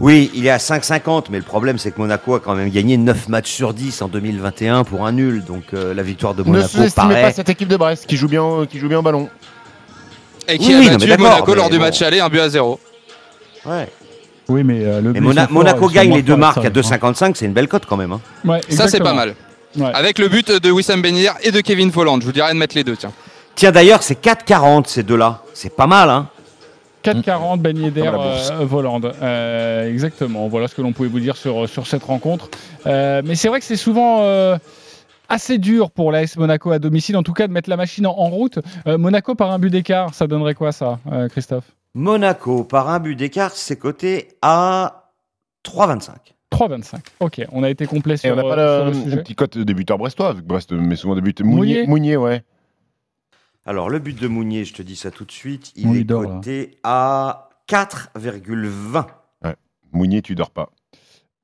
Oui, 0.00 0.30
il 0.34 0.46
est 0.46 0.50
à 0.50 0.58
5,50, 0.58 1.24
mais 1.30 1.38
le 1.38 1.42
problème 1.44 1.76
c'est 1.78 1.90
que 1.90 1.98
Monaco 2.00 2.34
a 2.36 2.40
quand 2.40 2.54
même 2.54 2.70
gagné 2.70 2.96
9 2.96 3.28
matchs 3.28 3.50
sur 3.50 3.74
10 3.74 4.00
en 4.02 4.08
2021 4.08 4.84
pour 4.84 5.04
un 5.06 5.12
nul. 5.12 5.44
Donc 5.44 5.64
euh, 5.74 5.92
la 5.92 6.02
victoire 6.04 6.34
de 6.34 6.42
Ne 6.44 6.48
Monaco 6.50 6.68
sous-estimez 6.68 7.08
paraît. 7.14 7.22
pas 7.22 7.32
cette 7.32 7.48
équipe 7.48 7.68
de 7.68 7.76
Brest 7.76 8.06
qui 8.06 8.16
joue 8.16 8.28
bien, 8.28 8.64
qui 8.70 8.78
joue 8.78 8.88
bien 8.88 8.98
au 9.00 9.02
ballon. 9.02 9.28
Et 10.46 10.56
qui 10.58 10.68
Oui, 10.74 10.88
a 10.88 10.92
non, 10.92 10.98
battu 10.98 11.18
Monaco 11.20 11.54
lors 11.54 11.68
du 11.68 11.78
bon. 11.78 11.82
match 11.84 12.00
aller, 12.02 12.20
un 12.20 12.28
but 12.28 12.38
à 12.40 12.48
zéro. 12.48 12.78
Ouais. 13.66 13.88
Oui, 14.48 14.62
mais 14.64 14.84
euh, 14.84 15.00
le 15.02 15.12
Mona- 15.20 15.48
Monaco 15.50 15.88
gagne 15.88 16.14
les 16.14 16.22
deux 16.22 16.36
marques 16.36 16.58
à 16.58 16.60
avec 16.68 16.84
ça, 16.84 16.94
hein. 16.94 16.98
2,55, 17.12 17.32
c'est 17.34 17.44
une 17.46 17.52
belle 17.52 17.68
cote 17.68 17.84
quand 17.84 17.96
même. 17.98 18.12
hein. 18.12 18.20
Ouais, 18.44 18.60
Ça, 18.70 18.86
c'est 18.88 19.00
pas 19.00 19.12
mal. 19.12 19.34
Ouais. 19.76 19.90
Avec 19.92 20.18
le 20.18 20.28
but 20.28 20.50
de 20.50 20.70
Wissam 20.70 21.02
Ben 21.02 21.14
Yedder 21.14 21.32
et 21.42 21.50
de 21.50 21.60
Kevin 21.60 21.92
Folland. 21.92 22.18
Je 22.20 22.24
vous 22.26 22.32
dirais 22.32 22.52
de 22.54 22.58
mettre 22.58 22.74
les 22.74 22.84
deux, 22.84 22.96
tiens. 22.96 23.12
Tiens 23.56 23.72
d'ailleurs, 23.72 24.02
c'est 24.02 24.22
4,40 24.24 24.86
ces 24.86 25.02
deux-là. 25.02 25.42
C'est 25.52 25.74
pas 25.74 25.86
mal, 25.86 26.08
hein 26.08 26.28
4,40 27.04 27.58
Ben 27.60 27.76
Yedder, 27.78 28.02
Comme 28.02 28.12
la 28.12 28.18
bourse. 28.18 28.50
euh, 28.50 28.64
Voland. 28.64 29.00
Euh, 29.22 29.90
exactement. 29.90 30.48
Voilà 30.48 30.68
ce 30.68 30.74
que 30.74 30.82
l'on 30.82 30.92
pouvait 30.92 31.08
vous 31.08 31.20
dire 31.20 31.36
sur, 31.36 31.68
sur 31.68 31.86
cette 31.86 32.02
rencontre. 32.04 32.50
Euh, 32.86 33.22
mais 33.24 33.34
c'est 33.34 33.48
vrai 33.48 33.60
que 33.60 33.64
c'est 33.66 33.76
souvent 33.76 34.22
euh, 34.22 34.56
assez 35.28 35.58
dur 35.58 35.90
pour 35.90 36.10
l'AS 36.12 36.36
Monaco 36.36 36.70
à 36.70 36.78
domicile, 36.78 37.16
en 37.16 37.22
tout 37.22 37.32
cas 37.32 37.46
de 37.46 37.52
mettre 37.52 37.70
la 37.70 37.76
machine 37.76 38.06
en, 38.06 38.12
en 38.16 38.28
route. 38.28 38.58
Euh, 38.86 38.98
Monaco 38.98 39.34
par 39.34 39.50
un 39.52 39.58
but 39.58 39.70
d'écart, 39.70 40.14
ça 40.14 40.26
donnerait 40.26 40.54
quoi 40.54 40.72
ça, 40.72 40.98
euh, 41.12 41.28
Christophe? 41.28 41.64
Monaco, 41.94 42.64
par 42.64 42.88
un 42.90 42.98
but 43.00 43.14
d'écart, 43.16 43.52
c'est 43.52 43.76
coté 43.76 44.28
à 44.42 45.10
3,25. 45.64 46.10
3,25. 46.52 46.94
Ok, 47.20 47.42
on 47.52 47.62
a 47.62 47.70
été 47.70 47.86
complet 47.86 48.14
Et 48.14 48.16
sur, 48.18 48.32
on 48.32 48.36
n'a 48.36 48.42
pas 48.42 48.58
euh, 48.58 48.76
sur 48.78 48.84
le, 48.86 48.90
le 48.92 48.96
un 48.96 49.02
sujet. 49.04 49.16
petit 49.22 49.34
cote 49.34 49.58
de 49.58 49.72
buteur 49.72 49.98
brestois, 49.98 50.34
que 50.34 50.40
Brest 50.40 50.72
met 50.72 50.96
souvent 50.96 51.14
des 51.14 51.20
buts. 51.20 51.34
Mounier 51.42 51.84
Mounier, 51.84 51.86
Mounier, 51.86 52.16
ouais. 52.16 52.42
Alors 53.68 53.90
le 53.90 53.98
but 53.98 54.18
de 54.18 54.28
Mounier, 54.28 54.64
je 54.64 54.72
te 54.72 54.80
dis 54.80 54.96
ça 54.96 55.10
tout 55.10 55.26
de 55.26 55.30
suite, 55.30 55.72
il 55.76 55.94
est 55.94 56.10
là. 56.10 56.16
coté 56.24 56.78
à 56.84 57.50
4,20. 57.68 59.06
Ouais. 59.44 59.56
Mounier, 59.92 60.22
tu 60.22 60.34
dors 60.34 60.50
pas. 60.50 60.72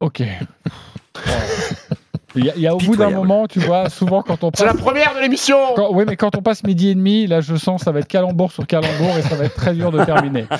Ok. 0.01 0.23
Il 2.37 2.45
y 2.45 2.51
a, 2.51 2.53
il 2.57 2.63
y 2.63 2.67
a 2.67 2.75
au 2.75 2.79
bout 2.79 2.97
d'un 2.97 3.11
moment, 3.11 3.47
tu 3.47 3.61
vois, 3.61 3.89
souvent 3.89 4.23
quand 4.23 4.43
on 4.43 4.51
passe. 4.51 4.59
C'est 4.61 4.67
la 4.67 4.75
première 4.75 5.15
de 5.15 5.21
l'émission 5.21 5.57
Oui, 5.91 6.05
mais 6.07 6.17
quand 6.17 6.37
on 6.37 6.43
passe 6.43 6.65
midi 6.65 6.89
et 6.89 6.95
demi, 6.95 7.27
là, 7.27 7.41
je 7.41 7.55
sens 7.57 7.83
ça 7.83 7.93
va 7.93 8.01
être 8.01 8.09
calembour 8.09 8.51
sur 8.51 8.67
calembour 8.67 9.17
et 9.19 9.23
ça 9.23 9.37
va 9.37 9.45
être 9.45 9.55
très 9.55 9.75
dur 9.75 9.91
de 9.91 10.05
terminer. 10.05 10.47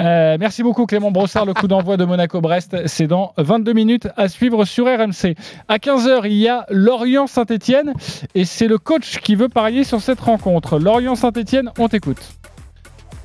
Euh, 0.00 0.38
merci 0.40 0.62
beaucoup, 0.62 0.86
Clément 0.86 1.10
Brossard. 1.10 1.44
Le 1.44 1.52
coup 1.52 1.68
d'envoi 1.68 1.98
de 1.98 2.04
Monaco-Brest, 2.06 2.86
c'est 2.86 3.06
dans 3.06 3.34
22 3.36 3.74
minutes 3.74 4.08
à 4.16 4.28
suivre 4.28 4.64
sur 4.64 4.86
RMC. 4.86 5.34
À 5.68 5.76
15h, 5.76 6.22
il 6.24 6.36
y 6.36 6.48
a 6.48 6.64
Lorient-Saint-Etienne 6.70 7.92
et 8.34 8.46
c'est 8.46 8.66
le 8.66 8.78
coach 8.78 9.18
qui 9.20 9.34
veut 9.34 9.50
parier 9.50 9.84
sur 9.84 10.00
cette 10.00 10.20
rencontre. 10.20 10.78
Lorient-Saint-Etienne, 10.78 11.70
on 11.78 11.88
t'écoute. 11.88 12.20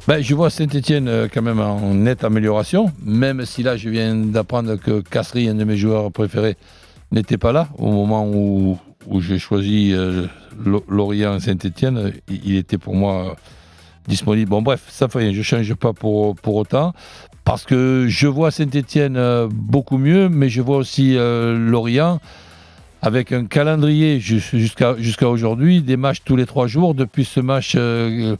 Ben, 0.07 0.21
je 0.21 0.35
vois 0.35 0.49
Saint-Etienne 0.49 1.29
quand 1.33 1.41
même 1.41 1.61
en 1.61 1.93
nette 1.93 2.25
amélioration, 2.25 2.91
même 3.03 3.45
si 3.45 3.63
là 3.63 3.77
je 3.77 3.89
viens 3.89 4.13
d'apprendre 4.13 4.75
que 4.75 4.99
Cassery, 4.99 5.47
un 5.47 5.55
de 5.55 5.63
mes 5.63 5.77
joueurs 5.77 6.11
préférés, 6.11 6.57
n'était 7.11 7.37
pas 7.37 7.51
là 7.51 7.69
au 7.77 7.91
moment 7.91 8.27
où, 8.27 8.77
j'ai 9.21 9.39
choisi 9.39 9.91
euh, 9.93 10.25
Lo- 10.63 10.83
Lorient 10.89 11.39
Saint-Etienne. 11.39 12.13
Il, 12.27 12.55
était 12.55 12.77
pour 12.77 12.95
moi 12.95 13.31
euh, 13.31 13.33
disponible. 14.07 14.49
Bon 14.49 14.61
bref, 14.61 14.83
ça 14.89 15.07
fait 15.07 15.19
rien, 15.19 15.31
je 15.31 15.37
ne 15.39 15.43
change 15.43 15.73
pas 15.75 15.93
pour, 15.93 16.35
autant. 16.55 16.93
Parce 17.43 17.63
que 17.63 18.05
je 18.07 18.27
vois 18.27 18.49
Saint-Etienne 18.51 19.17
beaucoup 19.51 19.97
mieux, 19.97 20.29
mais 20.29 20.49
je 20.49 20.61
vois 20.61 20.77
aussi 20.77 21.15
euh, 21.15 21.57
Lorient 21.57 22.19
avec 23.03 23.31
un 23.31 23.45
calendrier 23.45 24.19
jus- 24.19 24.41
jusqu'à 24.51 25.29
aujourd'hui, 25.29 25.81
des 25.83 25.95
matchs 25.95 26.23
tous 26.25 26.35
les 26.35 26.47
trois 26.47 26.65
jours, 26.65 26.95
depuis 26.95 27.23
ce 27.23 27.39
match 27.39 27.73
euh, 27.77 28.35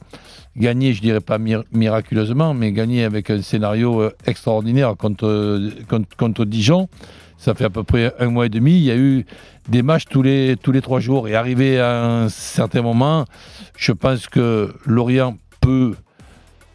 gagné, 0.58 0.94
je 0.94 1.02
dirais 1.02 1.20
pas 1.20 1.38
mir- 1.38 1.64
miraculeusement, 1.72 2.56
mais 2.56 2.72
gagné 2.72 3.04
avec 3.04 3.30
un 3.30 3.44
scénario 3.44 4.02
euh, 4.02 4.12
extraordinaire 4.26 4.96
contre 4.98 6.46
Dijon. 6.46 6.90
Ça 7.38 7.54
fait 7.54 7.66
à 7.66 7.70
peu 7.70 7.84
près 7.84 8.14
un 8.20 8.28
mois 8.28 8.46
et 8.46 8.50
demi. 8.50 8.74
Il 8.74 8.84
y 8.84 8.92
a 8.92 8.98
eu 8.98 9.26
des 9.70 9.82
matchs 9.82 10.06
tous 10.10 10.22
les, 10.22 10.56
tous 10.62 10.72
les 10.72 10.82
trois 10.82 11.00
jours. 11.00 11.28
Et 11.28 11.36
arrivé 11.36 11.80
à 11.80 12.04
un 12.04 12.30
certain 12.30 12.82
moment, 12.82 13.26
je 13.78 13.92
pense 13.92 14.28
que 14.28 14.74
Lorient 14.86 15.38
peut 15.62 15.96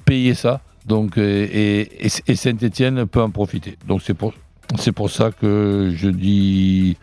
payer 0.04 0.34
ça. 0.34 0.60
Donc, 0.86 1.18
euh, 1.18 1.46
et, 1.52 2.06
et, 2.06 2.10
et 2.26 2.36
Saint-Etienne 2.36 3.06
peut 3.06 3.22
en 3.22 3.30
profiter. 3.30 3.76
Donc 3.86 4.02
c'est 4.02 4.14
pour, 4.14 4.34
c'est 4.78 4.92
pour 4.92 5.10
ça 5.10 5.30
que 5.30 5.92
je 5.94 6.08
dis 6.08 6.96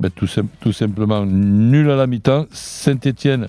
ben, 0.00 0.10
tout, 0.10 0.28
tout 0.60 0.72
simplement 0.72 1.24
nul 1.24 1.90
à 1.90 1.96
la 1.96 2.06
mi-temps. 2.06 2.46
Saint-Etienne 2.50 3.48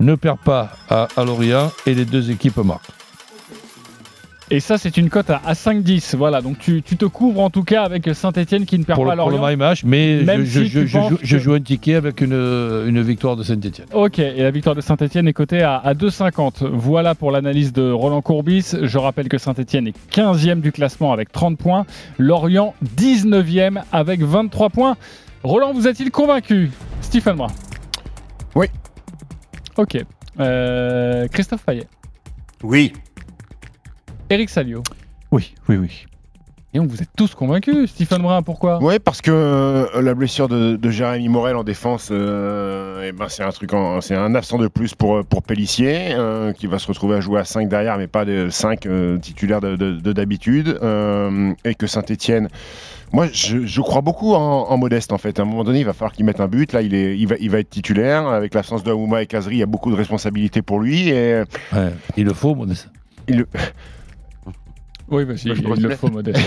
ne 0.00 0.14
perd 0.14 0.38
pas 0.40 0.72
à 0.90 1.08
Lorient 1.24 1.72
et 1.86 1.94
les 1.94 2.04
deux 2.04 2.30
équipes 2.30 2.58
marquent. 2.58 2.90
Et 4.48 4.60
ça, 4.60 4.78
c'est 4.78 4.96
une 4.96 5.10
cote 5.10 5.28
à, 5.28 5.40
à 5.44 5.54
5-10. 5.54 6.14
Voilà, 6.16 6.40
donc 6.40 6.58
tu, 6.60 6.80
tu 6.80 6.96
te 6.96 7.04
couvres 7.04 7.40
en 7.40 7.50
tout 7.50 7.64
cas 7.64 7.82
avec 7.82 8.08
Saint-Etienne 8.14 8.64
qui 8.64 8.78
ne 8.78 8.84
perd 8.84 8.96
Pour 8.96 9.06
pas 9.06 9.16
le, 9.16 9.20
pour 9.22 9.30
le 9.32 9.56
match, 9.56 9.82
mais 9.84 10.22
Même 10.22 10.44
je, 10.44 10.60
si 10.60 10.68
je- 10.68 10.80
tu 10.80 10.86
je- 10.86 10.96
penses 10.98 11.12
je- 11.20 11.26
je 11.26 11.36
que- 11.36 11.42
joue 11.42 11.52
un 11.54 11.60
ticket 11.60 11.94
avec 11.96 12.20
une, 12.20 12.32
une 12.32 13.02
victoire 13.02 13.34
de 13.34 13.42
Saint-Etienne. 13.42 13.88
Ok, 13.92 14.20
et 14.20 14.40
la 14.44 14.52
victoire 14.52 14.76
de 14.76 14.80
Saint-Etienne 14.80 15.26
est 15.26 15.32
cotée 15.32 15.62
à, 15.62 15.76
à 15.78 15.94
2,50. 15.94 16.64
Voilà 16.64 17.16
pour 17.16 17.32
l'analyse 17.32 17.72
de 17.72 17.90
Roland 17.90 18.22
Courbis. 18.22 18.76
Je 18.80 18.98
rappelle 18.98 19.28
que 19.28 19.36
Saint-Etienne 19.38 19.88
est 19.88 19.94
15e 20.12 20.60
du 20.60 20.70
classement 20.70 21.12
avec 21.12 21.32
30 21.32 21.58
points. 21.58 21.84
Lorient 22.18 22.74
19e 22.96 23.82
avec 23.90 24.22
23 24.22 24.70
points. 24.70 24.96
Roland, 25.42 25.72
vous 25.72 25.88
a-t-il 25.88 26.12
convaincu? 26.12 26.70
Stephen 27.00 27.34
Brun 27.34 27.48
Oui. 28.54 28.66
Ok. 29.76 29.98
Euh, 30.38 31.26
Christophe 31.28 31.64
Payet 31.64 31.88
Oui. 32.62 32.92
Eric 34.30 34.50
Salio 34.50 34.82
Oui, 35.30 35.54
oui, 35.68 35.76
oui. 35.76 36.06
Et 36.74 36.78
donc 36.78 36.88
vous 36.90 37.00
êtes 37.00 37.08
tous 37.16 37.34
convaincus, 37.34 37.90
Stephen 37.90 38.20
Brun, 38.20 38.42
pourquoi? 38.42 38.78
Oui, 38.82 38.98
parce 38.98 39.22
que 39.22 39.30
euh, 39.32 40.02
la 40.02 40.14
blessure 40.14 40.46
de, 40.48 40.76
de 40.76 40.90
Jérémy 40.90 41.28
Morel 41.30 41.56
en 41.56 41.64
défense, 41.64 42.08
euh, 42.10 43.06
eh 43.08 43.12
ben, 43.12 43.28
c'est 43.30 43.44
un 43.44 43.50
truc, 43.50 43.72
en- 43.72 44.02
c'est 44.02 44.14
un 44.16 44.34
absent 44.34 44.58
de 44.58 44.68
plus 44.68 44.94
pour 44.94 45.24
pour 45.24 45.42
Pellissier, 45.42 46.08
euh, 46.14 46.52
qui 46.52 46.66
va 46.66 46.78
se 46.78 46.86
retrouver 46.88 47.16
à 47.16 47.20
jouer 47.20 47.40
à 47.40 47.44
5 47.44 47.68
derrière, 47.70 47.96
mais 47.96 48.08
pas 48.08 48.26
de 48.26 48.48
5 48.50 48.86
titulaires 49.22 49.62
de 49.62 49.76
de- 49.76 49.92
de 49.92 50.12
d'habitude, 50.12 50.78
euh, 50.82 51.52
et 51.64 51.74
que 51.74 51.86
Saint-Étienne. 51.86 52.48
Moi, 53.12 53.28
je, 53.32 53.64
je 53.64 53.80
crois 53.80 54.02
beaucoup 54.02 54.34
en, 54.34 54.66
en 54.68 54.76
Modeste 54.76 55.12
en 55.12 55.18
fait. 55.18 55.38
À 55.38 55.42
un 55.42 55.46
moment 55.46 55.64
donné, 55.64 55.78
il 55.80 55.86
va 55.86 55.94
falloir 55.94 56.12
qu'il 56.12 56.26
mette 56.26 56.40
un 56.40 56.48
but. 56.48 56.72
Là, 56.74 56.82
il, 56.82 56.94
est, 56.94 57.16
il, 57.16 57.26
va, 57.28 57.36
il 57.40 57.48
va 57.48 57.60
être 57.60 57.70
titulaire. 57.70 58.26
Avec 58.26 58.52
l'absence 58.52 58.82
de 58.82 58.90
Amouma 58.90 59.22
et 59.22 59.26
Kazri, 59.26 59.54
il 59.54 59.58
y 59.58 59.62
a 59.62 59.66
beaucoup 59.66 59.90
de 59.92 59.96
responsabilités 59.96 60.60
pour 60.60 60.80
lui. 60.80 61.08
Et 61.08 61.40
il 62.18 62.24
le 62.24 62.34
faut, 62.34 62.54
Modeste. 62.56 62.90
Il 63.28 63.38
le- 63.38 63.48
Oui, 65.08 65.24
mais 65.26 65.36
si, 65.36 65.46
Moi, 65.48 65.54
je 65.56 65.60
il 65.62 65.68
pense 65.68 65.78
le 65.78 65.90
faut 65.96 66.08
modeste. 66.08 66.40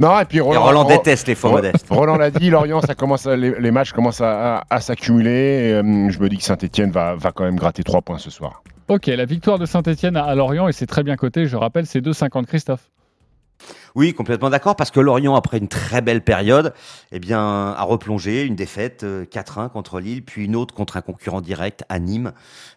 Non, 0.00 0.18
et 0.20 0.24
puis 0.24 0.40
Roland, 0.40 0.62
Roland 0.64 0.82
Ro- 0.84 0.88
déteste 0.90 1.28
les 1.28 1.34
faux 1.34 1.50
modestes. 1.50 1.86
Roland 1.90 2.16
l'a 2.16 2.30
dit, 2.30 2.50
Lorient, 2.50 2.80
ça 2.80 2.94
commence 2.94 3.26
à- 3.26 3.36
les, 3.36 3.58
les 3.60 3.70
matchs 3.70 3.92
commencent 3.92 4.20
à, 4.20 4.58
à- 4.58 4.64
à 4.70 4.80
s'accumuler. 4.80 5.72
euh, 5.72 6.10
je 6.10 6.18
me 6.18 6.28
dis 6.28 6.36
que 6.38 6.42
Saint-Etienne 6.42 6.90
va, 6.90 7.14
va 7.14 7.30
quand 7.32 7.44
même 7.44 7.56
gratter 7.56 7.82
3 7.84 8.02
points 8.02 8.18
ce 8.18 8.30
soir. 8.30 8.62
Ok, 8.88 9.06
la 9.06 9.24
victoire 9.24 9.58
de 9.58 9.66
Saint-Etienne 9.66 10.16
à 10.16 10.34
Lorient, 10.34 10.66
et 10.66 10.72
c'est 10.72 10.86
très 10.86 11.02
bien 11.04 11.14
coté, 11.16 11.46
je 11.46 11.56
rappelle, 11.56 11.86
c'est 11.86 12.00
2,50 12.00 12.46
Christophe. 12.46 12.90
Oui, 13.94 14.14
complètement 14.14 14.50
d'accord, 14.50 14.76
parce 14.76 14.90
que 14.90 15.00
Lorient, 15.00 15.34
après 15.34 15.58
une 15.58 15.68
très 15.68 16.00
belle 16.00 16.22
période, 16.22 16.72
eh 17.12 17.18
bien, 17.18 17.40
a 17.40 17.82
replongé 17.82 18.44
une 18.44 18.54
défaite 18.54 19.02
euh, 19.02 19.24
4-1 19.24 19.70
contre 19.70 20.00
Lille, 20.00 20.24
puis 20.24 20.44
une 20.44 20.54
autre 20.54 20.74
contre 20.74 20.96
un 20.96 21.00
concurrent 21.00 21.40
direct 21.40 21.84
à 21.88 21.98
Nîmes. 21.98 22.32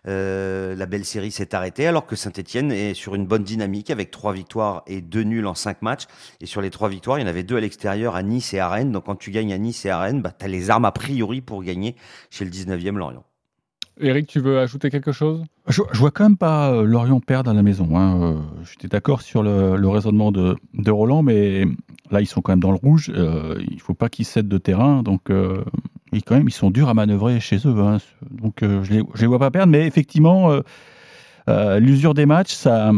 Euh, 0.08 0.76
la 0.76 0.86
belle 0.86 1.06
série 1.06 1.32
s'est 1.32 1.54
arrêtée, 1.54 1.86
alors 1.86 2.06
que 2.06 2.16
Saint-Etienne 2.16 2.72
est 2.72 2.94
sur 2.94 3.16
une 3.16 3.26
bonne 3.26 3.44
dynamique 3.44 3.92
avec 3.92 4.10
trois 4.12 4.34
victoires 4.34 4.84
et 4.88 5.02
deux 5.02 5.24
nuls 5.24 5.46
en 5.46 5.56
cinq 5.56 5.82
matchs. 5.82 6.06
Et 6.42 6.46
sur 6.46 6.62
les 6.62 6.70
trois 6.70 6.90
victoires, 6.90 7.20
il 7.20 7.22
y 7.22 7.26
en 7.26 7.30
avait 7.30 7.44
deux 7.44 7.58
à 7.58 7.62
l'extérieur, 7.62 8.16
à 8.16 8.24
Nice 8.24 8.54
et 8.54 8.60
à 8.60 8.70
Rennes. 8.70 8.92
Donc 8.92 9.06
quand 9.06 9.16
tu 9.16 9.32
gagnes 9.32 9.54
à 9.54 9.58
Nice 9.58 9.86
et 9.86 9.90
à 9.90 10.00
Rennes, 10.00 10.22
bah, 10.22 10.32
tu 10.38 10.48
les 10.48 10.70
armes 10.70 10.86
a 10.86 10.92
priori 10.92 11.42
pour 11.42 11.64
gagner 11.64 11.96
chez 12.30 12.44
le 12.44 12.52
19e 12.52 12.98
Lorient. 12.98 13.24
Eric, 14.00 14.28
tu 14.28 14.40
veux 14.40 14.60
ajouter 14.60 14.90
quelque 14.90 15.12
chose? 15.12 15.44
Je, 15.68 15.82
je 15.92 16.00
vois 16.00 16.12
quand 16.12 16.24
même 16.24 16.38
pas 16.38 16.72
euh, 16.72 16.84
Lorient 16.84 17.20
perdre 17.20 17.52
à 17.52 17.54
la 17.54 17.62
maison. 17.64 17.96
Hein. 17.98 18.22
Euh, 18.22 18.36
J'étais 18.72 18.88
d'accord 18.88 19.22
sur 19.22 19.44
le, 19.44 19.76
le 19.78 19.88
raisonnement 19.88 20.32
de, 20.32 20.56
de 20.74 20.92
Roland, 20.92 21.22
mais 21.22 21.66
là, 22.12 22.20
ils 22.22 22.26
sont 22.26 22.42
quand 22.42 22.52
même 22.54 22.60
dans 22.60 22.72
le 22.72 22.78
rouge. 22.78 23.12
Euh, 23.16 23.62
il 23.70 23.80
faut 23.80 23.94
pas 23.94 24.10
qu'ils 24.10 24.26
cèdent 24.26 24.48
de 24.48 24.58
terrain. 24.58 25.04
Donc, 25.04 25.30
euh, 25.30 25.64
ils, 26.12 26.24
quand 26.24 26.36
même, 26.36 26.48
ils 26.48 26.54
sont 26.54 26.72
durs 26.72 26.90
à 26.90 26.94
manœuvrer 26.94 27.40
chez 27.40 27.58
eux. 27.68 27.76
hein. 27.80 27.98
Donc, 28.32 28.64
euh, 28.64 28.84
je 28.84 28.94
les, 28.94 29.04
je 29.14 29.22
les 29.22 29.28
vois 29.28 29.40
pas 29.40 29.52
perdre. 29.52 29.72
Mais 29.72 29.86
effectivement, 29.86 30.50
l'usure 31.80 32.14
des 32.14 32.26
matchs, 32.26 32.54
ça, 32.54 32.92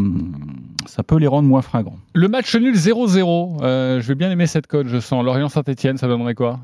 ça 0.86 1.04
peut 1.04 1.18
les 1.18 1.28
rendre 1.28 1.48
moins 1.48 1.62
fringants. 1.62 1.98
Le 2.14 2.28
match 2.28 2.56
nul 2.56 2.76
0-0, 2.76 3.58
euh, 3.64 4.00
je 4.02 4.08
vais 4.08 4.16
bien 4.16 4.32
aimer 4.32 4.48
cette 4.48 4.68
cote, 4.68 4.88
je 4.88 5.00
sens. 5.00 5.24
Lorient-Saint-Etienne, 5.26 5.98
ça 5.98 6.08
donnerait 6.08 6.36
quoi? 6.36 6.60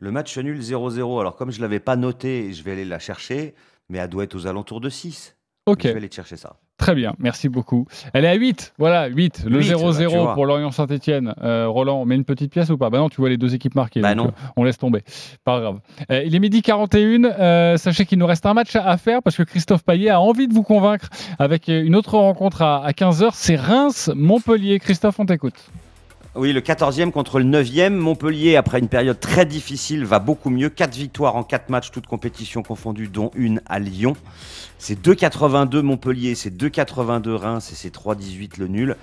Le 0.00 0.10
match 0.10 0.36
nul 0.38 0.60
0-0. 0.60 1.20
Alors, 1.20 1.36
comme 1.36 1.50
je 1.50 1.58
ne 1.58 1.62
l'avais 1.62 1.80
pas 1.80 1.96
noté, 1.96 2.52
je 2.52 2.62
vais 2.62 2.72
aller 2.72 2.84
la 2.84 2.98
chercher, 2.98 3.54
mais 3.88 3.98
elle 3.98 4.08
doit 4.08 4.24
être 4.24 4.34
aux 4.34 4.46
alentours 4.46 4.80
de 4.80 4.88
6. 4.88 5.36
Ok. 5.66 5.82
Je 5.84 5.88
vais 5.88 5.96
aller 5.96 6.10
chercher 6.10 6.36
ça. 6.36 6.56
Très 6.76 6.96
bien, 6.96 7.14
merci 7.20 7.48
beaucoup. 7.48 7.86
Elle 8.12 8.24
est 8.24 8.28
à 8.28 8.34
8, 8.34 8.74
voilà, 8.78 9.06
8. 9.06 9.44
Le 9.46 9.60
8, 9.60 9.70
bah, 9.70 9.76
0-0 9.76 9.96
tu 10.10 10.16
vois. 10.16 10.34
pour 10.34 10.44
Lorient-Saint-Etienne. 10.44 11.32
Euh, 11.40 11.68
Roland, 11.68 12.02
on 12.02 12.04
met 12.04 12.16
une 12.16 12.24
petite 12.24 12.50
pièce 12.52 12.68
ou 12.68 12.76
pas? 12.76 12.90
Bah 12.90 12.98
non, 12.98 13.08
tu 13.08 13.20
vois 13.20 13.28
les 13.30 13.36
deux 13.36 13.54
équipes 13.54 13.76
marquées. 13.76 14.00
Bah 14.00 14.14
donc, 14.16 14.26
non. 14.26 14.32
euh, 14.32 14.48
on 14.56 14.64
laisse 14.64 14.76
tomber. 14.76 15.02
Pas 15.44 15.60
grave. 15.60 15.78
Euh, 16.10 16.24
il 16.24 16.34
est 16.34 16.40
midi 16.40 16.62
41. 16.62 17.24
euh, 17.24 17.76
sachez 17.76 18.04
qu'il 18.06 18.18
nous 18.18 18.26
reste 18.26 18.44
un 18.44 18.54
match 18.54 18.74
à 18.74 18.84
à 18.88 18.96
faire 18.96 19.22
parce 19.22 19.36
que 19.36 19.44
Christophe 19.44 19.84
Payet 19.84 20.10
a 20.10 20.20
envie 20.20 20.48
de 20.48 20.52
vous 20.52 20.64
convaincre 20.64 21.08
avec 21.38 21.68
une 21.68 21.94
autre 21.94 22.18
rencontre 22.18 22.60
à, 22.62 22.90
15h. 22.90 23.30
C'est 23.32 23.56
Reims-Montpellier. 23.56 24.80
Christophe, 24.80 25.20
on 25.20 25.26
t'écoute. 25.26 25.70
Oui, 26.36 26.52
le 26.52 26.60
14e 26.60 27.12
contre 27.12 27.38
le 27.38 27.44
9e. 27.44 27.90
Montpellier, 27.90 28.56
après 28.56 28.80
une 28.80 28.88
période 28.88 29.20
très 29.20 29.46
difficile, 29.46 30.04
va 30.04 30.18
beaucoup 30.18 30.50
mieux. 30.50 30.68
4 30.68 30.92
victoires 30.92 31.36
en 31.36 31.44
4 31.44 31.70
matchs, 31.70 31.92
toutes 31.92 32.08
compétitions 32.08 32.64
confondues, 32.64 33.06
dont 33.06 33.30
une 33.36 33.62
à 33.66 33.78
Lyon. 33.78 34.14
C'est 34.78 35.00
2,82 35.00 35.80
Montpellier, 35.82 36.34
c'est 36.34 36.50
2,82 36.50 37.30
Reims 37.34 37.70
et 37.70 37.76
c'est 37.76 37.94
3,18 37.94 38.58
le 38.58 38.66
nul. 38.66 38.96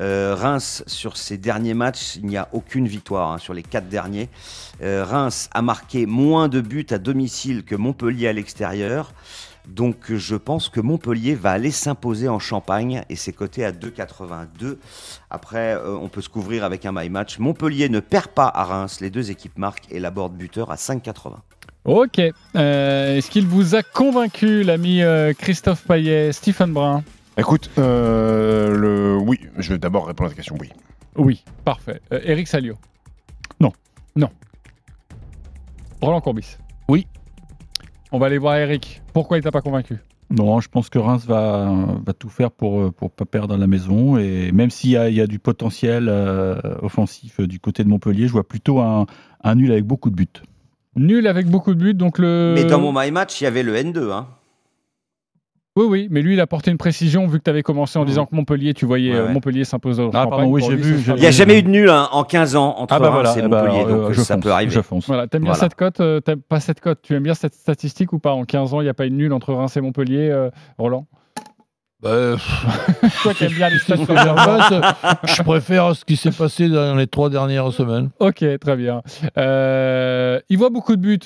Euh, 0.00 0.36
Reims, 0.38 0.84
sur 0.86 1.16
ses 1.16 1.38
derniers 1.38 1.72
matchs, 1.72 2.16
il 2.16 2.26
n'y 2.26 2.36
a 2.36 2.50
aucune 2.52 2.86
victoire 2.86 3.32
hein, 3.32 3.38
sur 3.38 3.54
les 3.54 3.62
4 3.62 3.88
derniers. 3.88 4.28
Euh, 4.82 5.06
Reims 5.06 5.48
a 5.54 5.62
marqué 5.62 6.04
moins 6.04 6.48
de 6.48 6.60
buts 6.60 6.86
à 6.90 6.98
domicile 6.98 7.64
que 7.64 7.76
Montpellier 7.76 8.28
à 8.28 8.34
l'extérieur. 8.34 9.14
Donc 9.68 10.12
je 10.14 10.36
pense 10.36 10.68
que 10.68 10.80
Montpellier 10.80 11.34
va 11.34 11.52
aller 11.52 11.70
s'imposer 11.70 12.28
en 12.28 12.38
Champagne 12.38 13.02
et 13.08 13.16
c'est 13.16 13.32
coté 13.32 13.64
à 13.64 13.72
2,82. 13.72 14.76
Après, 15.30 15.74
euh, 15.74 15.96
on 15.96 16.08
peut 16.08 16.20
se 16.20 16.28
couvrir 16.28 16.64
avec 16.64 16.84
un 16.86 16.92
my 16.92 17.08
match. 17.08 17.38
Montpellier 17.38 17.88
ne 17.88 18.00
perd 18.00 18.28
pas 18.28 18.48
à 18.48 18.64
Reims, 18.64 19.00
les 19.00 19.10
deux 19.10 19.30
équipes 19.30 19.56
marquent 19.58 19.90
et 19.90 20.00
l'aborde 20.00 20.34
buteur 20.34 20.70
à 20.70 20.76
5,80. 20.76 21.36
Ok. 21.84 22.18
Euh, 22.18 23.16
Est-ce 23.16 23.30
qu'il 23.30 23.46
vous 23.46 23.74
a 23.74 23.82
convaincu, 23.82 24.62
l'ami 24.62 25.02
euh, 25.02 25.32
Christophe 25.34 25.84
Payet, 25.86 26.32
Stephen 26.32 26.72
Brun? 26.72 27.02
Écoute, 27.36 27.68
euh, 27.78 28.76
le... 28.76 29.16
oui, 29.16 29.40
je 29.58 29.72
vais 29.72 29.78
d'abord 29.78 30.06
répondre 30.06 30.28
à 30.28 30.30
ta 30.30 30.36
question, 30.36 30.56
oui. 30.60 30.70
Oui, 31.16 31.44
parfait. 31.64 32.00
Euh, 32.12 32.20
Eric 32.24 32.48
Salio? 32.48 32.76
Non. 33.60 33.72
Non. 34.16 34.30
Roland 36.00 36.20
Courbis? 36.20 36.56
On 38.14 38.18
va 38.20 38.26
aller 38.26 38.38
voir 38.38 38.54
Eric. 38.54 39.02
Pourquoi 39.12 39.38
il 39.38 39.42
t'a 39.42 39.50
pas 39.50 39.60
convaincu? 39.60 39.96
Non, 40.30 40.60
je 40.60 40.68
pense 40.68 40.88
que 40.88 41.00
Reims 41.00 41.24
va, 41.26 41.68
va 42.06 42.12
tout 42.12 42.28
faire 42.28 42.52
pour 42.52 42.78
ne 42.80 42.88
pas 42.90 43.24
perdre 43.24 43.54
à 43.54 43.58
la 43.58 43.66
maison. 43.66 44.16
Et 44.18 44.52
même 44.52 44.70
s'il 44.70 44.90
y, 44.90 44.96
a- 44.96 45.08
il 45.08 45.16
y 45.16 45.20
a 45.20 45.26
du 45.26 45.40
potentiel 45.40 46.06
euh, 46.08 46.54
offensif 46.80 47.40
euh, 47.40 47.48
du 47.48 47.58
côté 47.58 47.82
de 47.82 47.88
Montpellier, 47.88 48.28
je 48.28 48.32
vois 48.32 48.46
plutôt 48.46 48.78
un, 48.78 49.06
un 49.42 49.54
nul 49.56 49.72
avec 49.72 49.84
beaucoup 49.84 50.10
de 50.10 50.14
buts. 50.14 50.28
Nul 50.94 51.26
avec 51.26 51.48
beaucoup 51.48 51.74
de 51.74 51.80
buts, 51.80 51.94
donc 51.94 52.18
le. 52.20 52.52
Mais 52.54 52.64
dans 52.66 52.78
mon 52.80 52.92
my 52.96 53.10
match, 53.10 53.40
il 53.40 53.44
y 53.44 53.46
avait 53.48 53.64
le 53.64 53.74
N2. 53.74 54.12
Hein. 54.12 54.28
Oui, 55.76 55.86
oui, 55.88 56.08
mais 56.08 56.22
lui, 56.22 56.34
il 56.34 56.40
a 56.40 56.46
porté 56.46 56.70
une 56.70 56.78
précision 56.78 57.26
vu 57.26 57.38
que 57.38 57.42
tu 57.44 57.50
avais 57.50 57.64
commencé 57.64 57.98
en 57.98 58.04
disant 58.04 58.26
que 58.26 58.36
Montpellier, 58.36 58.74
tu 58.74 58.86
voyais 58.86 59.10
Ouais, 59.12 59.18
euh, 59.18 59.26
ouais. 59.26 59.32
Montpellier 59.32 59.64
s'imposer 59.64 60.02
au 60.04 60.10
Ah, 60.14 60.28
pardon, 60.28 60.46
oui, 60.46 60.62
j'ai 60.64 60.76
vu, 60.76 61.00
Il 61.08 61.14
n'y 61.20 61.26
a 61.26 61.32
jamais 61.32 61.58
eu 61.58 61.62
de 61.64 61.68
nul 61.68 61.90
hein, 61.90 62.08
en 62.12 62.22
15 62.22 62.54
ans 62.54 62.76
entre 62.78 62.94
Ah 62.94 63.00
bah 63.00 63.10
voilà, 63.10 63.34
et 63.36 63.40
eh 63.44 63.48
bah, 63.48 63.64
Montpellier, 63.64 63.84
euh, 63.84 64.02
donc 64.04 64.12
je 64.12 64.20
ça 64.20 64.34
fonce, 64.34 64.44
peut 64.44 64.52
arriver. 64.52 64.70
je 64.70 64.80
fonce. 64.82 65.06
Voilà, 65.08 65.26
t'aimes 65.26 65.42
bien 65.42 65.54
cette 65.54 65.74
cote 65.74 65.98
euh, 65.98 66.20
T'aimes 66.20 66.42
pas 66.42 66.60
cette 66.60 66.78
cote? 66.80 67.00
Tu 67.02 67.14
aimes 67.14 67.24
bien 67.24 67.34
cette 67.34 67.54
statistique 67.54 68.12
ou 68.12 68.20
pas? 68.20 68.32
En 68.32 68.44
15 68.44 68.72
ans, 68.72 68.80
il 68.82 68.84
n'y 68.84 68.90
a 68.90 68.94
pas 68.94 69.06
eu 69.06 69.10
de 69.10 69.16
nul 69.16 69.32
entre 69.32 69.52
Reims 69.52 69.76
et 69.76 69.80
Montpellier, 69.80 70.30
euh, 70.30 70.48
Roland? 70.78 71.08
Bah, 72.00 72.36
Toi 73.24 73.34
qui 73.34 73.44
aimes 73.44 73.52
bien 73.54 73.68
les 73.70 73.78
stats 73.80 73.96
je 73.96 75.42
préfère 75.42 75.96
ce 75.96 76.04
qui 76.04 76.16
s'est 76.16 76.30
passé 76.30 76.68
dans 76.68 76.94
les 76.94 77.08
trois 77.08 77.30
dernières 77.30 77.72
semaines. 77.72 78.10
Ok, 78.20 78.44
très 78.60 78.76
bien. 78.76 79.02
Euh, 79.38 80.38
il 80.48 80.56
voit 80.56 80.70
beaucoup 80.70 80.94
de 80.94 81.00
buts. 81.00 81.18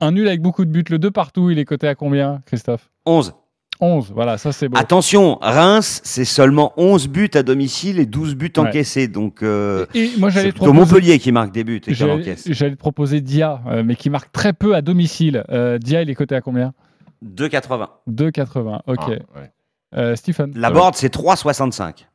Un 0.00 0.12
nul 0.12 0.26
avec 0.28 0.42
beaucoup 0.42 0.66
de 0.66 0.70
buts. 0.70 0.84
Le 0.90 0.98
2 0.98 1.10
partout, 1.10 1.48
il 1.50 1.58
est 1.58 1.64
coté 1.64 1.88
à 1.88 1.94
combien, 1.94 2.40
Christophe? 2.44 2.90
11. 3.06 3.34
11, 3.80 4.12
voilà, 4.14 4.36
ça 4.38 4.52
c'est 4.52 4.68
beau. 4.68 4.76
Attention, 4.78 5.38
Reims, 5.40 6.00
c'est 6.04 6.24
seulement 6.24 6.72
11 6.76 7.08
buts 7.08 7.30
à 7.34 7.42
domicile 7.42 7.98
et 7.98 8.06
12 8.06 8.34
buts 8.34 8.52
Ouais. 8.56 8.62
encaissés. 8.68 9.08
Donc, 9.08 9.42
euh, 9.42 9.86
Et 9.94 10.10
moi, 10.18 10.28
j'allais 10.30 10.46
c'est 10.48 10.52
plutôt 10.52 10.66
proposer- 10.72 10.92
Montpellier 10.94 11.18
qui 11.18 11.32
marque 11.32 11.52
des 11.52 11.64
buts 11.64 11.80
et 11.86 11.92
qui 11.94 12.04
encaisse. 12.04 12.44
j'allais 12.50 12.72
te 12.74 12.78
proposer 12.80 13.20
Dia, 13.20 13.60
euh, 13.68 13.82
mais 13.84 13.96
qui 13.96 14.10
marque 14.10 14.30
très 14.32 14.52
peu 14.52 14.74
à 14.74 14.82
domicile. 14.82 15.44
Euh, 15.50 15.78
Dia, 15.78 16.02
il 16.02 16.10
est 16.10 16.14
coté 16.14 16.34
à 16.34 16.40
combien? 16.40 16.72
2,80. 17.22 17.88
2,80. 18.06 18.80
Ok. 18.86 18.98
Ah, 19.02 19.08
ouais. 19.10 19.50
Euh, 19.96 20.14
Stephen 20.16 20.52
La 20.54 20.70
board, 20.70 20.94
c'est 20.94 21.08
3,65. 21.10 22.06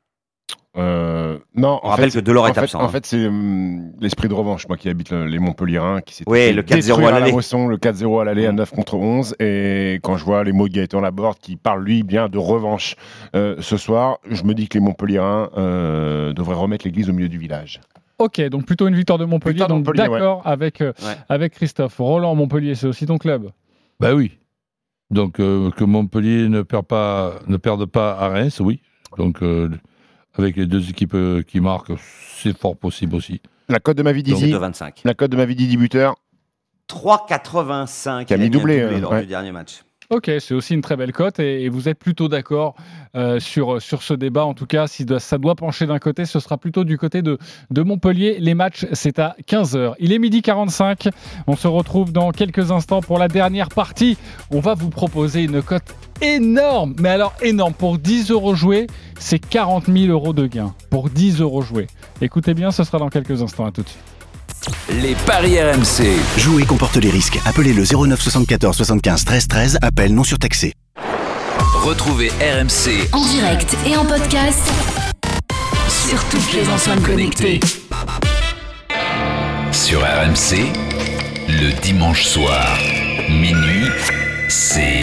Euh, 0.77 1.37
non, 1.55 1.79
On 1.83 1.87
rappelle 1.87 2.11
que 2.11 2.19
Delors 2.19 2.43
en 2.43 2.47
est 2.47 2.53
fait, 2.53 2.59
absent, 2.61 2.79
En 2.81 2.85
hein. 2.85 2.89
fait, 2.89 3.05
c'est 3.05 3.27
hum, 3.27 3.91
l'esprit 4.01 4.27
de 4.27 4.33
revanche, 4.33 4.67
moi 4.67 4.75
qui 4.77 4.89
habite 4.89 5.09
le- 5.11 5.25
les 5.25 5.39
Montpelliérains, 5.39 6.01
qui 6.01 6.13
s'est 6.15 6.23
Ouais, 6.27 6.47
fait 6.47 6.53
le 6.53 6.63
4-0 6.63 6.75
détruire 6.87 7.07
à 7.07 7.11
la 7.11 7.19
l'aller. 7.21 7.31
Le 7.31 7.77
4-0 7.77 8.19
à 8.19 8.25
l'aller 8.25 8.45
à 8.45 8.51
9 8.51 8.71
contre 8.71 8.95
11. 8.95 9.35
Et 9.39 9.99
quand 10.03 10.17
je 10.17 10.25
vois 10.25 10.43
les 10.43 10.51
mots 10.51 10.67
de 10.67 10.73
Gaëtan 10.73 10.99
Laborde 11.01 11.37
qui 11.39 11.55
parle, 11.55 11.83
lui, 11.83 12.03
bien 12.03 12.27
de 12.27 12.37
revanche 12.37 12.95
euh, 13.35 13.55
ce 13.59 13.77
soir, 13.77 14.17
je 14.29 14.43
me 14.43 14.53
dis 14.53 14.67
que 14.67 14.77
les 14.77 14.83
Montpelliérains 14.83 15.49
euh, 15.57 16.33
devraient 16.33 16.55
remettre 16.55 16.85
l'église 16.85 17.09
au 17.09 17.13
milieu 17.13 17.29
du 17.29 17.37
village. 17.37 17.79
Ok, 18.19 18.41
donc 18.49 18.65
plutôt 18.65 18.87
une 18.87 18.95
victoire 18.95 19.17
de 19.17 19.25
Montpellier. 19.25 19.53
Victoire 19.55 19.69
donc 19.69 19.85
Montpellier, 19.87 20.09
d'accord 20.09 20.41
avec, 20.45 20.81
euh, 20.81 20.93
Ouais. 21.05 21.15
avec 21.29 21.53
Christophe. 21.53 21.97
Roland, 21.99 22.35
Montpellier, 22.35 22.75
c'est 22.75 22.87
aussi 22.87 23.05
ton 23.05 23.17
club 23.17 23.49
Ben 23.99 24.13
oui. 24.13 24.31
Donc 25.11 25.39
euh, 25.39 25.69
que 25.71 25.83
Montpellier 25.83 26.49
ne 26.49 26.61
perd 26.63 26.85
pas, 26.85 27.33
ne 27.47 27.57
perde 27.57 27.85
pas 27.85 28.13
à 28.17 28.29
Reims, 28.29 28.59
oui. 28.59 28.81
Donc 29.17 29.41
euh, 29.43 29.69
avec 30.37 30.55
les 30.55 30.65
deux 30.65 30.89
équipes 30.89 31.15
euh, 31.15 31.41
qui 31.41 31.59
marquent, 31.59 31.93
c'est 32.37 32.57
fort 32.57 32.75
possible 32.75 33.15
aussi. 33.15 33.41
La 33.69 33.79
cote 33.79 33.97
de 33.97 34.03
ma 34.03 34.11
vie 34.11 34.23
Donc, 34.23 34.39
Didi, 34.39 34.53
2,25. 34.53 35.01
la 35.03 35.13
cote 35.13 35.31
de 35.31 35.37
ma 35.37 35.45
vie 35.45 35.55
Didi 35.55 35.77
buteur, 35.77 36.15
3,85. 36.89 38.25
Qui 38.25 38.33
a 38.33 38.37
mis 38.37 38.45
un 38.45 38.49
doublé, 38.49 38.79
euh, 38.79 38.99
lors 38.99 39.11
ouais. 39.11 39.21
du 39.21 39.27
dernier 39.27 39.51
match. 39.51 39.83
Ok, 40.11 40.29
c'est 40.39 40.53
aussi 40.53 40.75
une 40.75 40.81
très 40.81 40.95
belle 40.95 41.11
cote 41.11 41.39
et, 41.39 41.67
vous 41.67 41.89
êtes 41.89 41.97
plutôt 41.97 42.27
d'accord 42.27 42.75
euh, 43.15 43.39
sur, 43.39 43.81
ce 43.81 44.13
débat. 44.13 44.45
En 44.45 44.53
tout 44.53 44.67
cas, 44.67 44.85
si 44.85 45.05
ça 45.17 45.37
doit 45.39 45.55
pencher 45.55 45.87
d'un 45.87 45.97
côté, 45.97 46.25
ce 46.25 46.39
sera 46.39 46.57
plutôt 46.57 46.83
du 46.83 46.97
côté 46.97 47.23
de, 47.23 47.39
de 47.71 47.81
Montpellier. 47.81 48.37
Les 48.39 48.53
matchs, 48.53 48.85
c'est 48.93 49.17
à 49.17 49.35
15h. 49.47 49.95
Il 49.99 50.13
est 50.13 50.19
midi 50.19 50.43
45. 50.43 51.09
On 51.47 51.55
se 51.55 51.67
retrouve 51.67 52.11
dans 52.13 52.31
quelques 52.31 52.71
instants 52.71 53.01
pour 53.01 53.17
la 53.17 53.27
dernière 53.27 53.69
partie. 53.69 54.17
On 54.51 54.59
va 54.59 54.75
vous 54.75 54.91
proposer 54.91 55.43
une 55.43 55.63
cote 55.63 55.95
énorme, 56.21 56.95
mais 56.99 57.09
alors 57.09 57.33
énorme. 57.41 57.73
Pour 57.73 57.97
10 57.97 58.29
euros 58.29 58.53
joués, 58.53 58.85
c'est 59.17 59.39
40 59.39 59.85
000 59.87 60.11
euros 60.11 60.33
de 60.33 60.45
gain. 60.45 60.75
Pour 60.91 61.09
10 61.09 61.41
euros 61.41 61.61
joués. 61.61 61.87
Écoutez 62.21 62.53
bien, 62.53 62.69
ce 62.69 62.83
sera 62.83 62.99
dans 62.99 63.09
quelques 63.09 63.41
instants. 63.41 63.65
À 63.65 63.71
tout 63.71 63.81
de 63.81 63.89
suite. 63.89 64.14
Les 64.89 65.15
paris 65.25 65.59
RMC. 65.59 66.05
Jouer 66.37 66.63
comporte 66.65 66.97
les 66.97 67.09
risques. 67.09 67.39
Appelez 67.45 67.73
le 67.73 67.83
09 67.83 68.21
74 68.21 68.75
75 68.75 69.25
13 69.25 69.47
13. 69.47 69.77
Appel 69.81 70.13
non 70.13 70.23
surtaxé. 70.23 70.73
Retrouvez 71.83 72.29
RMC 72.39 73.09
En 73.11 73.23
direct 73.27 73.75
et 73.85 73.95
en 73.95 74.05
podcast 74.05 74.59
sur 75.87 76.23
toutes 76.25 76.53
les 76.53 76.67
enceintes 76.69 77.03
connectées. 77.03 77.59
sur 79.71 80.01
RMC. 80.01 80.71
Le 81.47 81.79
dimanche 81.81 82.25
soir, 82.25 82.77
minuit, 83.29 83.87
c'est 84.49 85.01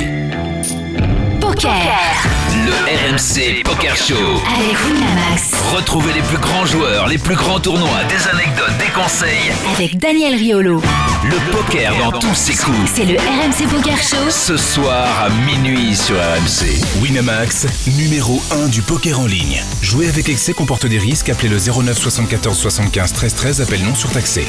Poker. 1.63 1.79
Le 2.67 2.73
RMC 2.73 3.63
Poker 3.63 3.95
Show. 3.95 4.15
Avec 4.53 4.77
Winamax. 4.85 5.53
Retrouvez 5.73 6.13
les 6.13 6.23
plus 6.23 6.39
grands 6.39 6.67
joueurs, 6.67 7.07
les 7.07 7.19
plus 7.19 7.37
grands 7.37 7.61
tournois, 7.61 8.03
des 8.09 8.27
anecdotes, 8.27 8.77
des 8.81 8.91
conseils. 8.93 9.53
Avec 9.73 9.97
Daniel 9.97 10.35
Riolo. 10.35 10.83
Le 11.23 11.53
poker 11.53 11.97
dans 12.01 12.19
tous 12.19 12.35
ses 12.35 12.55
coups. 12.55 12.77
C'est 12.93 13.05
le 13.05 13.17
RMC 13.17 13.71
Poker 13.71 13.97
Show. 13.97 14.29
Ce 14.29 14.57
soir 14.57 15.07
à 15.23 15.31
minuit 15.31 15.95
sur 15.95 16.17
RMC. 16.17 17.01
Winamax, 17.01 17.69
numéro 17.97 18.43
1 18.51 18.67
du 18.67 18.83
poker 18.83 19.21
en 19.21 19.27
ligne. 19.27 19.63
Jouer 19.83 20.09
avec 20.09 20.29
excès 20.29 20.55
comporte 20.55 20.87
des 20.87 20.99
risques. 20.99 21.29
Appelez 21.29 21.49
le 21.49 21.59
09 21.59 21.97
74 21.97 22.59
75 22.59 23.13
13 23.13 23.35
13. 23.37 23.61
Appel 23.61 23.85
non 23.85 23.95
surtaxé. 23.95 24.47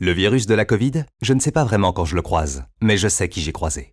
Le 0.00 0.10
virus 0.10 0.46
de 0.46 0.56
la 0.56 0.64
Covid, 0.64 1.04
je 1.20 1.32
ne 1.32 1.38
sais 1.38 1.52
pas 1.52 1.62
vraiment 1.62 1.92
quand 1.92 2.04
je 2.04 2.16
le 2.16 2.22
croise, 2.22 2.64
mais 2.80 2.96
je 2.96 3.06
sais 3.06 3.28
qui 3.28 3.42
j'ai 3.42 3.52
croisé. 3.52 3.92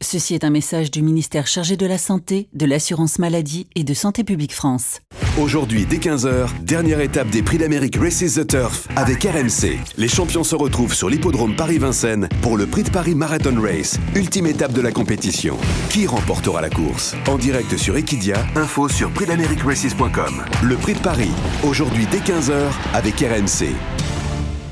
Ceci 0.00 0.34
est 0.34 0.44
un 0.44 0.50
message 0.50 0.92
du 0.92 1.02
ministère 1.02 1.48
chargé 1.48 1.76
de 1.76 1.84
la 1.84 1.98
Santé, 1.98 2.48
de 2.54 2.66
l'Assurance 2.66 3.18
Maladie 3.18 3.66
et 3.74 3.82
de 3.82 3.94
Santé 3.94 4.22
Publique 4.22 4.54
France. 4.54 5.00
Aujourd'hui, 5.40 5.86
dès 5.86 5.96
15h, 5.96 6.50
dernière 6.62 7.00
étape 7.00 7.28
des 7.30 7.42
Prix 7.42 7.58
d'Amérique 7.58 7.96
Races 7.96 8.34
the 8.34 8.46
Turf 8.46 8.86
avec 8.94 9.24
RMC. 9.24 9.76
Les 9.96 10.08
champions 10.08 10.44
se 10.44 10.54
retrouvent 10.54 10.94
sur 10.94 11.10
l'hippodrome 11.10 11.56
Paris-Vincennes 11.56 12.28
pour 12.42 12.56
le 12.56 12.66
Prix 12.66 12.84
de 12.84 12.90
Paris 12.90 13.16
Marathon 13.16 13.60
Race, 13.60 13.98
ultime 14.14 14.46
étape 14.46 14.72
de 14.72 14.80
la 14.80 14.92
compétition. 14.92 15.56
Qui 15.90 16.06
remportera 16.06 16.60
la 16.60 16.70
course? 16.70 17.16
En 17.26 17.36
direct 17.36 17.76
sur 17.76 17.96
Equidia, 17.96 18.36
info 18.54 18.88
sur 18.88 19.10
prixdameriqueraces.com. 19.10 20.44
Le 20.62 20.76
Prix 20.76 20.94
de 20.94 21.00
Paris, 21.00 21.32
aujourd'hui 21.64 22.06
dès 22.08 22.18
15h 22.18 22.70
avec 22.94 23.16
RMC. 23.16 23.74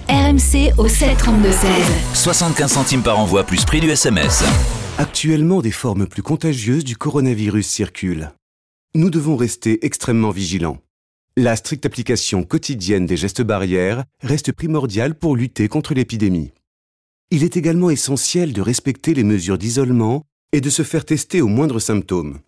RMC 0.08 0.72
au 0.78 0.86
732-16. 0.86 0.94
75 2.14 2.70
centimes 2.70 3.02
par 3.02 3.18
envoi 3.18 3.42
plus 3.42 3.64
prix 3.64 3.80
du 3.80 3.90
SMS. 3.90 4.44
Actuellement, 4.98 5.60
des 5.60 5.72
formes 5.72 6.06
plus 6.06 6.22
contagieuses 6.22 6.84
du 6.84 6.96
coronavirus 6.96 7.66
circulent. 7.66 8.32
Nous 8.94 9.10
devons 9.10 9.36
rester 9.36 9.84
extrêmement 9.84 10.30
vigilants. 10.30 10.78
La 11.36 11.54
stricte 11.54 11.84
application 11.84 12.44
quotidienne 12.44 13.04
des 13.04 13.18
gestes 13.18 13.42
barrières 13.42 14.04
reste 14.22 14.52
primordiale 14.52 15.14
pour 15.14 15.36
lutter 15.36 15.68
contre 15.68 15.92
l'épidémie. 15.92 16.50
Il 17.30 17.44
est 17.44 17.58
également 17.58 17.90
essentiel 17.90 18.54
de 18.54 18.62
respecter 18.62 19.12
les 19.12 19.22
mesures 19.22 19.58
d'isolement 19.58 20.22
et 20.52 20.62
de 20.62 20.70
se 20.70 20.82
faire 20.82 21.04
tester 21.04 21.42
aux 21.42 21.48
moindres 21.48 21.82
symptômes. 21.82 22.38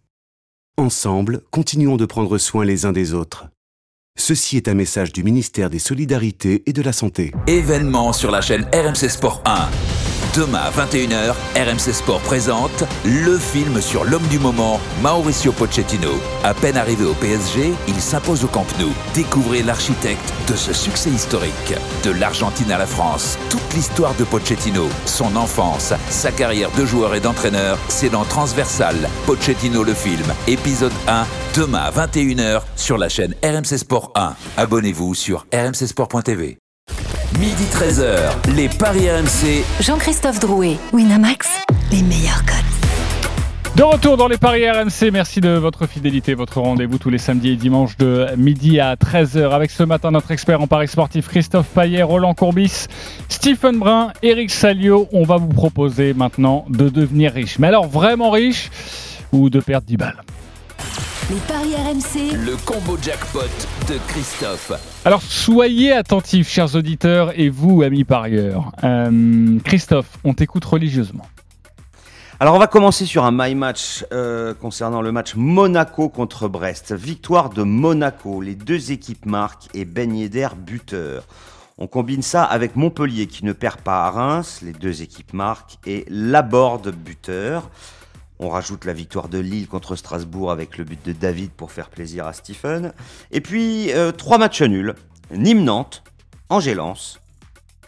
Ensemble, 0.78 1.42
continuons 1.50 1.98
de 1.98 2.06
prendre 2.06 2.38
soin 2.38 2.64
les 2.64 2.86
uns 2.86 2.92
des 2.92 3.12
autres. 3.12 3.48
Ceci 4.18 4.56
est 4.56 4.68
un 4.68 4.74
message 4.74 5.12
du 5.12 5.22
ministère 5.22 5.68
des 5.68 5.78
Solidarités 5.78 6.62
et 6.64 6.72
de 6.72 6.80
la 6.80 6.94
Santé. 6.94 7.30
Événement 7.46 8.14
sur 8.14 8.30
la 8.30 8.40
chaîne 8.40 8.66
RMC 8.72 9.10
Sport 9.10 9.42
1. 9.44 9.68
Demain 10.34 10.60
à 10.60 10.70
21h, 10.70 11.32
RMC 11.56 11.92
Sport 11.92 12.20
présente 12.20 12.84
le 13.04 13.38
film 13.38 13.80
sur 13.80 14.04
l'homme 14.04 14.26
du 14.28 14.38
moment, 14.38 14.78
Mauricio 15.02 15.52
Pochettino. 15.52 16.10
À 16.44 16.54
peine 16.54 16.76
arrivé 16.76 17.04
au 17.04 17.14
PSG, 17.14 17.72
il 17.88 18.00
s'impose 18.00 18.44
au 18.44 18.46
Camp 18.46 18.66
Nou. 18.78 18.92
Découvrez 19.14 19.62
l'architecte 19.62 20.32
de 20.46 20.54
ce 20.54 20.72
succès 20.72 21.10
historique. 21.10 21.74
De 22.04 22.10
l'Argentine 22.10 22.70
à 22.70 22.78
la 22.78 22.86
France, 22.86 23.38
toute 23.48 23.74
l'histoire 23.74 24.14
de 24.16 24.24
Pochettino, 24.24 24.88
son 25.06 25.34
enfance, 25.34 25.94
sa 26.10 26.30
carrière 26.30 26.70
de 26.72 26.84
joueur 26.84 27.14
et 27.14 27.20
d'entraîneur, 27.20 27.78
c'est 27.88 28.10
dans 28.10 28.24
Transversal, 28.24 28.96
Pochettino 29.26 29.82
le 29.82 29.94
film, 29.94 30.26
épisode 30.46 30.92
1, 31.08 31.26
demain 31.56 31.84
à 31.84 31.90
21h 31.90 32.62
sur 32.76 32.98
la 32.98 33.08
chaîne 33.08 33.34
RMC 33.42 33.78
Sport 33.78 34.12
1. 34.14 34.34
Abonnez-vous 34.58 35.14
sur 35.14 35.46
rmcsport.tv. 35.52 36.58
Midi 37.36 37.64
13h, 37.70 38.56
les 38.56 38.68
Paris 38.68 39.08
RMC. 39.08 39.62
Jean-Christophe 39.80 40.40
Drouet. 40.40 40.76
Winamax, 40.92 41.46
les 41.92 42.02
meilleurs 42.02 42.42
codes. 42.44 43.76
De 43.76 43.82
retour 43.82 44.16
dans 44.16 44.28
les 44.28 44.38
Paris 44.38 44.68
RMC, 44.68 45.12
merci 45.12 45.40
de 45.40 45.50
votre 45.50 45.86
fidélité, 45.86 46.34
votre 46.34 46.60
rendez-vous 46.60 46.98
tous 46.98 47.10
les 47.10 47.18
samedis 47.18 47.50
et 47.50 47.56
dimanches 47.56 47.96
de 47.98 48.28
midi 48.36 48.80
à 48.80 48.96
13h 48.96 49.50
avec 49.50 49.70
ce 49.70 49.82
matin 49.82 50.10
notre 50.10 50.30
expert 50.30 50.60
en 50.62 50.66
Paris 50.66 50.88
sportif 50.88 51.28
Christophe 51.28 51.68
Paillet, 51.68 52.02
Roland 52.02 52.34
Courbis, 52.34 52.86
Stephen 53.28 53.78
Brun, 53.78 54.10
Eric 54.22 54.50
Salio. 54.50 55.06
On 55.12 55.24
va 55.24 55.36
vous 55.36 55.48
proposer 55.48 56.14
maintenant 56.14 56.64
de 56.70 56.88
devenir 56.88 57.34
riche. 57.34 57.58
Mais 57.58 57.68
alors 57.68 57.86
vraiment 57.86 58.30
riche 58.30 58.70
ou 59.32 59.50
de 59.50 59.60
perdre 59.60 59.86
10 59.86 59.96
balles? 59.98 60.22
Les 61.30 61.36
paris 61.40 61.74
RMC. 61.74 62.36
Le 62.46 62.56
combo 62.64 62.96
jackpot 63.02 63.40
de 63.86 63.98
Christophe. 64.08 64.72
Alors 65.04 65.20
soyez 65.20 65.92
attentifs, 65.92 66.48
chers 66.48 66.74
auditeurs, 66.74 67.38
et 67.38 67.50
vous, 67.50 67.82
amis 67.82 68.04
parieurs. 68.04 68.72
Euh, 68.82 69.58
Christophe, 69.62 70.18
on 70.24 70.32
t'écoute 70.32 70.64
religieusement. 70.64 71.26
Alors 72.40 72.54
on 72.54 72.58
va 72.58 72.66
commencer 72.66 73.04
sur 73.04 73.26
un 73.26 73.30
my 73.30 73.54
match 73.54 74.06
euh, 74.10 74.54
concernant 74.54 75.02
le 75.02 75.12
match 75.12 75.34
Monaco 75.34 76.08
contre 76.08 76.48
Brest. 76.48 76.94
Victoire 76.94 77.50
de 77.50 77.62
Monaco, 77.62 78.40
les 78.40 78.54
deux 78.54 78.90
équipes 78.90 79.26
marquent 79.26 79.68
et 79.74 79.84
Ben 79.84 80.16
Yedder 80.16 80.48
buteur. 80.56 81.24
On 81.76 81.86
combine 81.88 82.22
ça 82.22 82.42
avec 82.42 82.74
Montpellier 82.74 83.26
qui 83.26 83.44
ne 83.44 83.52
perd 83.52 83.82
pas 83.82 84.06
à 84.06 84.10
Reims, 84.10 84.60
les 84.62 84.72
deux 84.72 85.02
équipes 85.02 85.34
marquent 85.34 85.76
et 85.86 86.06
Laborde 86.08 86.90
buteur. 86.90 87.68
On 88.40 88.50
rajoute 88.50 88.84
la 88.84 88.92
victoire 88.92 89.28
de 89.28 89.38
Lille 89.38 89.66
contre 89.66 89.96
Strasbourg 89.96 90.52
avec 90.52 90.78
le 90.78 90.84
but 90.84 91.04
de 91.04 91.12
David 91.12 91.50
pour 91.50 91.72
faire 91.72 91.88
plaisir 91.90 92.24
à 92.26 92.32
Stephen. 92.32 92.92
Et 93.32 93.40
puis 93.40 93.92
euh, 93.92 94.12
trois 94.12 94.38
matchs 94.38 94.62
nuls. 94.62 94.94
Nîmes-Nantes, 95.32 96.02
Angers-Lens 96.48 97.18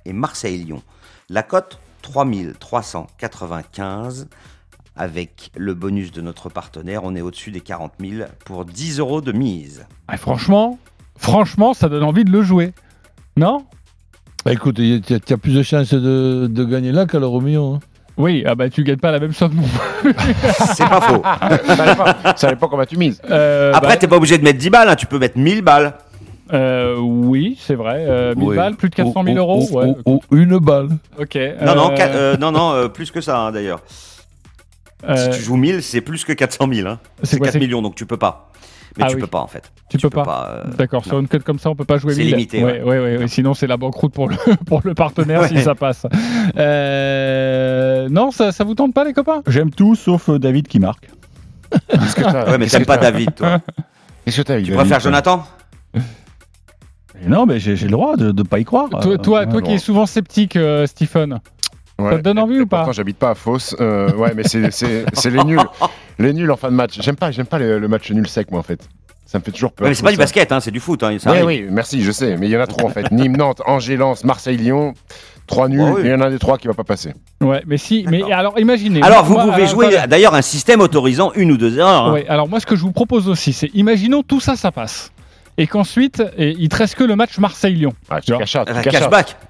et 0.04 0.12
Marseille-Lyon. 0.12 0.82
La 1.28 1.42
cote 1.42 1.78
3395 2.02 4.28
avec 4.96 5.50
le 5.56 5.74
bonus 5.74 6.12
de 6.12 6.20
notre 6.20 6.48
partenaire. 6.48 7.04
On 7.04 7.14
est 7.14 7.20
au-dessus 7.22 7.52
des 7.52 7.60
40 7.60 7.92
000 8.00 8.28
pour 8.44 8.64
10 8.64 8.98
euros 8.98 9.20
de 9.20 9.32
mise. 9.32 9.86
Ah, 10.08 10.16
franchement, 10.16 10.78
franchement, 11.16 11.74
ça 11.74 11.88
donne 11.88 12.02
envie 12.02 12.24
de 12.24 12.30
le 12.30 12.42
jouer. 12.42 12.72
Non? 13.36 13.64
Bah 14.44 14.52
écoute, 14.52 14.76
tu 14.76 15.14
as, 15.14 15.38
plus 15.38 15.54
de 15.54 15.62
chances 15.62 15.94
de, 15.94 16.48
de 16.50 16.64
gagner 16.64 16.92
là 16.92 17.06
qu'à 17.06 17.18
l'euro 17.18 17.40
million. 17.40 17.76
hein. 17.76 17.80
Oui, 18.20 18.44
ah 18.46 18.54
bah 18.54 18.68
tu 18.70 18.84
gagnes 18.84 18.96
pas 18.98 19.10
la 19.10 19.18
même 19.18 19.32
somme 19.32 19.54
non. 19.54 19.62
C'est 20.74 20.88
pas 20.88 21.00
faux. 21.00 21.22
ça 22.36 22.50
dépend, 22.50 22.68
comment 22.68 22.84
tu 22.84 22.96
mises. 22.96 23.20
Euh, 23.30 23.72
Après, 23.74 23.90
bah, 23.92 23.96
t'es 23.96 24.06
pas 24.08 24.16
obligé 24.16 24.36
de 24.38 24.44
mettre 24.44 24.58
10 24.58 24.70
balles, 24.70 24.88
hein, 24.88 24.96
tu 24.96 25.06
peux 25.06 25.18
mettre 25.18 25.38
1000 25.38 25.62
balles. 25.62 25.94
euh, 26.52 26.96
oui, 26.98 27.56
c'est 27.60 27.74
vrai. 27.76 28.04
Euh, 28.08 28.34
1000 28.34 28.48
Oui. 28.48 28.56
balles, 28.56 28.74
plus 28.76 28.90
de 28.90 28.94
400 28.94 29.24
000 29.24 29.36
Ou- 29.36 29.38
euros. 29.38 29.68
ou- 29.70 29.76
ouais. 29.78 29.94
ou- 30.06 30.20
ou 30.30 30.36
une 30.36 30.58
balle. 30.58 30.88
Ok. 31.18 31.36
Non, 31.64 31.74
non, 31.74 31.90
euh, 31.92 31.96
euh, 32.00 32.36
non, 32.36 32.52
non 32.52 32.72
euh, 32.72 32.88
plus 32.88 33.10
que 33.10 33.20
ça 33.20 33.38
hein, 33.38 33.52
d'ailleurs. 33.52 33.80
euh, 35.08 35.16
Si 35.32 35.38
tu 35.38 35.42
joues 35.44 35.56
1000, 35.56 35.82
c'est 35.82 36.00
plus 36.00 36.24
que 36.24 36.32
400 36.32 36.68
000. 36.72 36.88
Hein. 36.88 36.98
C'est 37.22 37.30
C'est 37.30 37.36
quoi, 37.38 37.46
4 37.46 37.52
c'est- 37.54 37.58
millions, 37.60 37.80
donc 37.82 37.94
tu 37.94 38.04
peux 38.06 38.16
pas. 38.18 38.50
Mais 38.98 39.04
Ah 39.04 39.08
tu 39.08 39.14
oui. 39.16 39.20
peux 39.22 39.26
pas 39.28 39.40
en 39.40 39.46
fait. 39.46 39.70
Tu, 39.88 39.98
peux 39.98 40.10
pas. 40.10 40.62
euh, 40.66 40.70
D'accord, 40.76 41.04
sur 41.04 41.18
une 41.18 41.26
cote 41.28 41.42
comme 41.42 41.58
ça, 41.58 41.70
on 41.70 41.74
peut 41.76 41.84
pas 41.84 41.98
jouer 41.98 42.14
C'est 42.14 42.22
1000. 42.22 42.30
limité, 42.30 42.64
Ouais, 42.64 42.80
ouais, 42.82 42.98
ouais, 43.00 43.16
ouais, 43.18 43.28
Sinon, 43.28 43.54
c'est 43.54 43.66
la 43.66 43.76
banqueroute 43.76 44.12
pour 44.12 44.28
le, 44.28 44.36
pour 44.66 44.80
le 44.84 44.94
partenaire 44.94 45.46
si 45.46 45.60
ça 45.62 45.74
passe. 45.74 46.06
Euh, 46.56 48.08
non, 48.08 48.30
ça, 48.30 48.52
ça 48.52 48.64
vous 48.64 48.74
tente 48.74 48.94
pas, 48.94 49.04
les 49.04 49.12
copains? 49.12 49.42
J'aime 49.46 49.70
tout 49.70 49.94
sauf 49.94 50.28
euh, 50.28 50.38
David 50.38 50.68
qui 50.68 50.78
marque. 50.80 51.08
Que 51.70 52.50
Ouais, 52.50 52.58
mais 52.58 52.66
t'aimes 52.66 52.84
pas 52.84 52.98
David, 52.98 53.34
toi. 53.34 53.60
Qu'est-ce 54.24 54.36
que 54.38 54.42
t'as 54.42 54.52
avec 54.54 54.64
Tu 54.66 54.70
David, 54.70 54.80
préfères 54.80 55.00
Jonathan? 55.00 55.44
Non, 57.26 57.44
mais 57.46 57.58
j'ai 57.60 57.74
le 57.76 57.90
droit 57.90 58.16
de 58.16 58.32
ne 58.32 58.42
pas 58.42 58.58
y 58.60 58.64
croire. 58.64 58.88
Toi, 58.88 59.00
Euh, 59.06 59.16
toi, 59.18 59.46
toi 59.46 59.60
non. 59.60 59.66
qui 59.66 59.72
es 59.74 59.78
souvent 59.78 60.06
sceptique, 60.06 60.56
euh, 60.56 60.86
Stephen, 60.86 61.40
Ouais. 62.00 62.10
ça 62.12 62.18
te 62.18 62.22
donne 62.22 62.38
envie 62.38 62.56
Et 62.56 62.60
ou 62.60 62.66
pas? 62.66 62.78
Pourtant, 62.78 62.92
j'habite 62.92 63.18
pas 63.18 63.30
à 63.30 63.34
Fos. 63.34 63.74
Euh, 63.80 64.12
ouais, 64.14 64.32
mais 64.34 64.42
c'est- 64.44 64.70
c'est 64.70 65.04
c'est 65.12 65.30
les 65.30 65.42
nuls. 65.44 65.58
Les 66.18 66.34
nuls 66.34 66.50
en 66.50 66.56
fin 66.56 66.70
de 66.70 66.74
match. 66.76 66.98
J'aime 67.00 67.16
pas, 67.16 67.30
j'aime 67.30 67.46
pas 67.46 67.58
le, 67.58 67.78
le 67.78 67.88
match 67.88 68.10
nul 68.10 68.28
sec, 68.28 68.50
moi, 68.50 68.60
en 68.60 68.62
fait. 68.62 68.86
Ça 69.24 69.38
me 69.38 69.42
fait 69.44 69.52
toujours 69.52 69.72
peur. 69.72 69.84
Ouais, 69.84 69.90
Mais 69.90 69.94
c'est 69.94 70.02
pas 70.02 70.10
du 70.10 70.18
basket, 70.18 70.52
hein, 70.52 70.60
c'est 70.60 70.70
du 70.70 70.80
foot. 70.80 71.02
Hein, 71.02 71.16
Oui, 71.24 71.38
oui, 71.46 71.66
merci, 71.70 72.02
je 72.02 72.10
sais. 72.12 72.36
Mais 72.36 72.46
il 72.46 72.50
y 72.52 72.56
en 72.56 72.60
a 72.60 72.66
trop, 72.66 72.86
en 72.86 72.90
fait. 72.90 73.10
Nîmes, 73.10 73.36
Nantes, 73.38 73.62
Angers, 73.64 73.96
Lens, 73.96 74.24
Marseille, 74.24 74.56
Lyon. 74.58 74.92
Trois 75.46 75.68
nuls. 75.68 75.80
Ouais, 75.80 75.90
oui. 75.92 76.00
et 76.02 76.04
Il 76.06 76.10
y 76.10 76.14
en 76.14 76.20
a 76.20 76.26
un 76.26 76.30
des 76.30 76.38
trois 76.38 76.58
qui 76.58 76.66
va 76.68 76.74
pas 76.74 76.84
passer. 76.84 77.12
Ouais, 77.40 77.62
mais 77.66 77.78
si, 77.78 78.04
mais 78.08 78.22
alors 78.32 78.58
imaginez. 78.58 79.02
Alors, 79.02 79.24
vous 79.24 79.32
moi, 79.34 79.44
pouvez 79.44 79.54
alors, 79.62 79.68
jouer 79.68 79.96
d'ailleurs 80.08 80.34
un 80.34 80.42
système 80.42 80.80
autorisant 80.80 81.32
une 81.34 81.52
ou 81.52 81.56
deux 81.56 81.78
erreurs. 81.78 82.06
hein. 82.06 82.12
Ouais, 82.12 82.26
alors 82.28 82.48
moi, 82.48 82.60
ce 82.60 82.66
que 82.66 82.76
je 82.76 82.82
vous 82.82 82.92
propose 82.92 83.28
aussi, 83.28 83.52
c'est 83.52 83.70
imaginons 83.74 84.22
tout 84.22 84.40
ça, 84.40 84.56
ça 84.56 84.70
passe. 84.70 85.10
Et 85.60 85.66
qu'ensuite 85.66 86.22
il 86.38 86.68
te 86.70 86.76
reste 86.76 86.94
que 86.94 87.04
le 87.04 87.16
match 87.16 87.38
Marseille-Lyon. 87.38 87.92
Tu 88.24 88.32
vois. 88.32 88.38
cash 88.40 88.56
out, 88.56 88.66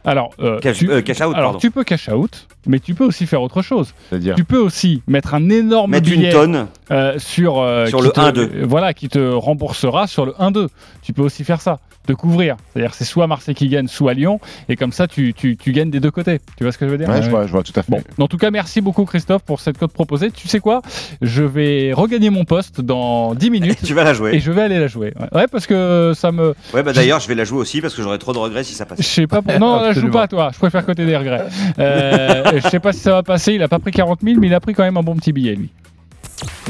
Ah. 0.05 0.11
Alors, 0.11 0.31
euh, 0.41 0.59
Cash- 0.59 0.79
tu, 0.79 0.91
euh, 0.91 1.03
cash 1.03 1.19
out, 1.19 1.35
alors 1.35 1.53
pardon. 1.53 1.59
tu 1.59 1.71
peux 1.71 1.85
cash 1.85 2.09
out, 2.09 2.47
mais 2.67 2.81
tu 2.81 2.95
peux 2.95 3.05
aussi 3.05 3.27
faire 3.27 3.43
autre 3.43 3.63
chose. 3.63 3.95
C'est-à-dire 4.09 4.35
Tu 4.35 4.45
peux 4.45 4.59
aussi 4.59 5.03
mettre 5.07 5.35
un 5.35 5.49
énorme 5.51 5.93
Mettre 5.93 6.11
une 6.11 6.17
billet 6.21 6.33
tonne. 6.33 6.67
euh, 6.91 7.19
sur, 7.19 7.61
euh, 7.61 7.87
le 8.03 8.11
te- 8.11 8.21
1-2. 8.21 8.51
euh, 8.55 8.65
Voilà, 8.67 8.93
qui 8.93 9.09
te 9.09 9.19
remboursera 9.33 10.07
sur 10.09 10.27
le 10.27 10.35
1-2. 10.39 10.69
Tu 11.03 11.13
peux 11.13 11.23
aussi 11.23 11.45
faire 11.45 11.61
ça, 11.61 11.79
te 12.07 12.13
couvrir. 12.13 12.57
C'est-à-dire 12.73 12.95
c'est 12.95 13.05
soit 13.05 13.27
Marseille 13.27 13.55
qui 13.55 13.69
gagne, 13.69 13.89
soit 13.89 14.15
Lyon, 14.15 14.41
et 14.69 14.77
comme 14.77 14.93
ça 14.93 15.07
tu, 15.07 15.35
tu, 15.35 15.57
tu 15.57 15.73
gagnes 15.73 15.91
des 15.91 16.01
deux 16.01 16.11
côtés. 16.11 16.41
Tu 16.57 16.65
vois 16.65 16.73
ce 16.73 16.79
que 16.79 16.87
je 16.87 16.91
veux 16.91 16.99
dire? 16.99 17.09
Ouais, 17.09 17.23
je 17.23 17.31
vois, 17.31 17.47
je 17.47 17.53
vois 17.53 17.63
tout 17.63 17.73
à 17.77 17.83
fait. 17.83 17.91
Bon, 17.91 18.03
en 18.19 18.29
tout 18.29 18.39
cas, 18.39 18.51
merci 18.51 18.81
beaucoup 18.81 19.05
Christophe 19.05 19.43
pour 19.43 19.61
cette 19.61 19.79
cote 19.79 19.93
proposée. 19.93 20.31
Tu 20.31 20.49
sais 20.49 20.61
quoi? 20.61 20.83
Je 21.21 21.43
vais 21.43 21.93
regagner 21.93 22.31
mon 22.31 22.45
poste 22.45 22.81
dans 22.81 23.35
10 23.35 23.51
minutes. 23.51 23.79
Tu 23.91 23.95
vas 23.95 24.05
la 24.05 24.15
jouer. 24.15 24.35
Et 24.35 24.41
je 24.41 24.53
vais 24.53 24.63
aller 24.63 24.79
la 24.79 24.87
jouer. 24.87 25.15
Ouais, 25.33 25.47
parce 25.51 25.67
que 25.67 26.13
ça 26.15 26.31
me. 26.31 26.55
Ouais, 26.73 26.83
bah 26.83 26.93
d'ailleurs, 26.93 27.19
je 27.19 27.27
vais 27.27 27.35
la 27.35 27.45
jouer 27.45 27.59
aussi 27.59 27.81
parce 27.81 27.95
que 27.95 28.03
j'aurais 28.03 28.19
trop 28.19 28.33
de 28.33 28.39
regrets 28.39 28.63
si 28.63 28.75
ça 28.75 28.87
passe. 28.87 29.01
Je 29.01 29.07
sais 29.07 29.27
pas. 29.27 29.43
Pour... 29.43 29.59
Non, 29.59 29.93
je 29.93 30.01
joue 30.01 30.11
pas 30.11 30.23
à 30.23 30.29
toi. 30.29 30.51
Je 30.53 30.59
préfère 30.59 30.87
côté 30.87 31.07
des 31.07 31.17
regrets. 31.17 31.47
Euh, 31.79 32.61
je 32.63 32.69
sais 32.69 32.79
pas 32.79 32.93
si 32.93 33.01
ça 33.01 33.13
va 33.13 33.23
passer. 33.23 33.55
Il 33.55 33.63
a 33.63 33.69
pas 33.69 33.79
pris 33.79 33.91
40 33.91 34.21
000, 34.23 34.39
mais 34.39 34.47
il 34.47 34.55
a 34.55 34.61
pris 34.61 34.75
quand 34.75 34.85
même 34.85 34.97
un 34.97 35.03
bon 35.03 35.17
petit 35.17 35.33
billet, 35.33 35.55
lui. 35.55 35.71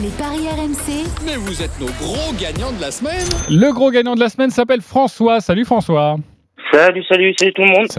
Les 0.02 0.08
paris 0.10 0.48
RMC. 0.48 1.04
Mais 1.26 1.36
vous 1.36 1.62
êtes 1.62 1.78
nos 1.80 1.86
gros 1.86 2.32
gagnants 2.40 2.72
de 2.72 2.80
la 2.80 2.90
semaine. 2.90 3.26
Le 3.50 3.72
gros 3.72 3.90
gagnant 3.90 4.14
de 4.14 4.20
la 4.20 4.28
semaine 4.28 4.50
s'appelle 4.50 4.80
François. 4.80 5.40
Salut 5.40 5.64
François. 5.64 6.16
Salut, 6.72 7.02
salut, 7.08 7.34
salut 7.36 7.52
tout 7.52 7.62
le 7.62 7.68
monde. 7.68 7.90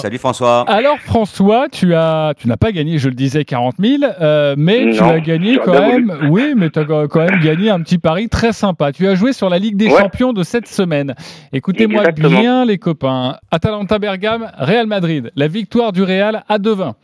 Salut 0.00 0.18
François. 0.18 0.64
Alors 0.70 0.98
François, 1.00 1.68
tu 1.70 1.94
as, 1.94 2.32
tu 2.36 2.48
n'as 2.48 2.56
pas 2.56 2.72
gagné, 2.72 2.96
je 2.96 3.08
le 3.10 3.14
disais, 3.14 3.44
40 3.44 3.74
000, 3.78 3.96
euh, 4.22 4.54
mais 4.56 4.92
tu 4.92 5.02
as 5.02 5.20
gagné 5.20 5.58
quand 5.62 5.72
même. 5.78 6.28
Oui, 6.30 6.54
mais 6.56 6.70
tu 6.70 6.78
as 6.78 6.84
quand 6.84 7.16
même 7.16 7.40
gagné 7.40 7.68
un 7.68 7.80
petit 7.82 7.98
pari 7.98 8.28
très 8.30 8.52
sympa. 8.54 8.92
Tu 8.92 9.06
as 9.06 9.14
joué 9.14 9.34
sur 9.34 9.50
la 9.50 9.58
Ligue 9.58 9.76
des 9.76 9.88
Ouais. 9.88 9.98
Champions 10.00 10.32
de 10.32 10.42
cette 10.42 10.66
semaine. 10.66 11.14
Écoutez-moi 11.52 12.10
bien, 12.12 12.64
les 12.64 12.78
copains. 12.78 13.36
Atalanta 13.50 13.98
Bergame, 13.98 14.50
Real 14.56 14.86
Madrid. 14.86 15.30
La 15.36 15.48
victoire 15.48 15.92
du 15.92 16.02
Real 16.02 16.42
à 16.48 16.58
2-20. 16.58 16.94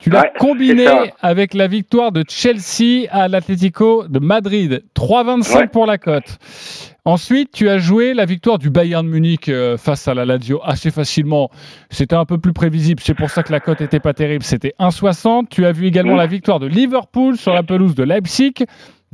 Tu 0.00 0.08
l'as 0.10 0.22
Ouais, 0.22 0.32
combiné 0.38 0.86
avec 1.20 1.52
la 1.54 1.66
victoire 1.66 2.10
de 2.10 2.24
Chelsea 2.26 3.06
à 3.10 3.28
l'Atlético 3.28 4.04
de 4.08 4.18
Madrid. 4.18 4.82
3,25 4.94 5.56
Ouais. 5.56 5.66
pour 5.68 5.84
la 5.86 5.98
cote. 5.98 6.38
Ensuite, 7.04 7.50
tu 7.52 7.68
as 7.68 7.78
joué 7.78 8.14
la 8.14 8.24
victoire 8.24 8.58
du 8.58 8.70
Bayern 8.70 9.06
Munich 9.06 9.48
euh, 9.48 9.76
face 9.76 10.06
à 10.08 10.14
la 10.14 10.24
Lazio 10.24 10.60
assez 10.64 10.90
facilement. 10.90 11.50
C'était 11.90 12.16
un 12.16 12.24
peu 12.24 12.38
plus 12.38 12.52
prévisible. 12.52 13.00
C'est 13.04 13.14
pour 13.14 13.30
ça 13.30 13.42
que 13.42 13.52
la 13.52 13.60
cote 13.60 13.80
était 13.80 14.00
pas 14.00 14.12
terrible. 14.14 14.42
C'était 14.44 14.74
1,60. 14.78 15.46
Tu 15.50 15.64
as 15.66 15.72
vu 15.72 15.86
également 15.86 16.14
Mm. 16.14 16.18
la 16.18 16.26
victoire 16.26 16.60
de 16.60 16.66
Liverpool 16.66 17.36
sur 17.36 17.52
la 17.54 17.62
pelouse 17.62 17.94
de 17.94 18.02
Leipzig. 18.02 18.52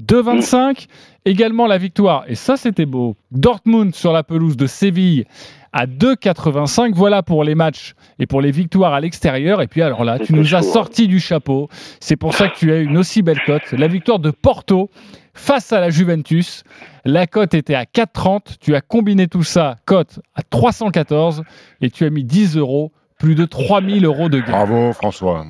2,25. 0.03 0.87
Également 1.25 1.67
la 1.67 1.79
victoire, 1.79 2.25
et 2.29 2.37
ça 2.37 2.57
c'était 2.57 2.87
beau, 2.87 3.17
Dortmund 3.33 3.95
sur 3.95 4.13
la 4.13 4.23
pelouse 4.23 4.57
de 4.57 4.67
Séville 4.67 5.25
à 5.73 5.87
2,85. 5.87 6.93
Voilà 6.95 7.23
pour 7.23 7.43
les 7.43 7.55
matchs 7.55 7.95
et 8.19 8.27
pour 8.27 8.41
les 8.41 8.51
victoires 8.53 8.95
à 8.95 9.01
l'extérieur. 9.01 9.61
Et 9.61 9.67
puis 9.67 9.83
alors 9.83 10.05
là, 10.05 10.19
tu 10.19 10.35
nous 10.35 10.55
as 10.55 10.63
chaud, 10.63 10.69
hein. 10.69 10.73
sorti 10.73 11.09
du 11.09 11.19
chapeau. 11.19 11.69
C'est 12.01 12.17
pour 12.17 12.35
ça 12.35 12.49
que 12.49 12.57
tu 12.57 12.73
as 12.73 12.79
une 12.79 12.97
aussi 12.97 13.23
belle 13.23 13.41
cote. 13.45 13.73
La 13.73 13.89
victoire 13.89 14.21
de 14.21 14.31
Porto 14.31 14.89
face 15.35 15.73
à 15.73 15.81
la 15.81 15.91
Juventus. 15.91 16.65
La 17.05 17.27
cote 17.27 17.55
était 17.55 17.75
à 17.75 17.85
4,30. 17.85 18.57
Tu 18.61 18.75
as 18.75 18.81
combiné 18.81 19.27
tout 19.27 19.43
ça, 19.43 19.77
cote 19.85 20.21
à 20.35 20.43
314, 20.43 21.43
et 21.81 21.91
tu 21.91 22.05
as 22.05 22.11
mis 22.11 22.25
10 22.25 22.57
euros, 22.57 22.93
plus 23.19 23.35
de 23.35 23.45
3000 23.45 24.05
euros 24.05 24.29
de 24.29 24.39
gain. 24.39 24.53
Bravo 24.53 24.93
François. 24.93 25.45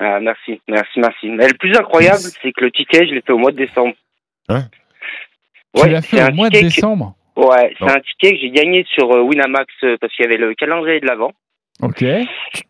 Ah, 0.00 0.20
merci, 0.20 0.60
merci, 0.68 1.00
merci. 1.00 1.28
Mais 1.30 1.48
le 1.48 1.56
plus 1.58 1.74
incroyable, 1.76 2.18
c'est 2.18 2.52
que 2.52 2.64
le 2.64 2.70
ticket, 2.70 3.06
je 3.06 3.14
l'ai 3.14 3.20
fait 3.20 3.32
au 3.32 3.38
mois 3.38 3.50
de 3.52 3.56
décembre. 3.56 3.94
Hein 4.48 4.64
Tu 5.74 5.88
l'as 5.88 6.02
fait 6.02 6.16
c'est 6.18 6.22
au 6.22 6.26
un 6.26 6.30
mois 6.30 6.48
de 6.50 6.54
ticket 6.54 6.68
que- 6.68 6.74
décembre. 6.74 7.14
Ouais, 7.36 7.74
c'est 7.78 7.84
un 7.90 8.00
ticket 8.00 8.32
que 8.32 8.38
j'ai 8.40 8.50
gagné 8.50 8.84
sur 8.92 9.10
euh, 9.12 9.20
Winamax 9.22 9.72
euh, 9.84 9.96
parce 10.00 10.12
qu'il 10.14 10.24
y 10.24 10.28
avait 10.28 10.36
le 10.38 10.54
calendrier 10.54 10.98
de 11.00 11.06
l'avant. 11.06 11.32
Ok. 11.82 12.04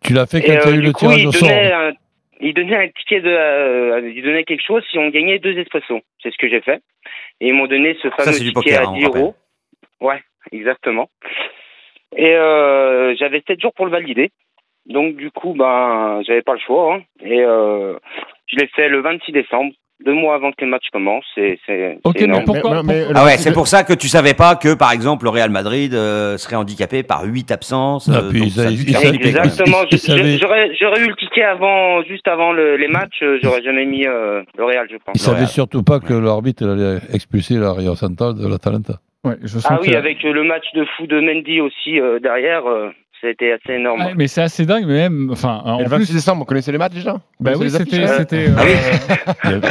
Tu 0.04 0.12
l'as 0.12 0.26
fait 0.26 0.40
quand 0.42 0.52
tu 0.52 0.58
as 0.58 0.68
euh, 0.68 0.74
eu 0.76 0.80
le 0.82 0.92
coup, 0.92 1.06
tirage 1.06 1.24
au 1.26 1.32
sort. 1.32 1.48
un- 1.50 1.92
il 2.40 2.52
donnait 2.54 2.76
un 2.76 2.88
ticket 2.88 3.20
de, 3.20 3.28
euh, 3.30 4.12
il 4.14 4.22
donnait 4.22 4.44
quelque 4.44 4.64
chose 4.64 4.84
si 4.90 4.98
on 4.98 5.08
gagnait 5.08 5.38
deux 5.38 5.58
espressos. 5.58 6.00
C'est 6.22 6.30
ce 6.30 6.36
que 6.38 6.48
j'ai 6.48 6.60
fait. 6.60 6.82
Et 7.40 7.48
ils 7.48 7.54
m'ont 7.54 7.66
donné 7.66 7.96
ce 8.02 8.10
fameux 8.10 8.32
ticket 8.32 8.52
poker, 8.52 8.80
à 8.80 8.82
hein, 8.84 8.92
on 8.92 8.98
10 8.98 9.04
euros. 9.06 9.34
Ouais, 10.00 10.22
exactement. 10.52 11.08
Et 12.16 12.34
euh, 12.34 13.14
j'avais 13.18 13.42
7 13.46 13.60
jours 13.60 13.72
pour 13.74 13.86
le 13.86 13.90
valider. 13.92 14.30
Donc 14.88 15.16
du 15.16 15.30
coup, 15.30 15.54
ben, 15.56 16.20
j'avais 16.26 16.42
pas 16.42 16.54
le 16.54 16.60
choix. 16.60 16.94
hein. 16.94 17.00
Et 17.22 17.40
euh, 17.42 17.94
je 18.46 18.56
l'ai 18.56 18.68
fait 18.74 18.88
le 18.88 19.00
26 19.02 19.32
décembre, 19.32 19.72
deux 20.04 20.14
mois 20.14 20.34
avant 20.36 20.50
que 20.50 20.56
les 20.64 20.66
matchs 20.66 20.88
commencent. 20.92 21.26
C'est, 21.34 21.58
c'est, 21.66 21.98
c'est 22.16 22.24
énorme. 22.24 22.44
Ah 23.14 23.24
ouais, 23.24 23.36
c'est 23.36 23.52
pour 23.52 23.66
ça 23.66 23.84
que 23.84 23.92
tu 23.92 24.08
savais 24.08 24.32
pas 24.34 24.56
que, 24.56 24.74
par 24.74 24.92
exemple, 24.92 25.24
le 25.24 25.30
Real 25.30 25.50
Madrid 25.50 25.92
euh, 25.92 26.38
serait 26.38 26.56
handicapé 26.56 27.02
par 27.02 27.24
8 27.24 27.50
absences. 27.50 28.08
Ah, 28.10 28.18
euh, 28.20 28.30
puis 28.30 28.40
donc 28.40 28.48
ça. 28.50 28.70
Exactement. 29.28 29.78
J'aurais, 30.38 30.70
j'aurais 30.80 31.00
eu 31.02 31.08
le 31.08 31.16
ticket 31.16 31.42
avant, 31.42 32.02
juste 32.04 32.26
avant 32.28 32.52
le- 32.52 32.76
les 32.76 32.88
matchs. 32.88 33.22
euh, 33.22 33.38
J'aurais 33.42 33.62
jamais 33.62 33.84
mis 33.84 34.06
euh, 34.06 34.42
le 34.56 34.64
Real, 34.64 34.86
je 34.90 34.96
pense. 34.96 35.14
Ils 35.14 35.18
savaient 35.20 35.46
surtout 35.46 35.82
pas 35.82 36.00
que 36.00 36.14
l'arbitre 36.14 36.66
allait 36.66 36.98
expulser 37.12 37.56
la 37.56 37.72
Rio 37.74 37.94
Central 37.94 38.34
de 38.36 38.48
l'Atalanta. 38.48 38.94
Ouais, 39.24 39.34
je 39.42 39.58
Ah 39.68 39.78
oui, 39.82 39.94
avec 39.96 40.24
euh, 40.24 40.32
le 40.32 40.44
match 40.44 40.64
de 40.74 40.84
fou 40.96 41.06
de 41.08 41.20
Mendy 41.20 41.60
aussi 41.60 42.00
euh, 42.00 42.20
derrière, 42.20 42.62
euh, 43.24 43.26
ça 43.26 43.30
été 43.30 43.52
assez 43.52 43.72
énorme. 43.78 44.00
Ouais, 44.00 44.12
mais 44.16 44.26
c'est 44.28 44.42
assez 44.42 44.64
dingue, 44.66 44.84
mais 44.86 44.94
même. 45.08 45.30
Enfin, 45.32 45.60
en 45.64 45.78
le 45.78 45.84
plus. 45.84 45.98
26 45.98 46.12
décembre, 46.14 46.42
on 46.42 46.44
connaissait 46.44 46.72
les 46.72 46.78
matchs 46.78 46.94
déjà? 46.94 47.16
Bah 47.40 47.52
oui, 47.56 47.70
c'était. 47.70 48.06
c'était 48.06 48.46
Ah 48.56 49.48
euh, 49.48 49.60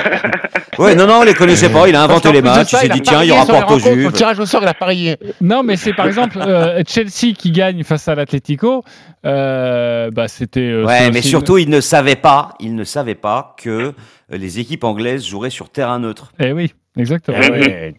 Ouais, 0.77 0.93
non, 0.93 1.07
non, 1.07 1.21
on 1.21 1.23
les 1.23 1.33
connaissait 1.33 1.69
pas. 1.69 1.87
Il 1.87 1.95
a 1.95 2.03
inventé 2.03 2.31
les 2.31 2.41
matchs. 2.41 2.73
Il 2.73 2.77
s'est 2.77 2.89
dit, 2.89 3.01
tiens, 3.01 3.23
il 3.23 3.29
y 3.29 3.31
aura 3.31 3.45
Porto 3.45 3.79
Juve. 3.79 4.07
Au 4.07 4.11
tirage 4.11 4.39
au 4.39 4.45
sort, 4.45 4.61
il 4.61 4.67
a 4.67 4.73
parié. 4.75 5.17
Non, 5.41 5.63
mais 5.63 5.75
c'est 5.75 5.93
par 5.93 6.05
exemple 6.05 6.37
euh, 6.39 6.83
Chelsea 6.87 7.33
qui 7.35 7.51
gagne 7.51 7.83
face 7.83 8.07
à 8.07 8.15
l'Atlético. 8.15 8.83
Euh, 9.25 10.11
bah, 10.11 10.27
c'était. 10.27 10.59
euh, 10.61 10.85
Ouais, 10.85 11.09
mais 11.11 11.21
surtout, 11.21 11.57
il 11.57 11.69
ne 11.69 11.81
savait 11.81 12.15
pas, 12.15 12.53
il 12.59 12.75
ne 12.75 12.83
savait 12.83 13.15
pas 13.15 13.55
que 13.57 13.69
euh, 13.69 13.93
les 14.29 14.59
équipes 14.59 14.83
anglaises 14.83 15.25
joueraient 15.25 15.49
sur 15.49 15.69
terrain 15.69 15.99
neutre. 15.99 16.31
Eh 16.39 16.51
oui, 16.51 16.73
exactement. 16.97 17.37
Eh 17.41 17.51
ouais, 17.51 17.93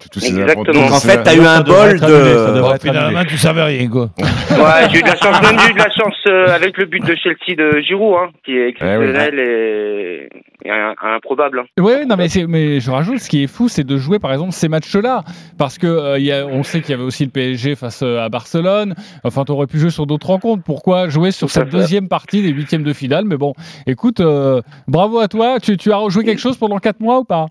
Donc 0.67 0.91
en 0.93 1.01
fait, 1.01 1.17
ces- 1.19 1.23
t'as 1.23 1.35
eu 1.37 1.41
un 1.41 1.61
bol 1.63 1.99
de. 2.01 2.79
Finalement, 2.81 3.25
tu 3.25 3.37
savais 3.37 3.63
rien, 3.63 3.89
quoi. 3.89 4.11
Ouais, 4.19 4.89
j'ai 4.91 4.99
eu 4.99 5.03
de 5.03 5.07
la 5.09 5.17
chance, 5.17 5.41
même 5.43 5.59
j'ai 5.61 5.71
eu 5.71 5.75
de 5.75 5.79
la 5.79 5.91
chance 5.91 6.15
euh, 6.29 6.55
avec 6.55 6.77
le 6.79 6.87
but 6.87 7.05
de 7.05 7.15
Chelsea 7.15 7.55
de 7.57 7.81
Giroud, 7.81 8.17
hein, 8.21 8.31
qui 8.45 8.57
est 8.57 8.69
exceptionnel 8.71 9.39
et, 9.39 10.29
et 10.65 10.71
improbable. 11.15 11.61
hein. 11.61 11.65
Oui, 11.79 11.93
non, 12.09 12.17
mais, 12.17 12.27
mais 12.49 12.81
je 12.81 12.91
rajoute, 12.91 13.19
ce 13.19 13.29
qui 13.29 13.45
est 13.45 13.47
fou, 13.47 13.69
c'est 13.69 13.85
de 13.85 13.97
jouer 13.97 14.19
par 14.19 14.33
exemple 14.33 14.53
ces 14.53 14.69
matchs-là. 14.69 15.23
Parce 15.59 15.79
que 15.79 15.87
euh, 15.87 16.19
il 16.19 16.25
y 16.25 16.33
a, 16.33 16.47
on 16.47 16.63
sait 16.65 16.81
qu'il 16.81 16.91
y 16.91 16.95
avait 16.95 17.05
aussi 17.05 17.25
le 17.25 17.31
PSG 17.31 17.77
face 17.77 18.03
euh, 18.03 18.19
à 18.25 18.29
Barcelone. 18.29 18.95
Enfin, 19.23 19.45
tu 19.45 19.53
aurais 19.53 19.67
pu 19.67 19.79
jouer 19.79 19.91
sur 19.91 20.07
d'autres 20.07 20.27
rencontres. 20.29 20.63
Pourquoi 20.65 21.09
jouer 21.09 21.31
sur 21.31 21.47
Tout 21.49 21.53
cette 21.55 21.69
deuxième 21.71 22.09
partie 22.09 22.43
des 22.43 22.49
huitièmes 22.51 22.83
de 22.83 22.93
finale? 22.93 23.25
Mais 23.27 23.37
bon, 23.37 23.55
écoute, 23.87 24.21
euh, 24.21 24.61
bravo 24.89 25.21
à 25.21 25.29
toi. 25.29 25.61
Tu, 25.61 25.77
tu 25.77 25.93
as 25.93 25.97
rejoué 25.97 26.25
quelque 26.25 26.41
chose 26.41 26.57
pendant 26.57 26.79
4 26.79 27.01
mois 27.01 27.21
ou 27.21 27.25
pas? 27.25 27.47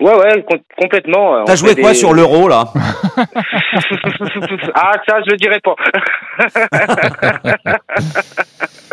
Ouais, 0.00 0.14
ouais, 0.14 0.44
com- 0.48 0.60
complètement. 0.76 1.36
euh, 1.36 1.44
T'as 1.44 1.56
joué 1.56 1.74
quoi 1.74 1.90
des- 1.90 1.96
sur 1.96 2.12
l'euro 2.12 2.48
là 2.48 2.64
ah, 4.74 4.92
ça, 5.08 5.20
je 5.26 5.30
le 5.30 5.36
dirai 5.36 5.60
pas. 5.60 5.74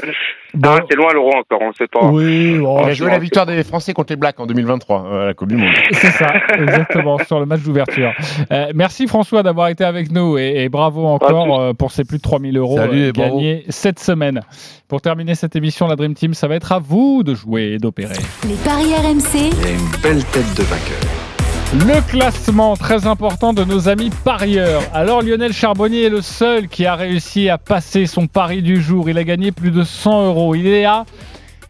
Ah, 0.63 0.79
c'est 0.89 0.95
loin 0.95 1.13
l'euro 1.13 1.29
encore, 1.35 1.59
on 1.61 1.73
sait 1.73 1.87
pas. 1.87 2.05
Oui, 2.07 2.57
bon, 2.59 2.81
Il 2.83 2.89
a 2.89 2.93
joué 2.93 3.09
la 3.09 3.19
victoire 3.19 3.45
des 3.45 3.63
Français 3.63 3.93
contre 3.93 4.13
les 4.13 4.17
Blacks 4.17 4.39
en 4.39 4.45
2023 4.45 5.05
euh, 5.05 5.23
à 5.23 5.25
la 5.27 5.33
Coupe 5.33 5.49
du 5.49 5.57
Monde. 5.57 5.73
C'est 5.91 6.11
ça, 6.11 6.27
exactement, 6.57 7.17
sur 7.19 7.39
le 7.39 7.45
match 7.45 7.61
d'ouverture. 7.61 8.11
Euh, 8.51 8.71
merci 8.75 9.07
François 9.07 9.43
d'avoir 9.43 9.67
été 9.69 9.83
avec 9.83 10.11
nous 10.11 10.37
et, 10.37 10.63
et 10.63 10.69
bravo 10.69 11.05
encore 11.05 11.59
euh, 11.59 11.73
pour 11.73 11.91
ces 11.91 12.03
plus 12.03 12.17
de 12.17 12.23
3000 12.23 12.57
euros 12.57 12.77
Salut 12.77 13.03
euh, 13.03 13.09
et 13.09 13.11
bravo. 13.11 13.35
gagnés 13.37 13.63
cette 13.69 13.99
semaine. 13.99 14.41
Pour 14.87 15.01
terminer 15.01 15.35
cette 15.35 15.55
émission, 15.55 15.87
la 15.87 15.95
Dream 15.95 16.13
Team, 16.13 16.33
ça 16.33 16.47
va 16.47 16.55
être 16.55 16.71
à 16.71 16.79
vous 16.79 17.23
de 17.23 17.33
jouer 17.33 17.73
et 17.73 17.77
d'opérer. 17.77 18.15
Les 18.47 18.55
paris 18.55 18.93
RMC. 18.93 19.51
Il 19.51 19.67
a 19.67 19.71
une 19.71 20.01
belle 20.01 20.23
tête 20.25 20.55
de 20.55 20.63
vainqueur. 20.63 21.34
Le 21.73 22.01
classement 22.09 22.75
très 22.77 23.07
important 23.07 23.51
de 23.51 23.63
nos 23.63 23.89
amis 23.89 24.09
parieurs. 24.23 24.83
Alors 24.93 25.21
Lionel 25.21 25.51
Charbonnier 25.51 26.03
est 26.03 26.09
le 26.09 26.21
seul 26.21 26.67
qui 26.67 26.85
a 26.85 26.95
réussi 26.95 27.49
à 27.49 27.57
passer 27.57 28.05
son 28.05 28.27
pari 28.27 28.61
du 28.61 28.81
jour. 28.81 29.09
Il 29.09 29.17
a 29.17 29.23
gagné 29.23 29.51
plus 29.51 29.71
de 29.71 29.83
100 29.83 30.27
euros. 30.27 30.55
Il 30.55 30.67
est 30.67 30.85
à 30.85 31.05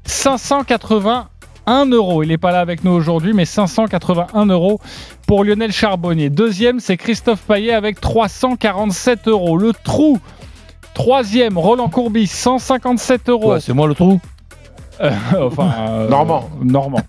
581 0.03 1.85
euros. 1.87 2.21
Il 2.21 2.29
n'est 2.29 2.37
pas 2.37 2.51
là 2.51 2.59
avec 2.59 2.83
nous 2.83 2.91
aujourd'hui, 2.91 3.33
mais 3.33 3.45
581 3.45 4.45
euros 4.47 4.79
pour 5.25 5.43
Lionel 5.43 5.71
Charbonnier. 5.71 6.29
Deuxième, 6.29 6.79
c'est 6.79 6.97
Christophe 6.97 7.41
Paillet 7.41 7.73
avec 7.73 7.99
347 7.99 9.27
euros. 9.27 9.57
Le 9.57 9.73
trou. 9.73 10.19
Troisième, 10.93 11.57
Roland 11.57 11.89
Courbis, 11.89 12.27
157 12.27 13.29
euros. 13.29 13.53
Ouais, 13.53 13.59
c'est 13.59 13.73
moi 13.73 13.87
le 13.87 13.95
trou? 13.95 14.19
Euh, 15.01 15.11
enfin, 15.41 15.71
euh, 15.89 16.09
Normand. 16.09 16.49
Normand. 16.61 17.01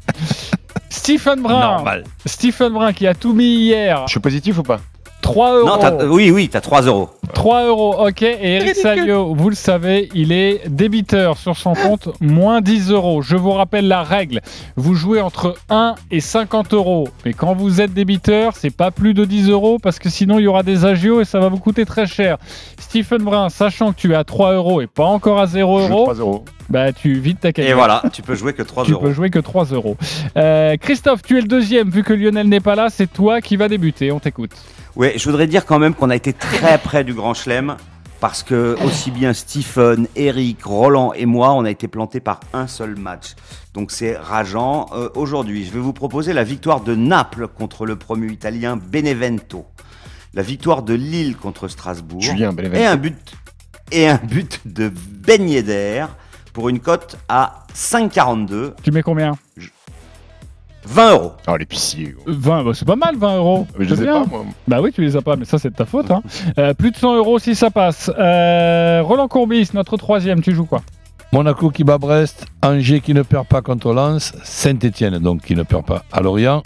Stephen 1.06 1.40
Brun. 1.40 1.60
Normal. 1.60 2.02
Stephen 2.26 2.72
Brun 2.72 2.92
qui 2.92 3.06
a 3.06 3.14
tout 3.14 3.32
mis 3.32 3.58
hier. 3.58 4.02
Je 4.08 4.10
suis 4.10 4.18
positif 4.18 4.58
ou 4.58 4.64
pas? 4.64 4.80
3 5.26 5.54
euros. 5.58 5.66
Non, 5.66 5.98
oui, 6.14 6.30
oui, 6.30 6.48
t'as 6.48 6.60
3 6.60 6.82
euros. 6.82 7.10
3 7.34 7.64
euros, 7.66 7.96
ok. 8.06 8.22
Et 8.22 8.38
Eric 8.56 8.76
Salio, 8.76 9.34
vous 9.34 9.50
le 9.50 9.56
savez, 9.56 10.08
il 10.14 10.30
est 10.32 10.68
débiteur 10.68 11.36
sur 11.36 11.56
son 11.56 11.74
compte, 11.74 12.08
moins 12.20 12.60
10 12.60 12.90
euros. 12.92 13.22
Je 13.22 13.34
vous 13.36 13.50
rappelle 13.50 13.88
la 13.88 14.02
règle. 14.04 14.40
Vous 14.76 14.94
jouez 14.94 15.20
entre 15.20 15.56
1 15.68 15.96
et 16.12 16.20
50 16.20 16.72
euros. 16.74 17.08
Mais 17.24 17.32
quand 17.32 17.54
vous 17.54 17.80
êtes 17.80 17.92
débiteur, 17.92 18.52
c'est 18.56 18.70
pas 18.74 18.90
plus 18.92 19.14
de 19.14 19.24
10 19.24 19.50
euros 19.50 19.78
parce 19.82 19.98
que 19.98 20.08
sinon 20.08 20.38
il 20.38 20.42
y 20.42 20.46
aura 20.46 20.62
des 20.62 20.84
agios 20.84 21.20
et 21.20 21.24
ça 21.24 21.40
va 21.40 21.48
vous 21.48 21.58
coûter 21.58 21.84
très 21.84 22.06
cher. 22.06 22.38
Stephen 22.78 23.22
Brun, 23.22 23.48
sachant 23.48 23.92
que 23.92 23.98
tu 23.98 24.12
es 24.12 24.16
à 24.16 24.22
3 24.24 24.52
euros 24.54 24.80
et 24.80 24.86
pas 24.86 25.04
encore 25.06 25.40
à 25.40 25.46
0 25.48 25.80
Je 25.82 25.86
joue 25.88 25.92
euros, 25.92 26.02
3 26.04 26.14
euros. 26.14 26.44
bah 26.70 26.92
tu 26.92 27.14
vides 27.14 27.40
ta 27.40 27.52
cagnotte. 27.52 27.70
Et 27.70 27.74
voilà, 27.74 28.02
tu 28.12 28.22
peux 28.22 28.34
jouer 28.36 28.52
que 28.52 28.62
3 28.62 28.84
Tu 28.84 28.92
euros. 28.92 29.02
peux 29.06 29.12
jouer 29.12 29.30
que 29.30 29.40
3 29.40 29.64
euros. 29.66 29.96
Euh, 30.36 30.76
Christophe, 30.80 31.22
tu 31.22 31.36
es 31.36 31.40
le 31.40 31.48
deuxième. 31.48 31.90
Vu 31.90 32.04
que 32.04 32.12
Lionel 32.12 32.48
n'est 32.48 32.60
pas 32.60 32.76
là, 32.76 32.86
c'est 32.90 33.12
toi 33.12 33.40
qui 33.40 33.56
vas 33.56 33.68
débuter. 33.68 34.12
On 34.12 34.20
t'écoute. 34.20 34.52
Ouais, 34.96 35.14
je 35.18 35.24
voudrais 35.28 35.46
dire 35.46 35.66
quand 35.66 35.78
même 35.78 35.94
qu'on 35.94 36.10
a 36.10 36.16
été 36.16 36.32
très 36.32 36.78
près 36.78 37.04
du 37.04 37.12
Grand 37.12 37.34
Chelem 37.34 37.76
parce 38.18 38.42
que 38.42 38.76
aussi 38.82 39.10
bien 39.10 39.34
Stephen, 39.34 40.08
Eric, 40.16 40.64
Roland 40.64 41.12
et 41.12 41.26
moi, 41.26 41.52
on 41.52 41.64
a 41.66 41.70
été 41.70 41.86
plantés 41.86 42.20
par 42.20 42.40
un 42.54 42.66
seul 42.66 42.96
match. 42.96 43.34
Donc 43.74 43.90
c'est 43.90 44.16
rageant. 44.16 44.86
Euh, 44.94 45.10
Aujourd'hui, 45.14 45.66
je 45.66 45.70
vais 45.70 45.80
vous 45.80 45.92
proposer 45.92 46.32
la 46.32 46.44
victoire 46.44 46.80
de 46.80 46.94
Naples 46.94 47.46
contre 47.48 47.84
le 47.84 47.96
promu 47.96 48.32
italien 48.32 48.76
Benevento, 48.78 49.66
la 50.32 50.40
victoire 50.42 50.82
de 50.82 50.94
Lille 50.94 51.36
contre 51.36 51.68
Strasbourg 51.68 52.22
Julien 52.22 52.54
Benevento. 52.54 52.80
et 52.82 52.86
un 52.86 52.96
but 52.96 53.34
et 53.92 54.08
un 54.08 54.16
but 54.22 54.60
de 54.64 54.88
Ben 54.88 55.46
Yedder 55.46 56.06
pour 56.54 56.70
une 56.70 56.80
cote 56.80 57.18
à 57.28 57.66
5,42. 57.74 58.72
Tu 58.82 58.90
mets 58.92 59.02
combien? 59.02 59.32
20 60.86 61.10
euros. 61.12 61.32
Oh, 61.48 61.56
l'épicier. 61.56 62.14
gros. 62.16 62.24
20, 62.34 62.64
bah, 62.64 62.70
c'est 62.74 62.84
pas 62.86 62.96
mal, 62.96 63.16
20 63.16 63.36
euros. 63.36 63.66
Mais 63.78 63.84
je 63.86 63.94
C'est 63.94 64.02
les 64.02 64.08
ai 64.08 64.12
bien. 64.12 64.22
pas, 64.22 64.28
moi. 64.30 64.44
Bah 64.68 64.78
oui, 64.82 64.92
tu 64.92 65.02
les 65.02 65.16
as 65.16 65.22
pas, 65.22 65.36
mais 65.36 65.44
ça, 65.44 65.58
c'est 65.58 65.70
de 65.70 65.74
ta 65.76 65.84
faute. 65.84 66.10
hein. 66.10 66.22
Euh, 66.58 66.72
plus 66.74 66.90
de 66.92 66.96
100 66.96 67.16
euros 67.16 67.38
si 67.38 67.54
ça 67.54 67.70
passe. 67.70 68.10
Euh, 68.18 69.00
Roland 69.02 69.28
Courbis, 69.28 69.70
notre 69.74 69.96
troisième, 69.96 70.40
tu 70.42 70.54
joues 70.54 70.64
quoi? 70.64 70.80
Monaco 71.32 71.70
qui 71.70 71.82
bat 71.84 71.98
Brest, 71.98 72.46
Angers 72.62 73.00
qui 73.00 73.12
ne 73.12 73.22
perd 73.22 73.46
pas 73.46 73.60
contre 73.60 73.92
Lens, 73.92 74.32
Saint-Etienne 74.44 75.18
donc 75.18 75.42
qui 75.42 75.56
ne 75.56 75.64
perd 75.64 75.84
pas 75.84 76.04
à 76.12 76.20
Lorient, 76.20 76.62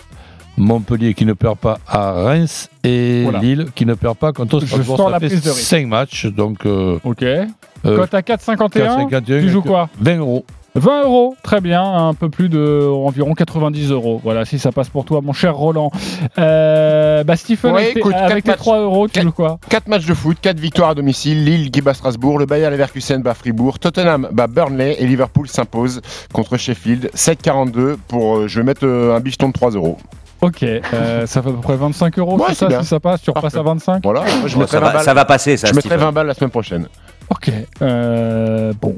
Montpellier 0.59 1.15
qui 1.15 1.25
ne 1.25 1.33
perd 1.33 1.57
pas 1.57 1.79
à 1.89 2.13
Reims 2.13 2.69
et 2.85 3.23
Voilà. 3.23 3.39
Lille 3.41 3.67
qui 3.75 3.87
ne 3.87 3.95
perd 3.95 4.17
pas 4.19 4.33
contre 4.33 4.61
Je 4.61 4.83
sens 4.83 5.11
la 5.11 5.19
fait 5.19 5.29
prise 5.29 5.43
de 5.43 5.49
risque. 5.51 5.63
5 5.63 5.87
matchs 5.87 6.27
donc. 6.27 6.67
euh, 6.67 6.99
Ok. 7.05 7.23
euh, 7.23 7.47
Cote 7.83 8.13
à 8.15 8.21
4,51. 8.21 9.09
4,51, 9.09 9.23
Tu 9.41 9.49
joues 9.49 9.63
quoi? 9.63 9.89
20 10.01 10.19
euros. 10.19 10.45
20 10.77 11.03
euros, 11.03 11.35
très 11.43 11.61
bien, 11.61 11.83
un 11.83 12.15
peu 12.15 12.29
plus 12.31 12.49
de 12.49 12.87
environ 12.89 13.35
90 13.35 13.91
euros. 13.91 14.21
Voilà, 14.23 14.45
si 14.45 14.59
ça 14.61 14.71
passe 14.71 14.89
pour 14.89 15.05
toi, 15.05 15.21
mon 15.21 15.33
cher 15.33 15.57
Roland. 15.57 15.91
Euh, 16.39 17.25
bah 17.25 17.37
Stephen, 17.37 17.73
Ouais, 17.73 17.81
avec, 17.83 17.95
tes- 17.95 17.99
écoute, 18.01 18.15
avec 18.15 18.29
quatre 18.29 18.43
tes 18.45 18.51
matchs. 18.51 18.59
3 18.59 18.79
euros, 18.79 19.09
tu 19.09 19.21
joues 19.21 19.33
quoi? 19.33 19.59
4 19.69 19.89
matchs 19.89 20.07
de 20.07 20.15
foot, 20.15 20.37
4 20.41 20.61
victoires 20.61 20.91
à 20.91 20.95
domicile, 20.95 21.45
Lille 21.45 21.71
qui 21.73 21.81
bat 21.81 21.93
Strasbourg, 21.95 22.39
le 22.39 22.47
Bayer 22.47 22.71
Leverkusen 22.71 23.21
bat 23.23 23.35
Fribourg, 23.35 23.79
Tottenham 23.81 24.29
bat 24.31 24.47
Burnley 24.47 24.97
et 25.01 25.07
Liverpool 25.07 25.49
s'impose 25.49 26.01
contre 26.33 26.57
Sheffield. 26.57 27.11
7,42 27.15 27.97
pour, 28.09 28.37
euh, 28.39 28.49
je 28.49 28.61
vais 28.61 28.65
mettre 28.65 28.87
euh, 28.87 29.17
un 29.17 29.21
bifton 29.21 29.49
de 29.49 29.53
3 29.53 29.73
euros. 29.73 29.97
Ok, 30.41 30.63
euh, 30.63 31.27
ça 31.27 31.43
fait 31.43 31.49
à 31.51 31.53
peu 31.53 31.59
près 31.61 31.77
25 31.77 32.19
euros, 32.19 32.37
Ouais, 32.39 32.45
c'est 32.51 32.55
ça, 32.55 32.67
bien. 32.69 32.81
si 32.83 32.89
ça 32.89 32.99
passe, 33.01 33.21
tu 33.21 33.29
repasses 33.31 33.53
Parfait. 33.53 33.59
à 33.59 33.63
25 33.63 34.01
Voilà, 34.05 34.23
je 34.47 34.57
ça 34.67 34.79
20 34.81 34.91
va- 34.93 34.99
ça 35.01 35.13
va 35.15 35.25
passer, 35.27 35.57
ça, 35.59 35.67
Je 35.67 35.75
mettrai 35.75 35.91
Stephen. 35.91 36.07
20 36.07 36.13
balles 36.13 36.27
la 36.29 36.35
semaine 36.35 36.51
prochaine. 36.51 36.87
Ok, 37.31 37.53
euh, 37.83 38.73
bon. 38.81 38.97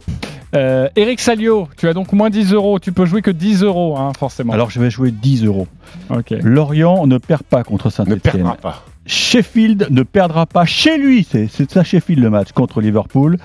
Euh, 0.54 0.88
Eric 0.96 1.20
Salio, 1.20 1.68
tu 1.76 1.88
as 1.88 1.94
donc 1.94 2.12
moins 2.12 2.30
10 2.30 2.52
euros, 2.52 2.78
tu 2.78 2.92
peux 2.92 3.04
jouer 3.06 3.22
que 3.22 3.30
10 3.30 3.62
euros, 3.62 3.96
hein, 3.96 4.12
forcément. 4.18 4.52
Alors 4.52 4.70
je 4.70 4.80
vais 4.80 4.90
jouer 4.90 5.10
10 5.10 5.44
euros. 5.44 5.66
Ok. 6.10 6.30
Lorient 6.42 7.06
ne 7.06 7.18
perd 7.18 7.42
pas 7.42 7.62
contre 7.62 7.86
Ne 7.86 7.90
Saint-Etienne. 7.90 8.20
perdra 8.20 8.54
pas. 8.54 8.84
Sheffield 9.06 9.88
ne 9.90 10.02
perdra 10.02 10.46
pas 10.46 10.64
chez 10.64 10.96
lui. 10.98 11.26
C'est 11.28 11.48
c'est 11.48 11.70
ça 11.70 11.84
Sheffield 11.84 12.22
le 12.22 12.30
match 12.30 12.52
contre 12.52 12.80
Liverpool. 12.80 13.38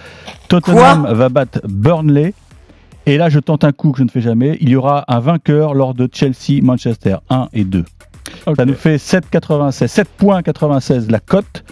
Tottenham 0.47 1.07
va 1.11 1.29
battre 1.29 1.61
Burnley. 1.67 2.33
Et 3.05 3.17
là, 3.17 3.29
je 3.29 3.39
tente 3.39 3.63
un 3.63 3.71
coup 3.71 3.93
que 3.93 3.99
je 3.99 4.03
ne 4.03 4.09
fais 4.09 4.21
jamais. 4.21 4.57
Il 4.59 4.69
y 4.69 4.75
aura 4.75 5.05
un 5.07 5.19
vainqueur 5.19 5.73
lors 5.73 5.93
de 5.93 6.09
Chelsea-Manchester 6.11 7.15
1 7.29 7.47
et 7.53 7.63
2. 7.63 7.85
Ça 8.57 8.65
nous 8.65 8.73
fait 8.73 8.97
7,96. 8.97 9.87
7,96 10.21 11.09
la 11.09 11.21
cote. 11.21 11.63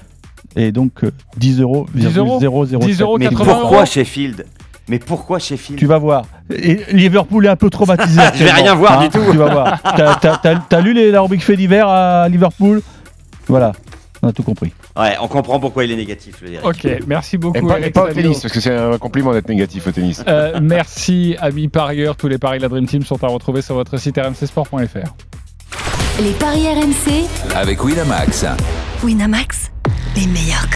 Et 0.56 0.72
donc 0.72 1.04
euh, 1.04 1.12
10 1.38 1.62
euros. 1.62 1.86
10 1.94 2.18
euros 2.18 2.40
007. 2.66 2.80
10 2.80 3.02
euros, 3.02 3.18
Mais 3.18 3.28
80 3.28 3.54
pourquoi 3.54 3.78
euros. 3.78 3.86
Sheffield 3.86 4.46
Mais 4.88 5.00
pourquoi 5.00 5.40
Sheffield 5.40 5.80
Tu 5.80 5.86
vas 5.86 5.98
voir. 5.98 6.26
Et 6.50 6.80
Liverpool 6.92 7.46
est 7.46 7.50
un 7.50 7.56
peu 7.56 7.70
traumatisé. 7.70 8.22
Je 8.36 8.44
vais 8.44 8.52
rien 8.52 8.76
voir 8.76 9.00
hein, 9.00 9.04
du 9.04 9.10
tout. 9.10 9.24
Tu 9.32 9.38
vas 9.38 9.52
voir. 9.52 9.82
T'as- 10.70 10.82
lu 10.82 10.94
les, 10.94 11.12
la 11.12 11.22
rubrique 11.22 11.44
fait 11.44 11.58
divers 11.58 11.88
à 11.90 12.30
Liverpool? 12.30 12.82
Voilà. 13.48 13.74
On 14.22 14.30
a 14.30 14.32
tout 14.34 14.44
compris. 14.44 14.72
Ouais, 14.98 15.16
on 15.22 15.28
comprend 15.28 15.60
pourquoi 15.60 15.84
il 15.84 15.92
est 15.92 15.96
négatif, 15.96 16.42
le 16.42 16.54
Eric. 16.54 16.66
Ok, 16.66 16.88
merci 17.06 17.38
beaucoup. 17.38 17.58
Et 17.58 17.62
pas, 17.62 17.78
et 17.78 17.82
Eric 17.82 17.94
pas 17.94 18.04
au 18.06 18.14
tennis, 18.14 18.40
parce 18.40 18.54
que 18.54 18.62
c'est 18.62 18.76
un 18.76 18.98
compliment 18.98 19.34
d'être 19.34 19.50
négatif 19.50 19.86
au 19.88 19.92
tennis. 19.92 20.24
Euh, 20.28 20.58
merci, 20.62 21.36
amis 21.42 21.68
parieurs. 21.68 22.16
Tous 22.16 22.30
les 22.30 22.38
paris 22.38 22.58
de 22.60 22.64
la 22.64 22.70
Dream 22.70 22.86
Team 22.88 23.04
sont 23.04 23.22
à 23.24 23.28
retrouver 23.28 23.62
sur 23.62 23.76
votre 23.76 23.98
site 23.98 24.18
rmcsport.fr. 24.18 25.14
Les 26.24 26.32
paris 26.32 26.66
RMC, 26.68 27.26
Avec 27.56 27.84
Winamax, 27.84 28.46
Winamax, 29.04 29.70
les 30.16 30.28
meilleurs 30.28 30.68